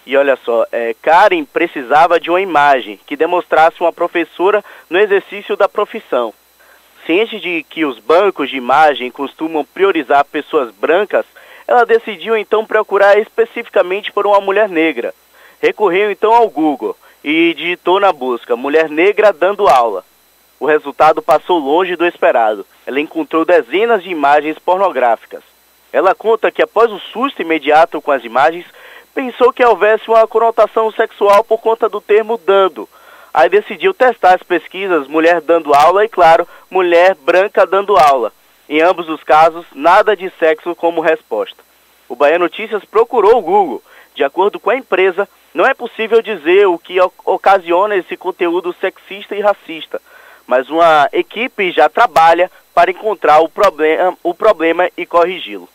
[0.06, 5.58] E olha só, é, Karen precisava de uma imagem que demonstrasse uma professora no exercício
[5.58, 6.34] da profissão.
[7.06, 11.26] Ciente de que os bancos de imagem costumam priorizar pessoas brancas,
[11.68, 15.14] ela decidiu então procurar especificamente por uma mulher negra.
[15.62, 16.96] Recorreu então ao Google
[17.30, 20.04] e digitou na busca mulher negra dando aula.
[20.60, 22.66] O resultado passou longe do esperado.
[22.88, 25.44] Ela encontrou dezenas de imagens pornográficas.
[25.94, 28.66] Ela conta que após o susto imediato com as imagens,
[29.14, 32.90] pensou que houvesse uma conotação sexual por conta do termo dando.
[33.32, 38.34] Aí decidiu testar as pesquisas mulher dando aula e, claro, mulher branca dando aula.
[38.68, 41.64] Em ambos os casos, nada de sexo como resposta.
[42.08, 43.84] O Bahia Notícias procurou o Google.
[44.16, 49.36] De acordo com a empresa, não é possível dizer o que ocasiona esse conteúdo sexista
[49.36, 50.02] e racista,
[50.46, 55.68] mas uma equipe já trabalha para encontrar o problema, o problema e corrigi-lo.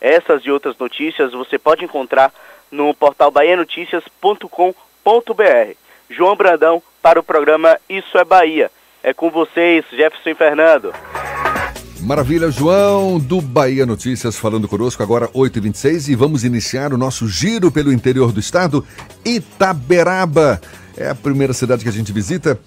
[0.00, 2.32] Essas e outras notícias você pode encontrar
[2.70, 5.76] no portal baianoticias.com.br.
[6.10, 8.70] João Brandão para o programa Isso é Bahia.
[9.02, 10.92] É com vocês, Jefferson Fernando.
[12.04, 17.72] Maravilha, João, do Bahia Notícias, falando conosco agora 8h26 e vamos iniciar o nosso giro
[17.72, 18.84] pelo interior do estado,
[19.24, 20.60] Itaberaba.
[20.98, 22.60] É a primeira cidade que a gente visita.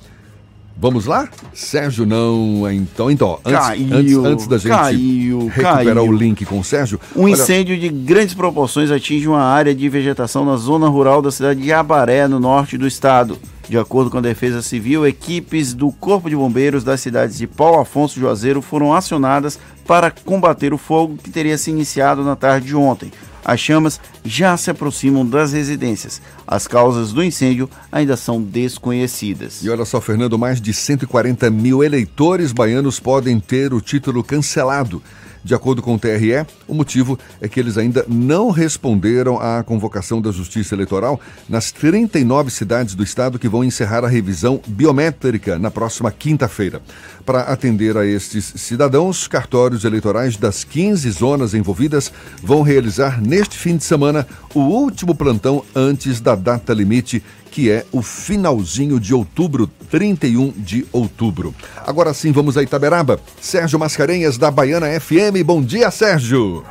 [0.80, 1.28] Vamos lá?
[1.54, 6.04] Sérgio não, então, então, antes, caiu, antes, antes da gente caiu, recuperar caiu.
[6.04, 7.00] o link com o Sérgio.
[7.16, 7.34] Um olha...
[7.34, 11.74] incêndio de grandes proporções atinge uma área de vegetação na zona rural da cidade de
[11.74, 13.40] Abaré, no norte do estado.
[13.68, 17.82] De acordo com a Defesa Civil, equipes do Corpo de Bombeiros das cidades de Paulo
[17.82, 22.68] Afonso e Juazeiro foram acionadas para combater o fogo que teria se iniciado na tarde
[22.68, 23.12] de ontem.
[23.48, 26.22] As chamas já se aproximam das residências.
[26.46, 29.64] As causas do incêndio ainda são desconhecidas.
[29.64, 35.02] E olha só, Fernando, mais de 140 mil eleitores baianos podem ter o título cancelado
[35.48, 40.22] de acordo com o TRE, o motivo é que eles ainda não responderam à convocação
[40.22, 45.72] da Justiça Eleitoral nas 39 cidades do estado que vão encerrar a revisão biométrica na
[45.72, 46.82] próxima quinta-feira.
[47.26, 52.12] Para atender a estes cidadãos, cartórios eleitorais das 15 zonas envolvidas
[52.44, 57.86] vão realizar neste fim de semana o último plantão antes da data limite que é
[57.92, 61.54] o finalzinho de outubro, 31 de outubro.
[61.86, 63.20] Agora sim, vamos a Itaberaba.
[63.42, 65.44] Sérgio Mascarenhas, da Baiana FM.
[65.46, 66.64] Bom dia, Sérgio.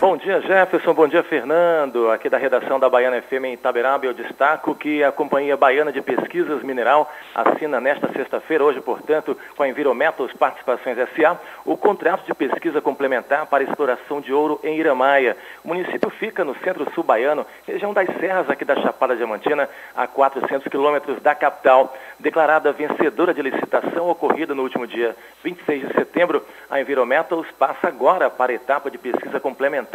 [0.00, 0.94] Bom dia, Jefferson.
[0.94, 2.08] Bom dia, Fernando.
[2.12, 6.00] Aqui da redação da Baiana FM em Itaberaba, eu destaco que a Companhia Baiana de
[6.00, 12.32] Pesquisas Mineral assina nesta sexta-feira, hoje, portanto, com a Envirometals Participações SA, o contrato de
[12.32, 15.36] pesquisa complementar para exploração de ouro em Iramaia.
[15.64, 20.68] O município fica no centro-sul baiano, região das serras aqui da Chapada Diamantina, a 400
[20.68, 21.92] quilômetros da capital.
[22.20, 28.30] Declarada vencedora de licitação ocorrida no último dia 26 de setembro, a Envirometals passa agora
[28.30, 29.87] para a etapa de pesquisa complementar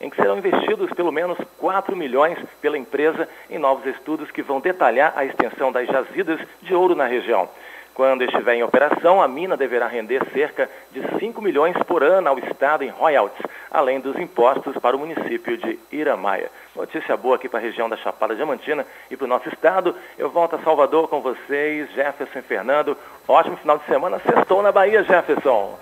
[0.00, 4.60] em que serão investidos pelo menos 4 milhões pela empresa em novos estudos que vão
[4.60, 7.48] detalhar a extensão das jazidas de ouro na região.
[7.94, 12.38] Quando estiver em operação, a mina deverá render cerca de 5 milhões por ano ao
[12.40, 16.50] Estado em royalties, além dos impostos para o município de Iramaia.
[16.74, 19.94] Notícia boa aqui para a região da Chapada Diamantina e para o nosso estado.
[20.18, 22.96] Eu volto a Salvador com vocês, Jefferson e Fernando.
[23.28, 24.18] Ótimo final de semana.
[24.18, 25.78] Sextou na Bahia, Jefferson.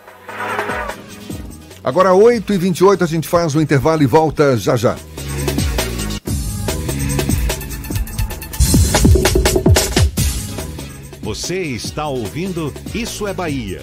[1.85, 4.97] Agora 8h28 a gente faz o intervalo e volta já já.
[11.21, 13.83] Você está ouvindo Isso é Bahia.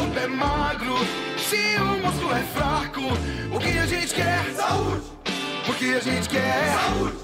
[0.01, 0.95] Corpo é magro,
[1.37, 3.01] se o músculo é fraco,
[3.55, 4.43] o que a gente quer?
[4.55, 5.03] Saúde!
[5.69, 6.73] O que a gente quer?
[6.73, 7.17] Saúde!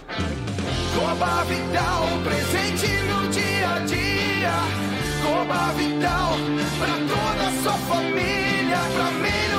[0.93, 4.53] Coba Vital, presente no dia a dia.
[5.23, 6.37] Coba Vital,
[6.77, 9.56] pra toda a sua família, pra melhorar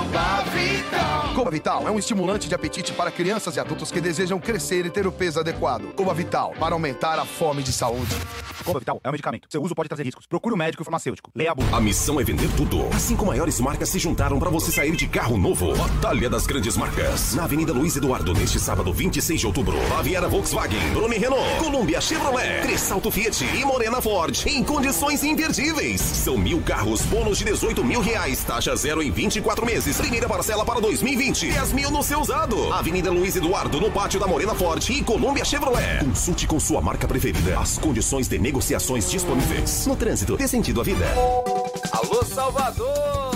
[0.00, 1.34] Coba Vital.
[1.34, 4.90] Coba Vital é um estimulante de apetite para crianças e adultos que desejam crescer e
[4.90, 5.92] ter o peso adequado.
[5.94, 8.16] Coba Vital, para aumentar a fome de saúde.
[8.64, 9.46] Coba Vital é um medicamento.
[9.50, 10.26] Seu uso pode trazer riscos.
[10.26, 11.30] Procure o um médico e farmacêutico.
[11.34, 11.76] Leia a bula.
[11.76, 12.86] A missão é vender tudo.
[12.94, 15.76] As cinco maiores marcas se juntaram para você sair de carro novo.
[15.76, 17.34] Batalha das grandes marcas.
[17.34, 19.76] Na Avenida Luiz Eduardo, neste sábado, 26 de outubro.
[19.88, 24.46] Baviera Volkswagen, Bruni Renault, Columbia Chevrolet, Cressalto Fiat e Morena Ford.
[24.46, 26.00] Em condições imperdíveis.
[26.00, 28.42] São mil carros, bônus de 18 mil reais.
[28.44, 29.89] Taxa zero em 24 meses.
[29.96, 31.50] Primeira parcela para 2020.
[31.52, 32.72] 10 mil no seu usado.
[32.72, 36.04] Avenida Luiz Eduardo, no pátio da Morena Ford e Columbia Chevrolet.
[36.04, 39.86] Consulte com sua marca preferida as condições de negociações disponíveis.
[39.86, 41.06] No trânsito, dê sentido à vida.
[41.92, 43.29] Alô, Salvador!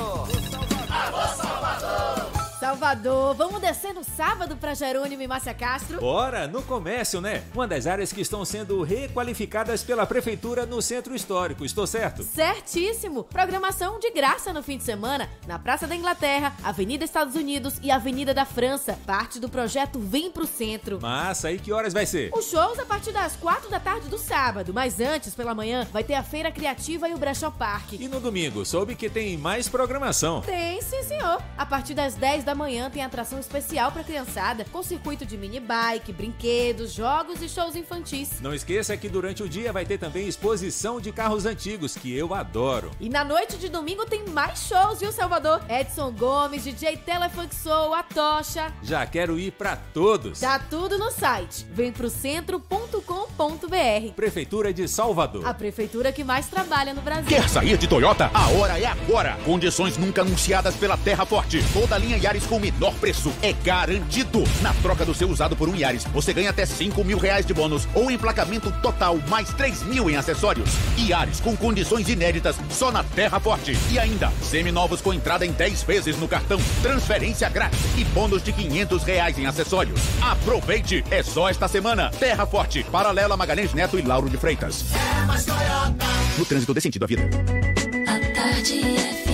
[2.74, 6.00] Salvador, vamos descer no sábado para Jerônimo e Márcia Castro?
[6.00, 7.44] Bora, no comércio, né?
[7.54, 12.24] Uma das áreas que estão sendo requalificadas pela prefeitura no centro histórico, estou certo?
[12.24, 13.22] Certíssimo!
[13.22, 17.92] Programação de graça no fim de semana na Praça da Inglaterra, Avenida Estados Unidos e
[17.92, 18.98] Avenida da França.
[19.06, 21.00] Parte do projeto Vem pro Centro.
[21.00, 22.32] Massa, e que horas vai ser?
[22.34, 26.02] Os shows a partir das quatro da tarde do sábado, mas antes, pela manhã, vai
[26.02, 28.02] ter a Feira Criativa e o Brechó Parque.
[28.02, 30.40] E no domingo, soube que tem mais programação.
[30.40, 31.40] Tem, sim, senhor.
[31.56, 35.60] A partir das 10 da manhã tem atração especial para criançada, com circuito de mini
[35.60, 38.40] bike, brinquedos, jogos e shows infantis.
[38.40, 42.32] Não esqueça que durante o dia vai ter também exposição de carros antigos, que eu
[42.32, 42.90] adoro.
[42.98, 45.60] E na noite de domingo tem mais shows, viu, Salvador?
[45.68, 48.72] Edson Gomes, DJ Telefunk Soul, a Tocha.
[48.82, 50.40] Já quero ir para todos.
[50.40, 51.66] Tá tudo no site.
[51.70, 54.12] Vem pro centro.com.br.
[54.16, 55.46] Prefeitura de Salvador.
[55.46, 57.28] A prefeitura que mais trabalha no Brasil.
[57.28, 58.30] Quer sair de Toyota?
[58.32, 59.36] A hora é agora.
[59.44, 61.62] Condições nunca anunciadas pela Terra Forte.
[61.72, 64.44] Toda a linha Yaris com o menor preço é garantido.
[64.60, 67.54] Na troca do seu usado por um Yaris, você ganha até 5 mil reais de
[67.54, 70.70] bônus ou emplacamento total mais 3 mil em acessórios.
[70.98, 73.76] Yaris com condições inéditas só na Terra Forte.
[73.90, 78.52] E ainda, seminovos com entrada em 10 vezes no cartão, transferência grátis e bônus de
[78.52, 80.00] 500 reais em acessórios.
[80.20, 82.10] Aproveite, é só esta semana.
[82.18, 84.84] Terra Forte, paralela Magalhães Neto e Lauro de Freitas.
[84.94, 86.06] É mais Toyota.
[86.38, 87.22] No trânsito dê sentido à vida.
[88.06, 89.33] A tarde FM.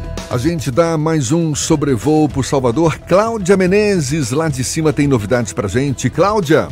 [0.31, 2.97] A gente dá mais um sobrevoo por Salvador.
[2.99, 6.09] Cláudia Menezes, lá de cima, tem novidades pra gente.
[6.09, 6.69] Cláudia.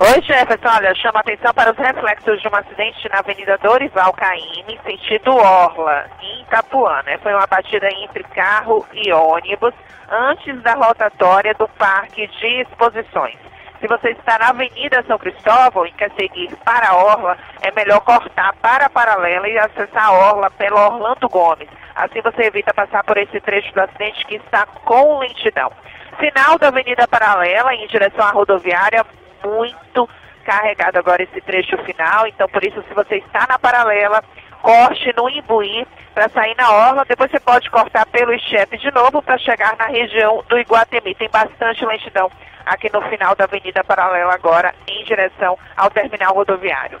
[0.00, 0.66] Oi, Jefferson.
[0.66, 6.06] Olha, chama atenção para os reflexos de um acidente na Avenida Dorival Caymmi, sentido Orla,
[6.20, 7.02] em Itapuã.
[7.06, 7.16] Né?
[7.22, 9.72] Foi uma batida entre carro e ônibus
[10.10, 13.38] antes da rotatória do Parque de Exposições.
[13.80, 18.00] Se você está na Avenida São Cristóvão e quer seguir para a Orla, é melhor
[18.00, 21.68] cortar para a paralela e acessar a Orla pela Orlando Gomes.
[21.94, 25.72] Assim você evita passar por esse trecho do acidente que está com lentidão.
[26.18, 29.04] Final da Avenida Paralela em direção à rodoviária,
[29.42, 30.06] muito
[30.44, 32.26] carregado agora esse trecho final.
[32.26, 34.22] Então, por isso, se você está na paralela,
[34.60, 37.04] corte no Imbuí para sair na orla.
[37.08, 41.14] Depois você pode cortar pelo Estepe de novo para chegar na região do Iguatemi.
[41.14, 42.30] Tem bastante lentidão
[42.66, 47.00] aqui no final da Avenida Paralela agora em direção ao terminal rodoviário.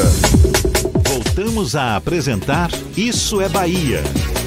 [1.08, 4.02] Voltamos a apresentar Isso é Bahia.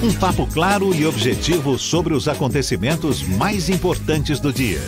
[0.05, 4.83] Um papo claro e objetivo sobre os acontecimentos mais importantes do dia.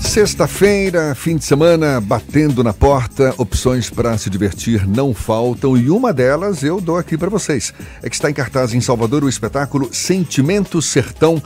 [0.00, 6.12] Sexta-feira, fim de semana, batendo na porta, opções para se divertir não faltam e uma
[6.12, 7.74] delas eu dou aqui para vocês.
[8.00, 11.42] É que está em cartaz em Salvador o espetáculo Sentimento Sertão,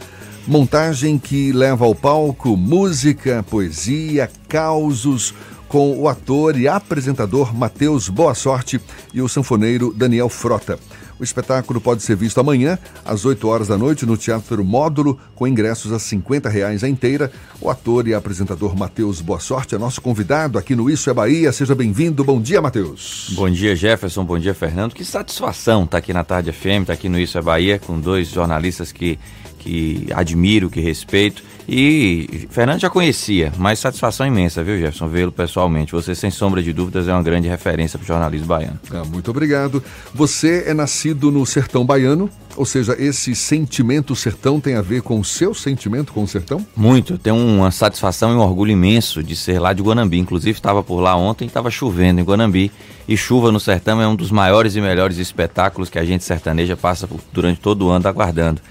[0.47, 5.33] montagem que leva ao palco música, poesia, causos,
[5.67, 8.79] com o ator e apresentador Matheus Boa Sorte
[9.15, 10.79] e o sanfoneiro Daniel Frota.
[11.19, 15.49] O espetáculo pode ser visto amanhã, às 8 horas da noite, no Teatro Módulo, com
[15.49, 17.31] ingressos a 50 reais a inteira.
[17.61, 21.51] O ator e apresentador Matheus Boa Sorte é nosso convidado aqui no Isso é Bahia.
[21.53, 22.23] Seja bem-vindo.
[22.23, 23.33] Bom dia, Matheus.
[23.35, 24.25] Bom dia, Jefferson.
[24.25, 24.95] Bom dia, Fernando.
[24.95, 28.29] Que satisfação estar aqui na Tarde FM, estar aqui no Isso é Bahia, com dois
[28.29, 29.19] jornalistas que,
[29.59, 31.43] que admiro, que respeito.
[31.71, 35.93] E Fernando já conhecia, mas satisfação imensa, viu, Jefferson, vê-lo pessoalmente.
[35.93, 38.81] Você, sem sombra de dúvidas, é uma grande referência para o jornalismo baiano.
[38.91, 39.85] Ah, muito obrigado.
[40.15, 45.21] Você é nascido no sertão baiano, ou seja, esse sentimento sertão tem a ver com
[45.21, 46.67] o seu sentimento com o sertão?
[46.75, 47.13] Muito.
[47.13, 50.19] Eu tenho uma satisfação e um orgulho imenso de ser lá de Guanambi.
[50.19, 52.73] Inclusive, estava por lá ontem, estava chovendo em Guanambi.
[53.07, 56.77] E chuva no sertão é um dos maiores e melhores espetáculos que a gente sertaneja
[56.77, 58.63] passa por, durante todo o ano aguardando.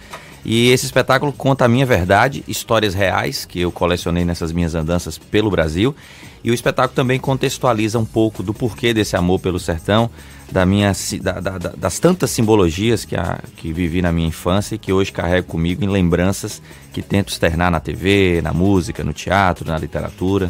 [0.50, 5.18] E esse espetáculo conta a minha verdade, histórias reais que eu colecionei nessas minhas andanças
[5.18, 5.94] pelo Brasil.
[6.42, 10.10] E o espetáculo também contextualiza um pouco do porquê desse amor pelo sertão,
[10.50, 14.78] da minha, da, da, das tantas simbologias que, a, que vivi na minha infância e
[14.78, 16.62] que hoje carrego comigo em lembranças
[16.94, 20.50] que tento externar na TV, na música, no teatro, na literatura.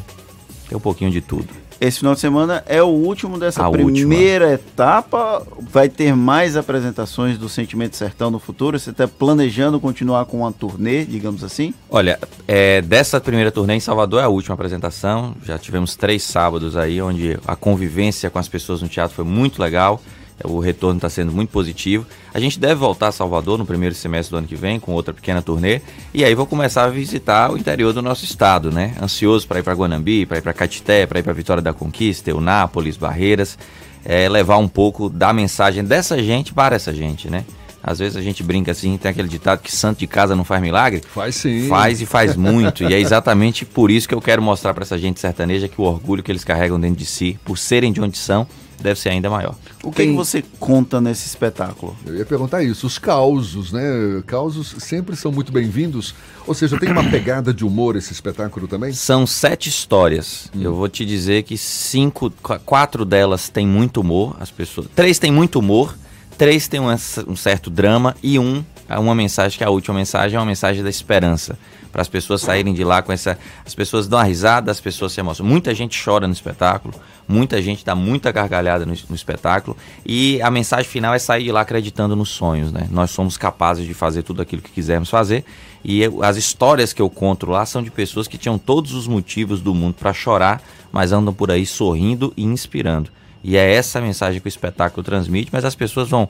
[0.70, 1.50] Tem um pouquinho de tudo.
[1.80, 4.54] Esse final de semana é o último dessa A primeira última.
[4.70, 5.46] etapa.
[5.60, 8.80] Vai ter mais apresentações do Sentimento Sertão no futuro?
[8.80, 11.74] Você está planejando continuar com uma turnê, digamos assim?
[11.90, 15.36] Olha, é, dessa primeira turnê em Salvador é a última apresentação.
[15.44, 19.62] Já tivemos três sábados aí, onde a convivência com as pessoas no teatro foi muito
[19.62, 20.02] legal.
[20.44, 22.06] O retorno está sendo muito positivo.
[22.34, 25.14] A gente deve voltar a Salvador no primeiro semestre do ano que vem com outra
[25.14, 25.82] pequena turnê.
[26.14, 28.94] E aí vou começar a visitar o interior do nosso estado, né?
[29.02, 32.30] Ansioso para ir para Guanambi, para ir para Catité, para ir para Vitória da Conquista,
[32.30, 33.58] Eunápolis, Barreiras.
[34.06, 37.44] É, levar um pouco da mensagem dessa gente para essa gente, né?
[37.84, 40.62] Às vezes a gente brinca assim, tem aquele ditado que santo de casa não faz
[40.62, 41.02] milagre.
[41.14, 41.68] Faz sim.
[41.68, 42.84] Faz e faz muito.
[42.84, 45.86] e é exatamente por isso que eu quero mostrar para essa gente sertaneja que o
[45.86, 48.46] orgulho que eles carregam dentro de si, por serem de onde são,
[48.80, 49.56] deve ser ainda maior.
[49.84, 50.10] O que, tem...
[50.10, 51.96] que você conta nesse espetáculo?
[52.06, 52.88] Eu ia perguntar isso.
[52.88, 53.82] Os causos, né?
[54.26, 56.14] Causos sempre são muito bem-vindos.
[56.46, 58.94] Ou seja, tem uma pegada de humor esse espetáculo também?
[58.94, 60.50] São sete histórias.
[60.56, 60.62] Hum.
[60.62, 62.32] Eu vou te dizer que cinco,
[62.66, 64.36] quatro delas têm muito humor.
[64.40, 65.96] As pessoas, três têm muito humor
[66.38, 66.88] Três tem um,
[67.28, 70.84] um certo drama e um, uma mensagem que é a última mensagem é uma mensagem
[70.84, 71.58] da esperança.
[71.98, 73.40] Para as pessoas saírem de lá com essa.
[73.66, 75.52] As pessoas dão uma risada, as pessoas se emocionam.
[75.52, 76.94] Muita gente chora no espetáculo,
[77.28, 79.76] muita gente dá muita gargalhada no, no, espetáculo.
[80.06, 82.88] E a mensagem final é sair de lá acreditando nos sonhos, né?
[82.92, 85.44] Nós somos capazes de fazer tudo aquilo que quisermos fazer.
[85.84, 89.08] E eu, as histórias que eu conto lá são de pessoas que tinham todos os
[89.08, 90.62] motivos do mundo para chorar,
[90.92, 93.10] mas andam por aí sorrindo e inspirando.
[93.44, 96.30] E é essa a mensagem que o espetáculo transmite, mas as pessoas vão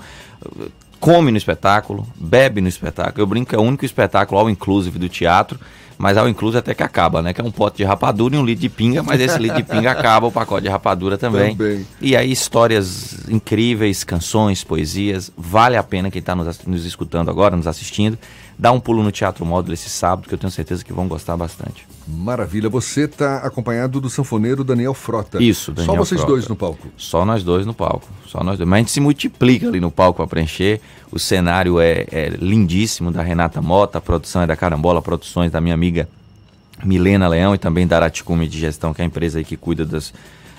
[0.99, 3.21] come no espetáculo, bebe no espetáculo.
[3.21, 5.59] Eu brinco que é o único espetáculo all inclusive do teatro,
[5.97, 7.33] mas all inclusive até que acaba, né?
[7.33, 9.63] Que é um pote de rapadura e um litro de pinga, mas esse litro de
[9.63, 11.55] pinga acaba, o pacote de rapadura também.
[11.55, 11.85] também.
[11.99, 17.55] E aí histórias incríveis, canções, poesias, vale a pena quem está nos, nos escutando agora,
[17.55, 18.17] nos assistindo,
[18.57, 21.37] dá um pulo no Teatro Módulo esse sábado, que eu tenho certeza que vão gostar
[21.37, 21.87] bastante.
[22.07, 22.69] Maravilha.
[22.69, 25.43] Você está acompanhado do sanfoneiro Daniel Frota.
[25.43, 26.33] Isso, Daniel Só vocês Frota.
[26.33, 26.87] dois no palco?
[26.95, 28.07] Só nós dois no palco.
[28.25, 28.67] Só nós dois.
[28.67, 30.81] Mas a gente se multiplica ali no palco para preencher.
[31.11, 35.61] O cenário é, é, lindíssimo da Renata Mota, a produção é da Carambola Produções, da
[35.61, 36.07] minha amiga
[36.83, 39.85] Milena Leão e também da Araticume de Gestão, que é a empresa aí que cuida
[39.85, 40.13] das,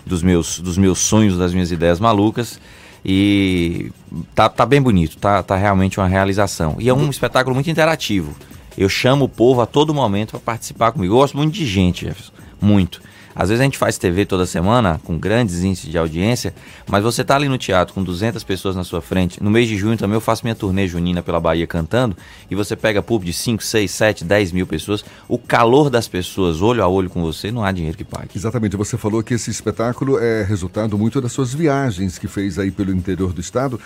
[0.04, 2.60] dos, meus, dos meus sonhos, das minhas ideias malucas.
[3.04, 3.90] E
[4.34, 6.76] tá, tá bem bonito, tá, tá realmente uma realização.
[6.78, 8.34] E é um espetáculo muito interativo.
[8.76, 11.14] Eu chamo o povo a todo momento para participar comigo.
[11.14, 12.32] Eu gosto muito de gente, Jefferson.
[12.60, 13.00] Muito.
[13.38, 16.52] Às vezes a gente faz TV toda semana, com grandes índices de audiência,
[16.88, 19.40] mas você tá ali no teatro com 200 pessoas na sua frente.
[19.40, 22.16] No mês de junho também eu faço minha turnê junina pela Bahia cantando,
[22.50, 25.04] e você pega público de 5, 6, 7, 10 mil pessoas.
[25.28, 28.30] O calor das pessoas, olho a olho com você, não há dinheiro que pague.
[28.34, 32.72] Exatamente, você falou que esse espetáculo é resultado muito das suas viagens que fez aí
[32.72, 33.80] pelo interior do estado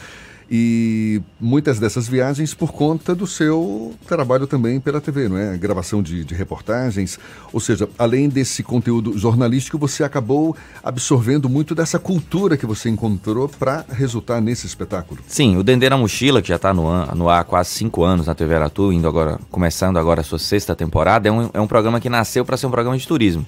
[0.54, 5.56] e muitas dessas viagens por conta do seu trabalho também pela TV, não é?
[5.56, 7.18] Gravação de, de, reportagens,
[7.50, 10.54] ou seja, além desse conteúdo jornalístico, você acabou
[10.84, 15.22] absorvendo muito dessa cultura que você encontrou para resultar nesse espetáculo.
[15.26, 18.26] Sim, o Dendê na Mochila, que já está no, no, ar há quase cinco anos
[18.26, 21.66] na TV Aratu, indo agora, começando agora a sua sexta temporada, é um, é um
[21.66, 23.46] programa que nasceu para ser um programa de turismo.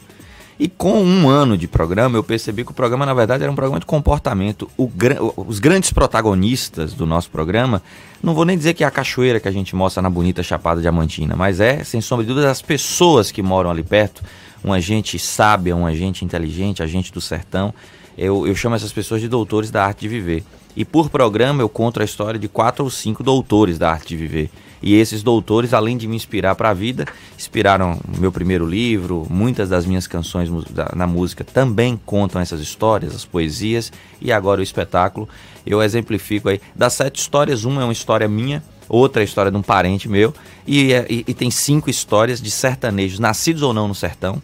[0.58, 3.56] E com um ano de programa, eu percebi que o programa, na verdade, era um
[3.56, 4.70] programa de comportamento.
[4.76, 4.90] O,
[5.36, 7.82] os grandes protagonistas do nosso programa,
[8.22, 10.80] não vou nem dizer que é a cachoeira que a gente mostra na bonita Chapada
[10.80, 14.22] Diamantina, mas é, sem sombra de dúvida, as pessoas que moram ali perto.
[14.62, 17.74] Uma gente sábia, uma gente inteligente, a gente do sertão.
[18.16, 20.42] Eu, eu chamo essas pessoas de doutores da arte de viver.
[20.76, 24.16] E por programa eu conto a história de quatro ou cinco doutores da arte de
[24.16, 24.50] viver.
[24.86, 27.06] E esses doutores, além de me inspirar para a vida,
[27.38, 30.50] inspiraram meu primeiro livro, muitas das minhas canções
[30.94, 33.90] na música também contam essas histórias, as poesias
[34.20, 35.26] e agora o espetáculo.
[35.64, 39.56] Eu exemplifico aí, das sete histórias, uma é uma história minha, outra é história de
[39.56, 40.34] um parente meu,
[40.66, 44.42] e, é, e, e tem cinco histórias de sertanejos, nascidos ou não no sertão,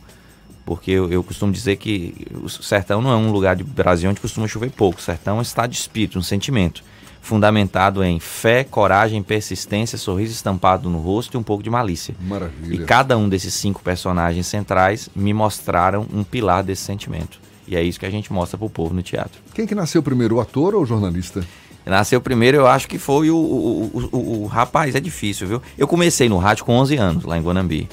[0.64, 4.20] porque eu, eu, costumo dizer que o sertão não é um lugar de Brasil onde
[4.20, 5.00] costuma chover pouco.
[5.00, 6.82] O sertão é um estado de espírito, um sentimento
[7.20, 12.14] fundamentado em fé, coragem, persistência, sorriso estampado no rosto e um pouco de malícia.
[12.20, 12.82] Maravilha.
[12.82, 17.40] E cada um desses cinco personagens centrais me mostraram um pilar desse sentimento.
[17.68, 19.40] E é isso que a gente mostra pro povo no teatro.
[19.54, 21.44] Quem que nasceu primeiro, o ator ou o jornalista?
[21.86, 25.62] Nasceu primeiro, eu acho que foi o, o, o, o, rapaz, é difícil, viu?
[25.78, 27.88] Eu comecei no rádio com 11 anos, lá em Guanambi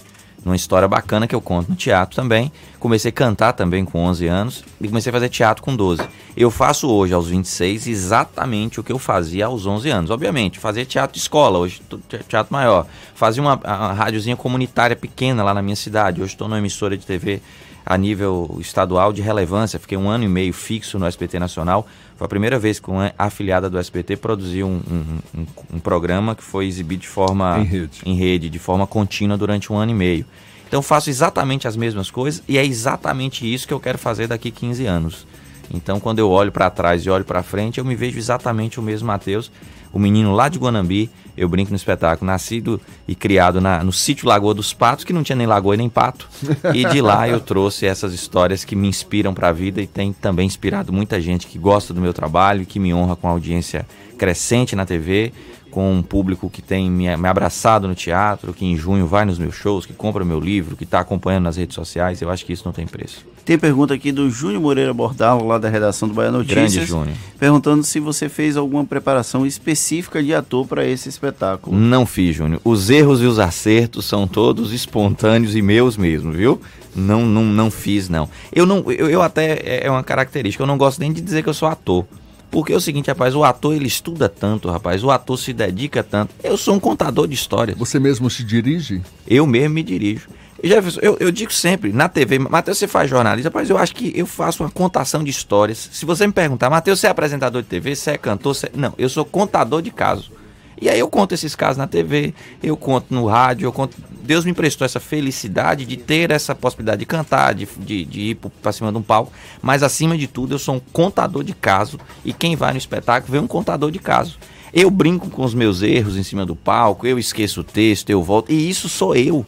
[0.47, 2.51] numa história bacana que eu conto no teatro também.
[2.79, 6.01] Comecei a cantar também com 11 anos e comecei a fazer teatro com 12.
[6.35, 10.09] Eu faço hoje, aos 26, exatamente o que eu fazia aos 11 anos.
[10.09, 11.81] Obviamente, fazer teatro de escola, hoje
[12.27, 12.87] teatro maior.
[13.13, 16.21] Fazia uma, uma rádiozinha comunitária pequena lá na minha cidade.
[16.21, 17.41] Hoje estou numa emissora de TV
[17.89, 19.79] a nível estadual de relevância.
[19.79, 21.87] Fiquei um ano e meio fixo no SBT Nacional.
[22.17, 25.45] Foi a primeira vez que uma afiliada do SBT produziu um, um, um,
[25.75, 28.01] um programa que foi exibido de forma em rede.
[28.05, 30.25] em rede, de forma contínua durante um ano e meio.
[30.67, 34.51] Então faço exatamente as mesmas coisas e é exatamente isso que eu quero fazer daqui
[34.51, 35.25] 15 anos.
[35.73, 38.83] Então quando eu olho para trás e olho para frente, eu me vejo exatamente o
[38.83, 39.49] mesmo Matheus
[39.91, 44.27] o menino lá de Guanambi, eu brinco no espetáculo, nascido e criado na, no sítio
[44.27, 46.27] Lagoa dos Patos, que não tinha nem lagoa e nem pato.
[46.73, 50.11] E de lá eu trouxe essas histórias que me inspiram para a vida e tem
[50.11, 53.85] também inspirado muita gente que gosta do meu trabalho, que me honra com a audiência
[54.17, 55.31] crescente na TV
[55.77, 59.37] com um público que tem me, me, abraçado no teatro, que em junho vai nos
[59.37, 62.19] meus shows, que compra meu livro, que está acompanhando nas redes sociais.
[62.19, 63.23] Eu acho que isso não tem preço.
[63.45, 66.73] Tem pergunta aqui do Júnior Moreira Bordalo, lá da redação do Bahia Notícias.
[66.73, 67.15] Grande Júnior.
[67.37, 71.77] Perguntando se você fez alguma preparação específica de ator para esse espetáculo.
[71.77, 72.59] Não fiz, Júnior.
[72.65, 76.59] Os erros e os acertos são todos espontâneos e meus mesmo, viu?
[76.95, 78.27] Não, não, não fiz, não.
[78.51, 80.63] Eu não, eu, eu até é uma característica.
[80.63, 82.03] Eu não gosto nem de dizer que eu sou ator.
[82.49, 86.03] Porque é o seguinte, rapaz, o ator ele estuda tanto, rapaz, o ator se dedica
[86.03, 86.33] tanto.
[86.43, 87.77] Eu sou um contador de histórias.
[87.77, 89.01] Você mesmo se dirige?
[89.27, 90.29] Eu mesmo me dirijo.
[90.63, 94.11] Jefferson, eu, eu digo sempre, na TV, Matheus, você faz jornalista, mas eu acho que
[94.15, 95.89] eu faço uma contação de histórias.
[95.91, 98.71] Se você me perguntar, Matheus, você é apresentador de TV, você é cantor, você...
[98.73, 100.31] não, eu sou contador de casos.
[100.79, 103.97] E aí eu conto esses casos na TV, eu conto no rádio, eu conto.
[104.21, 108.35] Deus me emprestou essa felicidade de ter essa possibilidade de cantar, de, de, de ir
[108.35, 109.31] para cima de um palco.
[109.61, 111.99] Mas acima de tudo, eu sou um contador de caso.
[112.23, 114.37] E quem vai no espetáculo vê um contador de caso.
[114.73, 118.21] Eu brinco com os meus erros em cima do palco, eu esqueço o texto, eu
[118.21, 118.51] volto.
[118.51, 119.45] E isso sou eu.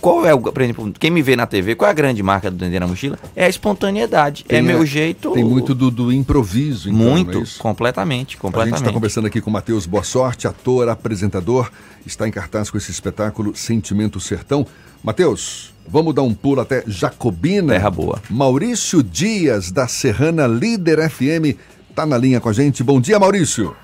[0.00, 2.50] Qual é o, por exemplo, quem me vê na TV, qual é a grande marca
[2.50, 3.18] do Dendê na Mochila?
[3.36, 4.44] É a espontaneidade.
[4.44, 5.32] Tem é meu jeito.
[5.32, 8.74] Tem muito do, do improviso, então, Muito, é completamente, completamente.
[8.74, 11.70] A gente está conversando aqui com o Matheus Boa Sorte, ator, apresentador,
[12.06, 14.66] está em cartaz com esse espetáculo Sentimento Sertão.
[15.02, 17.74] Matheus, vamos dar um pulo até Jacobina.
[17.74, 18.22] Terra boa.
[18.30, 21.58] Maurício Dias, da Serrana Líder FM,
[21.90, 22.82] está na linha com a gente.
[22.82, 23.76] Bom dia, Maurício.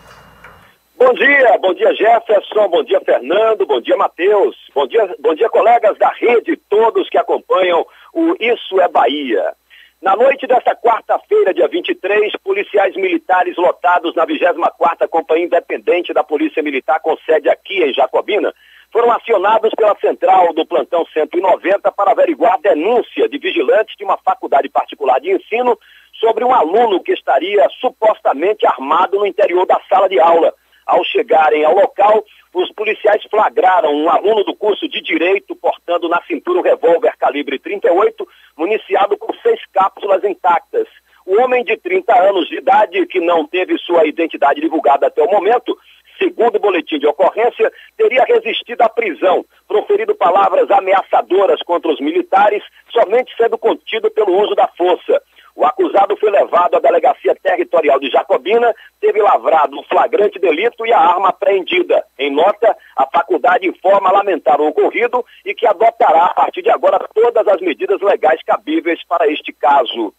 [0.98, 5.48] Bom dia, bom dia Jefferson, bom dia Fernando, bom dia Matheus, bom dia, bom dia
[5.48, 9.54] colegas da rede, todos que acompanham o Isso é Bahia.
[10.02, 16.64] Na noite desta quarta-feira, dia 23, policiais militares lotados na 24ª Companhia Independente da Polícia
[16.64, 18.52] Militar, com sede aqui em Jacobina,
[18.92, 24.68] foram acionados pela central do plantão 190 para averiguar denúncia de vigilantes de uma faculdade
[24.68, 25.78] particular de ensino
[26.20, 30.52] sobre um aluno que estaria supostamente armado no interior da sala de aula.
[30.88, 32.24] Ao chegarem ao local,
[32.54, 37.58] os policiais flagraram um aluno do curso de Direito portando na cintura um revólver calibre
[37.58, 40.88] 38, municiado com seis cápsulas intactas.
[41.26, 45.30] O homem de 30 anos de idade, que não teve sua identidade divulgada até o
[45.30, 45.76] momento,
[46.18, 52.64] segundo o boletim de ocorrência, teria resistido à prisão, proferido palavras ameaçadoras contra os militares,
[52.90, 55.22] somente sendo contido pelo uso da força.
[55.58, 60.92] O acusado foi levado à Delegacia Territorial de Jacobina, teve lavrado um flagrante delito e
[60.92, 62.04] a arma apreendida.
[62.16, 67.04] Em nota, a faculdade informa lamentar o ocorrido e que adotará, a partir de agora,
[67.12, 70.14] todas as medidas legais cabíveis para este caso.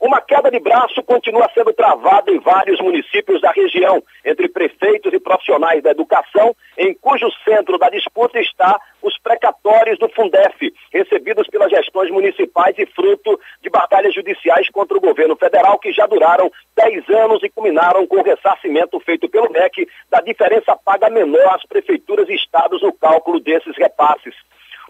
[0.00, 5.20] Uma queda de braço continua sendo travada em vários municípios da região, entre prefeitos e
[5.20, 11.70] profissionais da educação, em cujo centro da disputa está os precatórios do Fundef, recebidos pelas
[11.70, 17.08] gestões municipais e fruto de batalhas judiciais contra o governo federal que já duraram 10
[17.10, 22.28] anos e culminaram com o ressarcimento feito pelo MEC da diferença paga menor às prefeituras
[22.28, 24.34] e estados no cálculo desses repasses.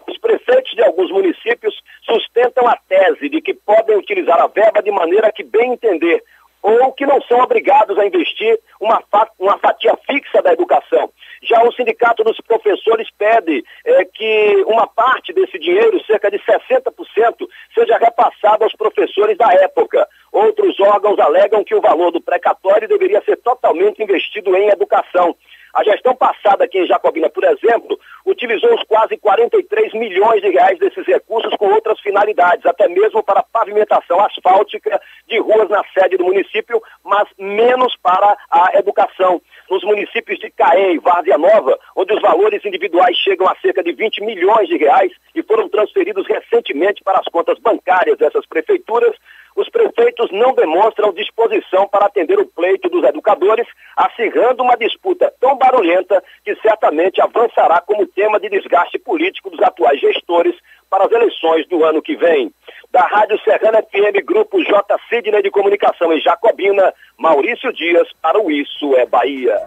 [0.07, 4.91] Os prefeitos de alguns municípios sustentam a tese de que podem utilizar a verba de
[4.91, 6.23] maneira que bem entender,
[6.61, 11.11] ou que não são obrigados a investir uma, fa uma fatia fixa da educação.
[11.43, 17.47] Já o Sindicato dos Professores pede é, que uma parte desse dinheiro, cerca de 60%,
[17.73, 20.07] seja repassado aos professores da época.
[20.31, 25.35] Outros órgãos alegam que o valor do precatório deveria ser totalmente investido em educação.
[25.75, 30.79] A gestão passada aqui em Jacobina, por exemplo, utilizou os quase 43 milhões de reais
[30.79, 36.23] desses recursos com outras finalidades, até mesmo para pavimentação asfáltica de ruas na sede do
[36.23, 39.41] município, mas menos para a educação.
[39.69, 43.91] Nos municípios de Caé e Várzea Nova, onde os valores individuais chegam a cerca de
[43.91, 49.13] 20 milhões de reais e foram transferidos recentemente para as contas bancárias dessas prefeituras,
[49.55, 53.65] os prefeitos não demonstram disposição para atender o pleito dos educadores,
[53.95, 59.99] acirrando uma disputa tão barulhenta que certamente avançará como tema de desgaste político dos atuais
[59.99, 60.55] gestores
[60.89, 62.51] para as eleições do ano que vem.
[62.91, 64.97] Da Rádio Serrana FM, Grupo J.
[65.09, 69.57] Sidney de Comunicação em Jacobina, Maurício Dias para o Isso é Bahia.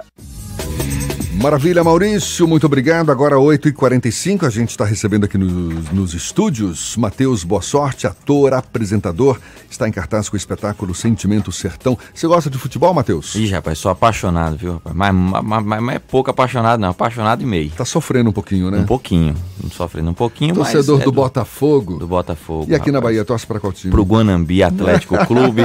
[1.38, 3.12] Maravilha, Maurício, muito obrigado.
[3.12, 9.38] Agora 8h45, a gente está recebendo aqui nos, nos estúdios Matheus Boa Sorte, ator, apresentador,
[9.70, 11.96] está em cartaz com o espetáculo Sentimento Sertão.
[12.12, 13.36] Você gosta de futebol, Matheus?
[13.36, 14.96] Ih, rapaz, sou apaixonado, viu, rapaz?
[14.96, 17.70] Mas, mas, mas, mas é pouco apaixonado, não, apaixonado e meio.
[17.70, 18.78] Tá sofrendo um pouquinho, né?
[18.78, 19.36] Um pouquinho,
[19.70, 21.98] sofrendo um pouquinho, Torcedor mas é do, Botafogo.
[21.98, 22.66] Do Botafogo.
[22.68, 22.92] E aqui rapaz.
[22.94, 23.92] na Bahia, torce para qual time?
[23.92, 25.62] Pro Guanambi Atlético Clube,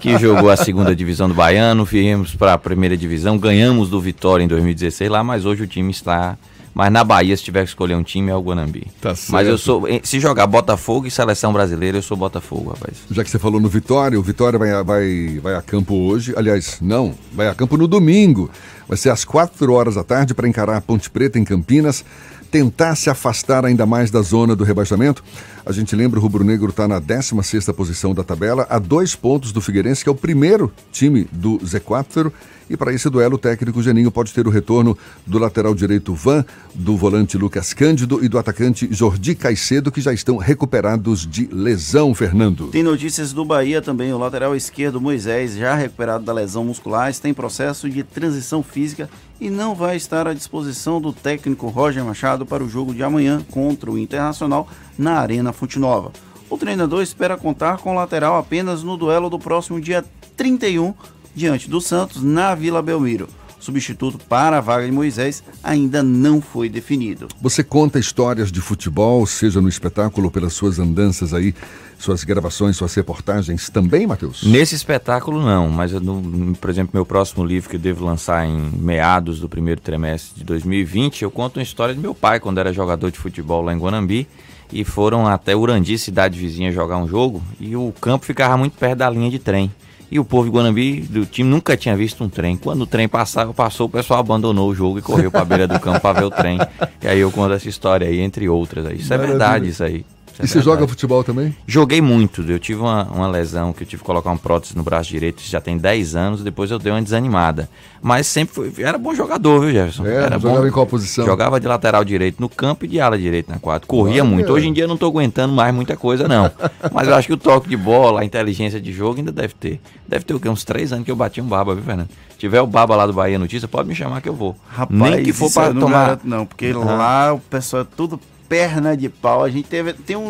[0.00, 4.42] que jogou a segunda divisão do Baiano, viemos para a primeira divisão, ganhamos do Vitória
[4.42, 6.38] em 2016 lá, mas hoje o time está.
[6.72, 8.86] Mas na Bahia, se tiver que escolher um time, é o Guanambi.
[9.00, 9.58] Tá Mas eu certo.
[9.58, 9.82] sou.
[10.04, 12.96] Se jogar Botafogo e seleção brasileira, eu sou Botafogo, rapaz.
[13.10, 16.32] Já que você falou no Vitória, o Vitória vai, a- vai, vai a campo hoje.
[16.36, 18.48] Aliás, não, vai a campo no domingo.
[18.88, 22.04] Vai ser às 4 horas da tarde para encarar a Ponte Preta em Campinas,
[22.52, 25.24] tentar se afastar ainda mais da zona do rebaixamento.
[25.66, 29.50] A gente lembra, o Rubro Negro está na 16ª posição da tabela, a dois pontos
[29.50, 32.30] do Figueirense, que é o primeiro time do Z4.
[32.70, 36.44] E para esse duelo, o técnico Geninho pode ter o retorno do lateral direito Van,
[36.72, 42.14] do volante Lucas Cândido e do atacante Jordi Caicedo, que já estão recuperados de lesão,
[42.14, 42.68] Fernando.
[42.68, 44.12] Tem notícias do Bahia também.
[44.12, 49.10] O lateral esquerdo Moisés, já recuperado da lesão muscular, está em processo de transição física
[49.40, 53.44] e não vai estar à disposição do técnico Roger Machado para o jogo de amanhã
[53.50, 56.12] contra o Internacional na Arena Fonte Nova.
[56.48, 60.04] O treinador espera contar com o lateral apenas no duelo do próximo dia
[60.36, 60.94] 31
[61.40, 63.26] diante do Santos na Vila Belmiro.
[63.58, 67.28] Substituto para a vaga de Moisés ainda não foi definido.
[67.42, 71.54] Você conta histórias de futebol, seja no espetáculo ou pelas suas andanças aí,
[71.98, 74.42] suas gravações, suas reportagens também, Matheus?
[74.44, 78.46] Nesse espetáculo, não, mas eu no- por exemplo, meu próximo livro que eu devo lançar
[78.46, 82.58] em meados do primeiro trimestre de 2020, eu conto uma história de meu pai quando
[82.58, 84.26] era jogador de futebol lá em Guanambi
[84.72, 88.98] e foram até Urandi, cidade vizinha, jogar um jogo e o campo ficava muito perto
[88.98, 89.70] da linha de trem.
[90.10, 92.56] E o povo de Guanambi, do time, nunca tinha visto um trem.
[92.56, 95.68] Quando o trem passava, passou, o pessoal abandonou o jogo e correu para a beira
[95.68, 96.58] do campo para ver o trem.
[97.00, 98.86] E aí eu conto essa história aí, entre outras.
[98.86, 98.96] Aí.
[98.96, 99.38] Isso é Maravilha.
[99.38, 100.04] verdade, isso aí.
[100.40, 101.54] É E você joga futebol também?
[101.66, 102.42] Joguei muito.
[102.42, 105.42] Eu tive uma, uma lesão que eu tive que colocar um prótese no braço direito,
[105.42, 107.68] já tem 10 anos, depois eu dei uma desanimada.
[108.02, 110.06] Mas sempre fui, era bom jogador, viu, Jefferson?
[110.06, 111.26] É, era jogava em qual posição?
[111.26, 113.86] Jogava de lateral direito no campo e de ala direito na quadra.
[113.86, 114.30] Corria Olha.
[114.30, 114.52] muito.
[114.52, 116.50] Hoje em dia eu não tô aguentando mais muita coisa, não.
[116.92, 119.80] Mas eu acho que o toque de bola, a inteligência de jogo ainda deve ter.
[120.08, 120.48] Deve ter o quê?
[120.48, 122.08] Uns 3 anos que eu bati um baba, viu, Fernando?
[122.30, 124.56] Se tiver o baba lá do Bahia Notícia, pode me chamar que eu vou.
[124.68, 126.04] Rapaz, Nem que for para tomar.
[126.04, 126.96] garanto, não, porque Aham.
[126.96, 128.18] lá o pessoal é tudo
[128.50, 129.44] perna de pau.
[129.44, 130.22] A gente teve tem um,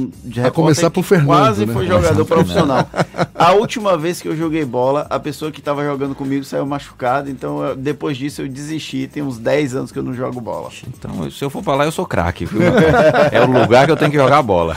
[0.00, 1.72] um de A começar que por Fernando, quase né?
[1.74, 2.88] foi jogador profissional.
[3.34, 7.30] A última vez que eu joguei bola, a pessoa que estava jogando comigo saiu machucada,
[7.30, 9.06] então eu- depois disso eu desisti.
[9.06, 10.70] Tem uns 10 anos que eu não jogo bola.
[10.88, 12.60] Então, se eu for pra lá, eu sou craque, viu?
[13.30, 14.74] é o lugar que eu tenho que jogar bola.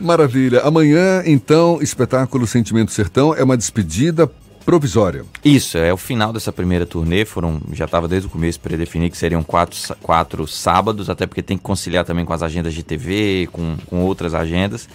[0.00, 0.60] Maravilha.
[0.62, 4.28] Amanhã, então, espetáculo Sentimento Sertão é uma despedida
[4.68, 5.24] provisória.
[5.42, 7.24] Isso, é o final dessa primeira turnê.
[7.24, 11.56] Foram, já estava desde o começo predefinido que seriam quatro, quatro sábados, até porque tem
[11.56, 14.86] que conciliar também com as agendas de TV, com, com outras agendas.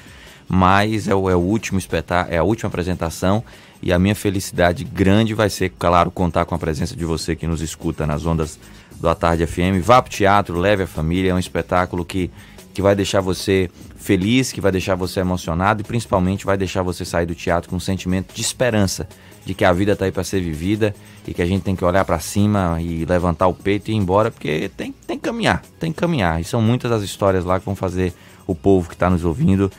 [0.47, 3.43] Mas é o, é o último espetáculo, é a última apresentação.
[3.81, 7.47] E a minha felicidade grande vai ser, claro, contar com a presença de você que
[7.47, 8.59] nos escuta nas ondas
[9.01, 9.81] do A Tarde FM.
[9.81, 11.31] Vá para o teatro, leve a família.
[11.31, 12.29] É um espetáculo que,
[12.73, 17.05] que vai deixar você feliz, que vai deixar você emocionado e principalmente vai deixar você
[17.05, 19.07] sair do teatro com um sentimento de esperança
[19.45, 20.95] de que a vida está aí para ser vivida
[21.27, 23.97] e que a gente tem que olhar para cima e levantar o peito e ir
[23.97, 26.39] embora, porque tem, tem que caminhar, tem que caminhar.
[26.41, 28.13] E são muitas as histórias lá que vão fazer
[28.47, 29.71] o povo que está nos ouvindo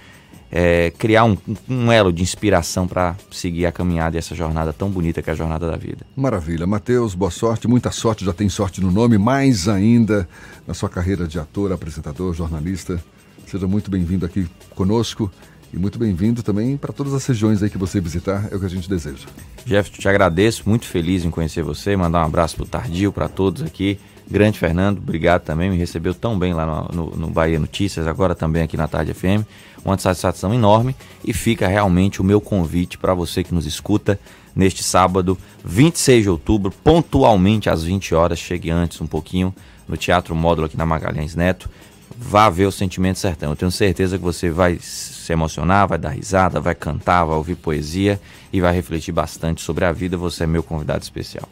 [0.57, 1.37] é, criar um,
[1.69, 5.33] um, elo de inspiração para seguir a caminhada e essa jornada tão bonita que é
[5.33, 6.07] a jornada da vida.
[6.15, 6.65] Maravilha.
[6.65, 10.29] Matheus, boa sorte, muita sorte, já tem sorte no nome, mais ainda
[10.65, 13.03] na sua carreira de ator, apresentador, jornalista.
[13.49, 15.29] Seja muito bem-vindo aqui conosco
[15.73, 18.67] e muito bem-vindo também para todas as regiões aí que você visitar, é o que
[18.67, 19.27] a gente deseja.
[19.67, 23.61] Jeff, te agradeço, muito feliz em conhecer você, mandar um abraço pro Tardio, para todos
[23.61, 23.99] aqui.
[24.31, 28.35] Grande Fernando, obrigado também, me recebeu tão bem lá no, no, no Bahia Notícias, agora
[28.35, 29.45] também aqui na Tarde FM.
[29.85, 34.19] Uma satisfação enorme e fica realmente o meu convite para você que nos escuta
[34.57, 39.55] neste sábado, 26 de outubro, pontualmente às 20 horas, chegue antes um pouquinho,
[39.87, 41.69] no Teatro Módulo aqui na Magalhães Neto.
[42.17, 43.51] Vá ver o Sentimento Sertão.
[43.51, 47.57] Eu tenho certeza que você vai se emocionar, vai dar risada, vai cantar, vai ouvir
[47.57, 48.21] poesia
[48.53, 50.17] e vai refletir bastante sobre a vida.
[50.17, 51.49] Você é meu convidado especial.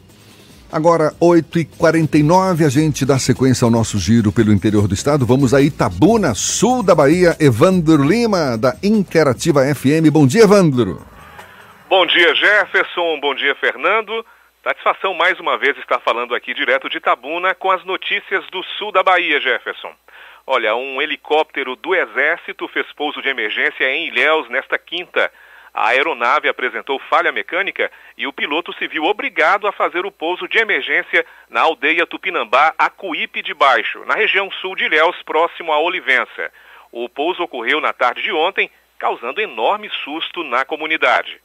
[0.73, 5.23] Agora, 8h49, a gente dá sequência ao nosso giro pelo interior do estado.
[5.23, 7.37] Vamos a Itabuna, sul da Bahia.
[7.39, 10.09] Evandro Lima, da Interativa FM.
[10.11, 10.99] Bom dia, Evandro.
[11.87, 13.19] Bom dia, Jefferson.
[13.19, 14.25] Bom dia, Fernando.
[14.63, 18.91] Satisfação mais uma vez estar falando aqui direto de Itabuna com as notícias do sul
[18.91, 19.93] da Bahia, Jefferson.
[20.47, 25.31] Olha, um helicóptero do Exército fez pouso de emergência em Ilhéus nesta quinta.
[25.73, 30.47] A aeronave apresentou falha mecânica e o piloto se viu obrigado a fazer o pouso
[30.47, 35.79] de emergência na aldeia Tupinambá, Acuípe de Baixo, na região sul de Ilhéus, próximo a
[35.79, 36.51] Olivença.
[36.91, 38.69] O pouso ocorreu na tarde de ontem,
[38.99, 41.41] causando enorme susto na comunidade.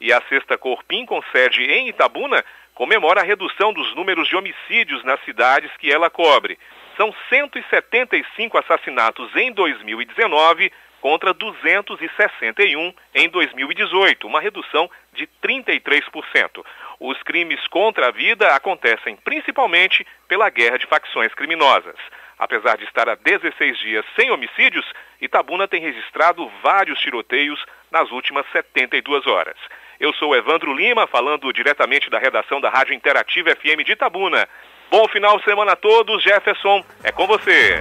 [0.00, 2.42] E a Sexta Corpim, com sede em Itabuna,
[2.74, 6.58] comemora a redução dos números de homicídios nas cidades que ela cobre.
[6.96, 10.72] São 175 assassinatos em 2019
[11.06, 16.66] contra 261 em 2018, uma redução de 33%.
[16.98, 21.94] Os crimes contra a vida acontecem principalmente pela guerra de facções criminosas.
[22.36, 24.84] Apesar de estar há 16 dias sem homicídios,
[25.20, 29.56] Itabuna tem registrado vários tiroteios nas últimas 72 horas.
[30.00, 34.48] Eu sou Evandro Lima, falando diretamente da redação da Rádio Interativa FM de Itabuna.
[34.90, 36.20] Bom final de semana a todos.
[36.24, 37.80] Jefferson, é com você.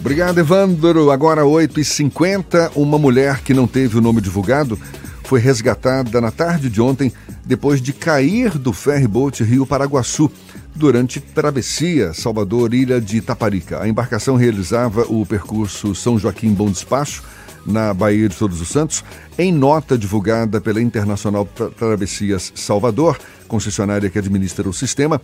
[0.00, 1.10] Obrigado, Evandro.
[1.10, 4.78] Agora 8h50, uma mulher que não teve o nome divulgado
[5.24, 7.12] foi resgatada na tarde de ontem
[7.44, 10.32] depois de cair do ferryboat Rio Paraguaçu
[10.74, 13.82] durante travessia Salvador-Ilha de Itaparica.
[13.82, 17.22] A embarcação realizava o percurso São Joaquim Bom Despacho
[17.66, 19.04] na Baía de Todos os Santos.
[19.38, 21.46] Em nota divulgada pela Internacional
[21.78, 25.20] Travessias Salvador, concessionária que administra o sistema,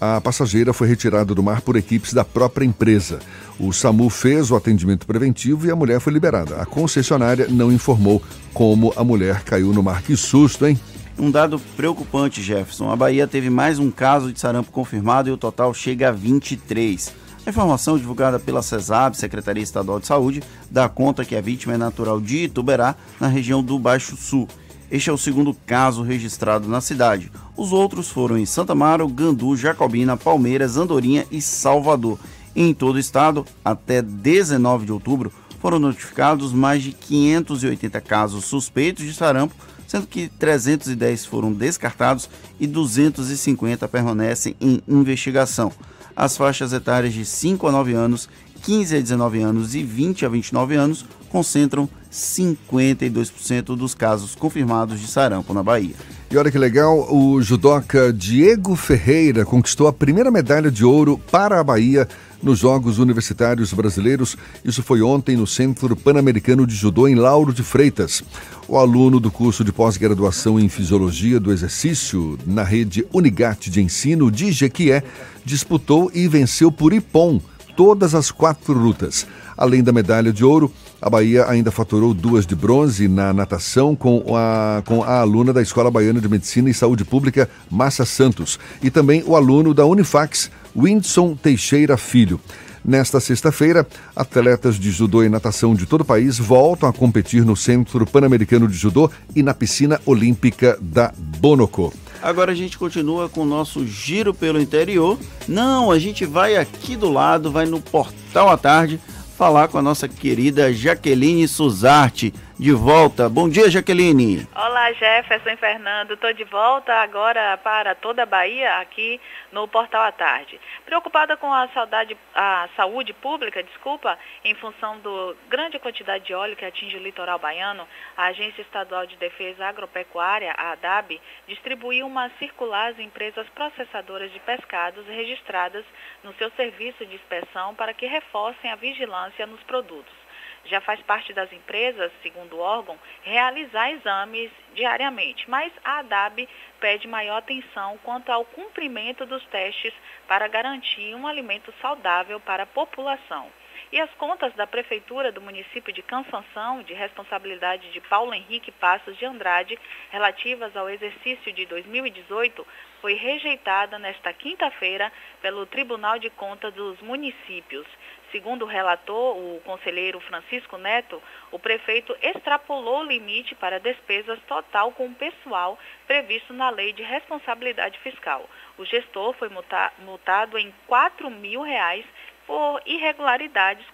[0.00, 3.18] a passageira foi retirada do mar por equipes da própria empresa.
[3.58, 6.56] O SAMU fez o atendimento preventivo e a mulher foi liberada.
[6.56, 8.22] A concessionária não informou
[8.54, 10.02] como a mulher caiu no mar.
[10.02, 10.80] Que susto, hein?
[11.18, 12.90] Um dado preocupante, Jefferson.
[12.90, 17.12] A Bahia teve mais um caso de sarampo confirmado e o total chega a 23.
[17.44, 21.76] A informação divulgada pela CESAB, Secretaria Estadual de Saúde, dá conta que a vítima é
[21.76, 24.48] natural de Ituberá, na região do Baixo Sul.
[24.90, 27.30] Este é o segundo caso registrado na cidade.
[27.56, 32.18] Os outros foram em Santa Amaro, Gandu, Jacobina, Palmeiras, Andorinha e Salvador.
[32.56, 39.04] Em todo o estado, até 19 de outubro, foram notificados mais de 580 casos suspeitos
[39.04, 39.54] de sarampo,
[39.86, 45.70] sendo que 310 foram descartados e 250 permanecem em investigação.
[46.16, 48.28] As faixas etárias de 5 a 9 anos,
[48.62, 55.06] 15 a 19 anos e 20 a 29 anos concentram 52% dos casos confirmados de
[55.06, 55.94] sarampo na Bahia.
[56.30, 61.58] E olha que legal, o judoca Diego Ferreira conquistou a primeira medalha de ouro para
[61.58, 62.08] a Bahia
[62.42, 64.36] nos Jogos Universitários Brasileiros.
[64.64, 68.22] Isso foi ontem no Centro Pan-Americano de Judô em Lauro de Freitas.
[68.66, 74.30] O aluno do curso de pós-graduação em Fisiologia do Exercício na rede Unigat de Ensino
[74.30, 75.02] de Jequié
[75.44, 77.40] disputou e venceu por Ipom
[77.76, 79.26] todas as quatro lutas.
[79.56, 84.36] Além da medalha de ouro, a Bahia ainda faturou duas de bronze na natação com
[84.36, 88.90] a, com a aluna da Escola Baiana de Medicina e Saúde Pública, Massa Santos, e
[88.90, 92.38] também o aluno da Unifax, Windson Teixeira Filho.
[92.84, 93.86] Nesta sexta-feira,
[94.16, 98.66] atletas de judô e natação de todo o país voltam a competir no Centro Pan-Americano
[98.66, 101.92] de Judô e na piscina olímpica da Bonoco.
[102.22, 105.18] Agora a gente continua com o nosso giro pelo interior.
[105.48, 109.00] Não, a gente vai aqui do lado, vai no Portal à Tarde,
[109.40, 112.34] falar com a nossa querida Jaqueline Suzarte.
[112.60, 113.26] De volta.
[113.26, 114.46] Bom dia, Jaqueline.
[114.54, 116.12] Olá, Jefferson Fernando.
[116.12, 119.18] Estou de volta agora para toda a Bahia, aqui
[119.50, 120.60] no Portal à Tarde.
[120.84, 126.54] Preocupada com a, saudade, a saúde pública, desculpa, em função da grande quantidade de óleo
[126.54, 131.18] que atinge o litoral baiano, a Agência Estadual de Defesa Agropecuária, a ADAB,
[131.48, 135.86] distribuiu uma circular às empresas processadoras de pescados registradas
[136.22, 140.19] no seu serviço de inspeção para que reforcem a vigilância nos produtos
[140.64, 147.08] já faz parte das empresas, segundo o órgão, realizar exames diariamente, mas a ADAB pede
[147.08, 149.94] maior atenção quanto ao cumprimento dos testes
[150.26, 153.50] para garantir um alimento saudável para a população.
[153.92, 159.16] E as contas da Prefeitura do município de Cansanção, de responsabilidade de Paulo Henrique Passos
[159.16, 159.76] de Andrade,
[160.10, 162.64] relativas ao exercício de 2018,
[163.00, 165.12] foi rejeitada nesta quinta-feira
[165.42, 167.86] pelo Tribunal de Contas dos Municípios.
[168.30, 171.20] Segundo o relator, o conselheiro Francisco Neto,
[171.50, 175.76] o prefeito extrapolou o limite para despesas total com o pessoal
[176.06, 178.48] previsto na lei de responsabilidade fiscal.
[178.78, 179.50] O gestor foi
[179.98, 182.06] multado em 4 mil reais
[182.46, 183.86] por irregularidades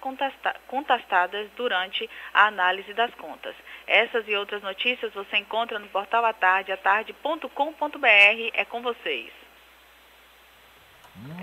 [0.67, 3.55] contestadas durante a análise das contas.
[3.85, 8.51] Essas e outras notícias você encontra no portal atardeatarde.com.br.
[8.53, 9.36] É com vocês.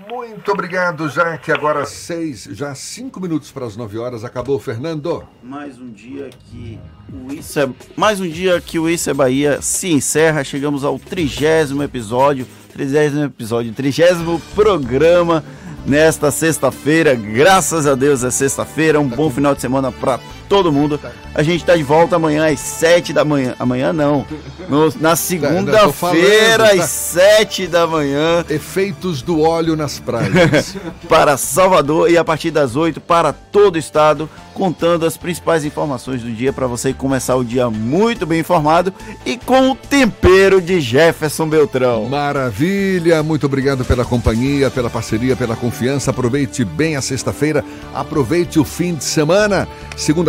[0.09, 1.09] Muito obrigado,
[1.41, 4.23] que agora seis, já cinco minutos para as nove horas.
[4.23, 5.27] Acabou, Fernando.
[5.43, 6.79] Mais um dia que
[7.11, 10.43] o Isso é, mais um dia que o Isso é Bahia se encerra.
[10.43, 15.43] Chegamos ao trigésimo episódio, trigésimo episódio, trigésimo programa
[15.85, 17.13] nesta sexta-feira.
[17.15, 18.99] Graças a Deus é sexta-feira.
[18.99, 20.99] Um bom final de semana para todo mundo.
[21.33, 23.55] A gente está de volta amanhã às 7 da manhã.
[23.59, 24.25] Amanhã não.
[24.69, 28.45] No, na segunda-feira, às 7 da manhã.
[28.49, 30.75] Efeitos do óleo nas praias.
[31.09, 36.21] para Salvador e a partir das 8 para todo o estado, contando as principais informações
[36.21, 38.93] do dia para você começar o dia muito bem informado
[39.25, 42.07] e com o tempero de Jefferson Beltrão.
[42.07, 43.21] Maravilha!
[43.21, 46.11] Muito obrigado pela companhia, pela parceria, pela confiança.
[46.11, 47.63] Aproveite bem a sexta-feira,
[47.93, 49.67] aproveite o fim de semana.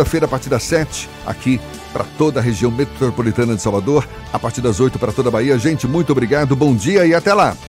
[0.07, 1.59] Segunda-feira, a partir das 7, aqui
[1.91, 5.59] para toda a região metropolitana de Salvador, a partir das 8 para toda a Bahia.
[5.59, 7.57] Gente, muito obrigado, bom dia e até lá!